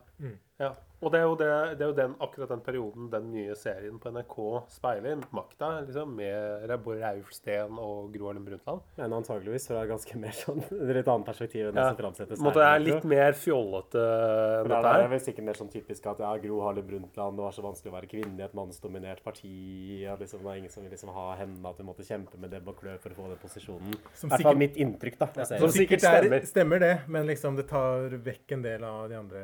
[0.59, 0.73] Ja.
[0.99, 1.47] Og det er jo, det,
[1.79, 4.35] det er jo den, akkurat den perioden den nye serien på NRK
[4.73, 5.21] speiler.
[5.35, 7.31] Makta, liksom, med både Rauf
[7.79, 8.81] og Gro Harlem Brundtland.
[8.99, 10.59] Men antageligvis fra er ganske mer sånn
[10.99, 11.93] litt annet perspektiv enn det Ja.
[11.93, 14.99] som framsettes På Det er litt mer fjollete enn dette her.
[14.99, 17.63] det er vel sikkert mer sånn typisk at ja, Gro Harlem Brundtland det var så
[17.63, 20.03] vanskelig å være kvinne i et mannsdominert parti.
[20.11, 22.51] At liksom, det er ingen som vil liksom ha henne, at hun måtte kjempe med
[22.53, 23.95] nebb og klør for å få den posisjonen.
[24.19, 25.31] Som I hvert fall mitt inntrykk, da.
[25.55, 26.45] Som sikkert er, stemmer.
[26.49, 29.43] stemmer det, men liksom det tar vekk en del av de andre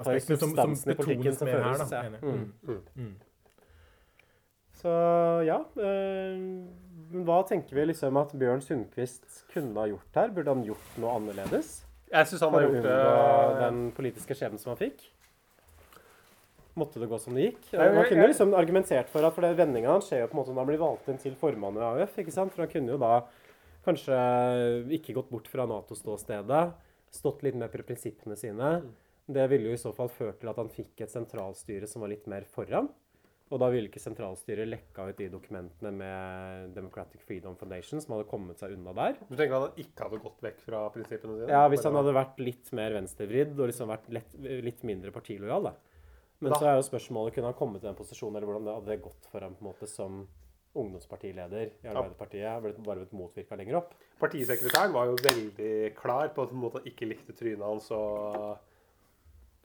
[0.00, 1.80] aspektene som, som betones mer her.
[1.82, 2.20] Da, ja.
[2.22, 2.82] Mm.
[2.96, 3.14] Mm.
[4.76, 4.92] Så
[5.48, 5.60] ja.
[5.80, 6.42] eh,
[7.06, 10.32] men hva tenker vi liksom at Bjørn Sundquist kunne ha gjort her?
[10.34, 11.78] Burde han gjort noe annerledes?
[12.10, 12.96] Jeg syns han har gjort det
[13.60, 15.06] den politiske skjebnen som han fikk?
[16.76, 17.70] Måtte det gå som det gikk?
[17.72, 20.42] Han Man kunne liksom argumentert for at for det vendinga hans skjer jo på en
[20.42, 22.18] måte når han blir valgt inn til formann i AUF.
[22.20, 22.52] ikke sant?
[22.52, 23.14] For han kunne jo da
[23.86, 24.18] kanskje
[24.98, 26.62] ikke gått bort fra Nato-ståstedet,
[27.16, 28.70] stått litt mer på prinsippene sine.
[29.26, 32.12] Det ville jo i så fall ført til at han fikk et sentralstyre som var
[32.12, 32.90] litt mer foran.
[33.46, 38.26] Og da ville ikke sentralstyret lekka ut de dokumentene med Democratic Freedom Foundation, som hadde
[38.30, 39.20] kommet seg unna der.
[39.28, 41.52] Du tenker at han ikke hadde gått vekk fra prinsippene sine?
[41.54, 44.34] Ja, Hvis han hadde vært litt mer venstrevridd og liksom vært lett,
[44.66, 45.74] litt mindre partilojal, da.
[46.40, 48.74] Men Da- så er jo spørsmålet kunne han kommet til den posisjonen, eller hvordan det
[48.74, 50.26] hadde gått for ham på en måte som
[50.82, 52.62] ungdomspartileder i Arbeiderpartiet?
[52.62, 53.94] Ble bare motvirka lenger opp?
[54.20, 58.56] Partisekretæren var jo veldig klar på at han ikke likte trynet hans og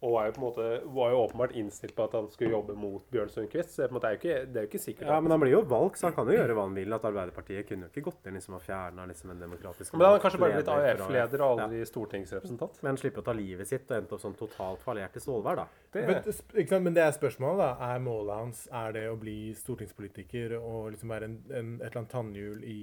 [0.01, 2.73] og var jo på en måte var jo åpenbart innstilt på at han skulle jobbe
[2.73, 3.75] mot Bjørn Sundquist.
[3.75, 5.09] Så det er, på en måte, er jo ikke, det er jo ikke sikkert.
[5.11, 6.95] Ja, men han blir jo valgt, så han kan jo gjøre hva han vil.
[6.97, 10.15] At Arbeiderpartiet kunne jo ikke gått inn liksom og fjerna liksom en demokratisk men han
[10.15, 11.67] hadde kanskje bare blitt AUF-leder og Ja.
[11.67, 12.79] aldri stortingsrepresentant.
[12.81, 15.67] Men slipper å ta livet sitt og endte opp sånn totalt fallert i Stålvær, da.
[15.93, 16.83] Det, Men, ikke sant?
[16.87, 17.91] Men det er spørsmålet, da.
[17.93, 22.01] Er målet hans er det å bli stortingspolitiker og liksom være en, en, et eller
[22.01, 22.81] annet tannhjul i,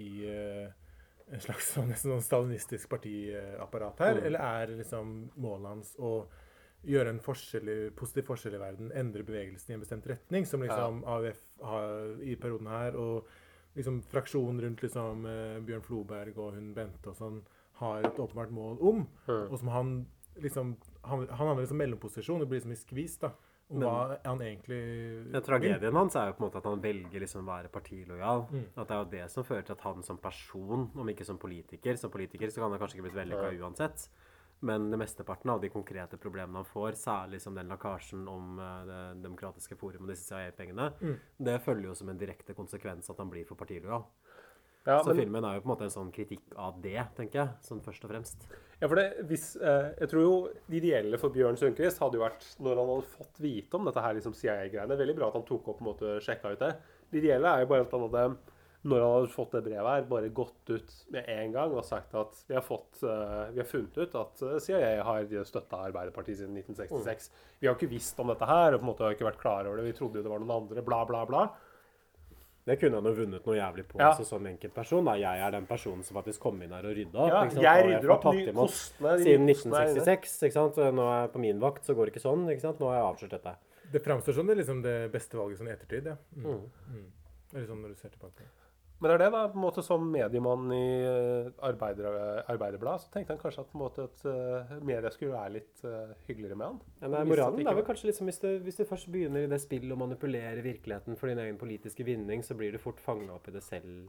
[0.00, 0.74] i uh
[1.26, 4.20] en slags sånn, sånn stalinistisk partiapparat her?
[4.28, 6.10] Eller er liksom målet hans å
[6.86, 11.02] gjøre en forskjell, positiv forskjell i verden, endre bevegelsen i en bestemt retning, som liksom
[11.04, 13.26] AUF har i perioden her, og
[13.76, 17.42] liksom fraksjonen rundt liksom eh, Bjørn Floberg og hun Bente og sånn
[17.80, 19.02] har et åpenbart mål om,
[19.50, 19.96] og som han
[20.36, 20.76] liksom
[21.06, 23.30] Han, han har liksom mellomposisjon, det blir liksom i skvis, da.
[23.70, 24.80] Om hva han egentlig
[25.32, 28.44] Ja, tragedien hans er jo på en måte at han velger liksom å være partilojal.
[28.74, 31.38] At det er jo det som fører til at han som person, om ikke som
[31.38, 34.08] politiker Som politiker så kan han kanskje ikke blitt vellykka uansett.
[34.60, 38.86] Men det mesteparten av de konkrete problemene han får, særlig som den lakkasjen om eh,
[38.88, 40.90] Det demokratiske forum og disse CIA-pengene,
[41.38, 44.06] det følger jo som en direkte konsekvens at han blir for partilojal.
[44.86, 47.42] ja, Så men, filmen er jo på en måte en sånn kritikk av det, tenker
[47.42, 47.48] jeg.
[47.68, 48.48] Sånn først og fremst.
[48.80, 50.34] ja, for det, hvis, eh, jeg tror jo
[50.70, 54.00] det ideelle for Bjørn Sundquist hadde jo vært når han hadde fått vite om dette
[54.08, 54.96] her liksom CIA-greiene.
[54.96, 56.76] Veldig bra at han tok opp på en måte sjekka ut det.
[57.12, 58.28] Det ideelle er jo bare at han hadde
[58.86, 62.14] når han hadde fått det brevet her, bare gått ut med en gang og sagt
[62.14, 66.38] at vi har, fått, uh, vi har funnet ut at eh, CIA har støtta Arbeiderpartiet
[66.42, 67.30] siden 1966.
[67.60, 69.66] Vi har ikke visst om dette her, og på en måte har ikke vært klar
[69.66, 69.88] over det.
[69.90, 71.46] Vi trodde jo det var noen andre, bla, bla, bla.
[72.66, 74.08] Det kunne han jo vunnet noe jævlig på Ja.
[74.10, 75.04] altså, som enkeltperson.
[75.06, 75.12] Da.
[75.20, 77.28] Jeg er den personen som faktisk kom inn her og rydda opp.
[77.30, 77.62] Ja, ikke sant?
[77.62, 80.02] jeg rydder opp, ny- kostene- Siden nye kostene er inne.
[80.02, 80.42] 1966.
[80.48, 80.80] ikke sant?
[80.98, 82.42] Nå er jeg på min vakt, så går det ikke sånn.
[82.50, 82.80] ikke sant?
[82.82, 83.54] Nå har jeg avslørt dette.
[83.92, 86.16] Det framstår som det, liksom det beste valget sånn i ettertid, ja.
[86.34, 86.66] Mm.
[86.90, 87.06] Mm.
[87.54, 88.42] Eller sånn når du ser tilbake.
[88.96, 89.42] Men det er det, da.
[89.52, 92.14] på en måte Som mediemann i eh, arbeider,
[92.48, 95.82] Arbeiderblad så tenkte han kanskje at på en måte at eh, media skulle være litt
[95.84, 96.78] eh, hyggeligere med han.
[97.02, 99.50] Viste at moralen det er vel kanskje liksom hvis du, hvis du først begynner i
[99.52, 103.36] det spillet å manipulere virkeligheten for din egen politiske vinning, så blir du fort fanga
[103.36, 104.08] opp i det selv,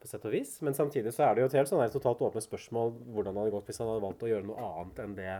[0.00, 0.56] på sett og vis.
[0.64, 3.44] Men samtidig så er det jo et helt sånn her totalt åpent spørsmål hvordan det
[3.44, 5.34] hadde gått hvis han hadde valgt å gjøre noe annet enn det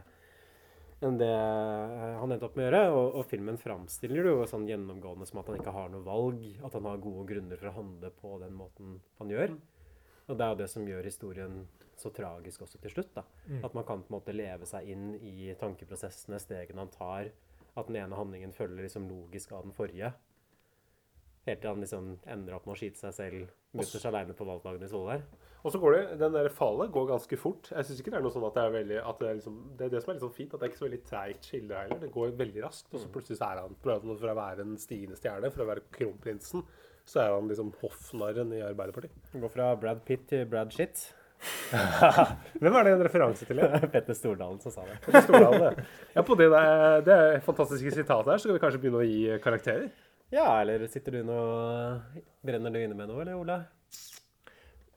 [1.06, 2.94] enn det eh, han endte opp med å gjøre.
[2.94, 6.46] Og, og filmen framstiller det jo sånn gjennomgående som at han ikke har noe valg.
[6.66, 9.54] At han har gode grunner for å handle på den måten han gjør.
[10.30, 11.62] Og det er jo det som gjør historien
[12.00, 13.12] så tragisk også til slutt.
[13.16, 13.24] da.
[13.66, 17.32] At man kan på en måte leve seg inn i tankeprosessene, stegene han tar.
[17.76, 20.12] At den ene handlingen følger liksom logisk av den forrige.
[21.48, 24.82] Helt til han liksom ender opp med å skyte seg selv mutters aleine på valgdagen
[24.84, 25.22] i Svolvær.
[25.60, 27.68] Og så går det, den der fallet går ganske fort.
[27.72, 29.58] Jeg syns ikke det er noe sånn at det er veldig at det, er liksom,
[29.76, 31.48] det er det som er litt sånn fint, at det er ikke så veldig treigt
[31.50, 32.00] skille heller.
[32.00, 34.76] Det går veldig raskt, og så plutselig så er han han for å være en
[34.80, 36.64] stigende stjerne, for å være kronprinsen,
[37.08, 39.32] så er han liksom hoffnarren i Arbeiderpartiet.
[39.36, 41.08] Går fra Brad Pitt til Brad Shit.
[42.60, 43.60] Hvem er det en referanse til?
[43.92, 45.00] Petter Stordalen som sa det.
[45.24, 45.88] Stordalen, ja.
[46.16, 49.40] Ja, på det, der, det fantastiske sitatet her, så skal vi kanskje begynne å gi
[49.44, 49.88] karakterer.
[50.30, 52.00] Ja, eller sitter du noe
[52.46, 53.60] Brenner du inne med noe, eller Ola?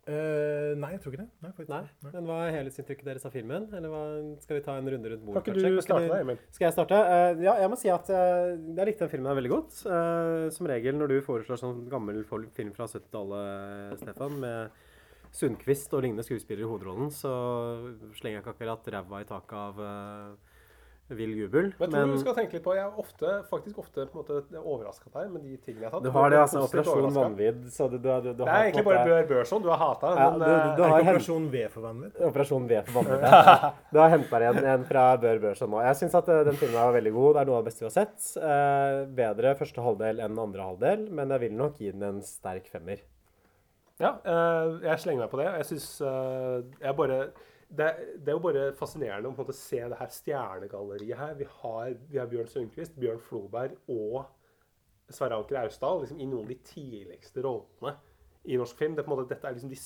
[0.04, 1.30] Uh, nei, jeg tror ikke det.
[1.40, 1.70] Nei, faktisk.
[1.72, 2.10] Nei?
[2.12, 3.70] Men hva er helhetsinntrykket deres av filmen?
[3.72, 4.02] Eller hva,
[4.44, 5.46] skal vi ta en runde rundt bordet?
[5.46, 6.42] Kan ikke du starte da, Emil?
[6.52, 7.00] Skal jeg starte?
[7.08, 9.78] Uh, ja, jeg må si at uh, jeg likte den filmen her veldig godt.
[9.88, 14.84] Eh, som regel når du foreslår sånn gammel film fra 70-tallet, Stefan, med
[15.34, 17.32] Sundquist og lignende skuespillere i hovedrollen, så
[18.20, 20.53] slenger jeg ikke akkurat ræva i taket av eh,
[21.10, 21.68] vill jubel.
[21.78, 24.24] Men jeg tror du skal tenke litt på Jeg er ofte, faktisk ofte på en
[24.24, 26.06] måte overraska deg med de tingene jeg har tatt.
[26.08, 26.62] du har det, altså.
[26.64, 27.10] Operasjon.
[27.14, 27.60] Vanvidd.
[27.76, 30.14] Så du, du, du, du Det har er egentlig bare Bør Børson du har hata.
[30.18, 32.18] Ja, men, du- eh, du Er har Operasjon V for vanvidd?
[32.30, 33.28] Operasjon V for vanvidd.
[33.94, 35.84] Du har henta en, en fra Bør Børson nå.
[35.86, 37.34] Jeg syns at eh, den filmen var veldig god.
[37.36, 38.30] Det er noe av det beste vi har sett.
[38.42, 42.72] Eh, bedre første halvdel enn andre halvdel, men jeg vil nok gi den en sterk
[42.74, 43.04] femmer.
[44.02, 45.52] Ja, eh, jeg slenger meg på det.
[45.60, 47.20] Jeg syns jeg bare
[47.78, 47.90] det,
[48.22, 51.36] det er jo bare fascinerende å på en måte se det her stjernegalleriet her.
[51.40, 54.24] Vi har, vi har Bjørn Sundquist, Bjørn Floberg og
[55.14, 57.96] Sverre Anker Austdal liksom, i noen av de tidligste rollene
[58.44, 58.96] i norsk film.
[58.96, 59.78] Det er på en måte, dette er liksom de,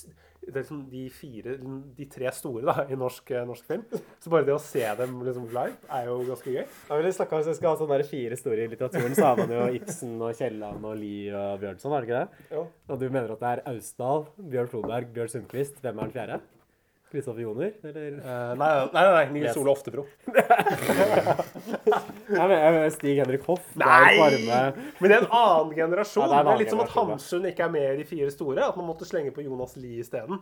[0.48, 1.56] det er liksom de fire,
[1.98, 3.86] de tre store da, i norsk, norsk film.
[4.24, 6.64] Så bare det å se dem liksom live er jo ganske gøy.
[6.64, 9.54] Ja, men om Hvis vi skal ha sånne fire store i litteraturen, så har man
[9.54, 12.52] jo Ibsen og Kielland og Lie og Bjørnson, er det ikke det?
[12.58, 12.68] Jo.
[12.90, 15.82] Og du mener at det er Austdal, Bjørn Floberg, Bjørn Sundquist.
[15.84, 16.44] Hvem er den fjerde?
[17.12, 17.72] Kristoffer Joner?
[17.84, 19.58] Eller Uh, nei, nei, nei, Nils.
[19.58, 20.04] Ole Oftebro.
[22.28, 23.64] nei, men Stig Henrik Hoff.
[23.80, 24.18] Nei!
[25.00, 26.26] Men det er en annen generasjon.
[26.26, 26.92] Ja, det er en det er litt som at.
[26.98, 28.68] Hamsun ikke er med i De fire store.
[28.68, 30.42] At man måtte slenge på Jonas Lie isteden.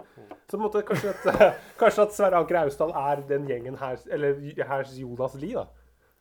[0.50, 0.58] Så
[0.90, 1.24] kanskje at,
[1.82, 5.68] kanskje at Sverre Anker Austdal er den gjengen her Eller her Jonas Lie, da.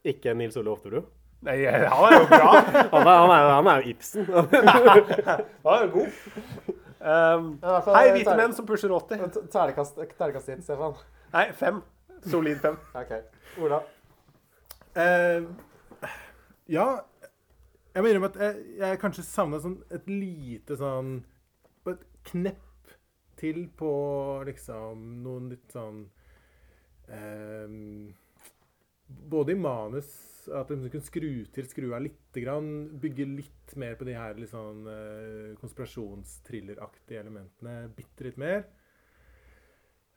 [0.04, 1.06] Ikke Nils Ole Oftebro.
[1.44, 2.52] Nei, han er jo bra.
[2.92, 4.24] Han er, han er, han er jo Ibsen.
[4.32, 6.73] Han er jo god.
[7.04, 9.48] Um, Ja, fall- hei, hvite menn som pusher 80.
[9.52, 9.98] Ternekast
[10.48, 10.94] inn, hit, Stefan.
[11.34, 11.82] Nei, fem.
[12.24, 12.78] Solid fem.
[12.96, 13.12] OK.
[13.60, 13.82] Ola?
[14.96, 15.44] Uh,
[16.70, 16.86] ja,
[17.94, 21.16] jeg må innrømme at jeg, jeg kanskje savna sånn et lite sånn
[21.90, 22.94] Et knepp
[23.36, 23.90] til på
[24.46, 25.98] liksom noen litt sånn
[27.10, 27.74] eh,
[29.34, 30.08] Både i manus
[30.52, 32.70] at de kunne skru til, skru av lite grann.
[33.00, 37.74] Bygge litt mer på de her litt sånn eh, konspirasjonstrilleraktige elementene.
[37.96, 38.64] Bitte litt mer.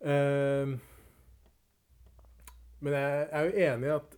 [0.02, 0.76] Eh,
[2.78, 4.18] men jeg er jo enig i at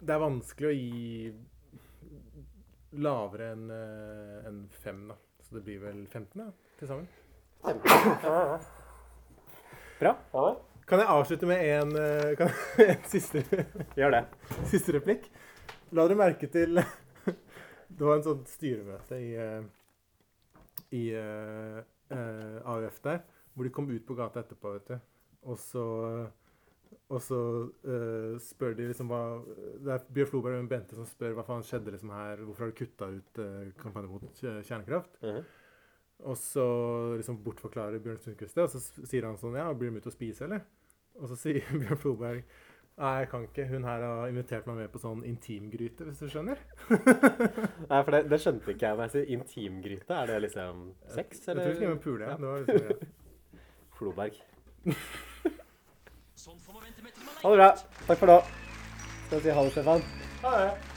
[0.00, 1.32] det er vanskelig å gi
[3.00, 5.16] lavere enn en fem, da.
[5.44, 6.48] Så det blir vel 15 da,
[6.80, 7.08] til sammen.
[10.00, 10.16] Bra.
[10.90, 12.50] Kan jeg avslutte med en, eh, kan,
[12.82, 13.44] en siste,
[13.98, 14.24] Gjør det.
[14.72, 15.28] siste replikk?
[15.94, 16.80] La dere merke til
[18.00, 19.62] Det var en sånn styremøte i, eh,
[20.98, 21.78] i uh,
[22.10, 23.22] uh, AUF der,
[23.54, 24.98] hvor de kom ut på gata etterpå, vet du.
[25.50, 25.84] Og så
[27.10, 27.38] og så
[27.86, 29.20] uh, spør de liksom hva
[29.82, 32.42] Det er Bjørn Floberg og Bente som spør hva faen skjedde liksom her.
[32.46, 33.40] Hvorfor har du kutta ut
[33.78, 35.18] kampanjen mot kje- kjernekraft?
[35.22, 35.40] Mhm.
[36.30, 36.64] Og så
[37.16, 40.14] liksom bortforklarer Bjørn Sundquist det, og så sier han sånn Ja, blir de ute og
[40.18, 40.66] spise, eller?
[41.20, 42.42] Og så sier Bjørn Floberg
[43.00, 43.64] Nei, jeg kan ikke.
[43.70, 46.58] Hun her har invitert meg med på sånn intimgryte, hvis du skjønner.
[47.88, 48.98] Nei, for det, det skjønte ikke jeg.
[48.98, 50.82] Når jeg sier intimgryte, er det liksom
[51.14, 52.36] sex, Jeg tror ikke pule, ja.
[52.36, 53.62] Det var liksom ja.
[53.96, 54.36] Floberg.
[57.40, 57.72] Ha det bra.
[58.04, 58.38] Takk for nå.
[59.24, 60.08] Skal vi si ha det, Stefan?
[60.44, 60.89] Ha det.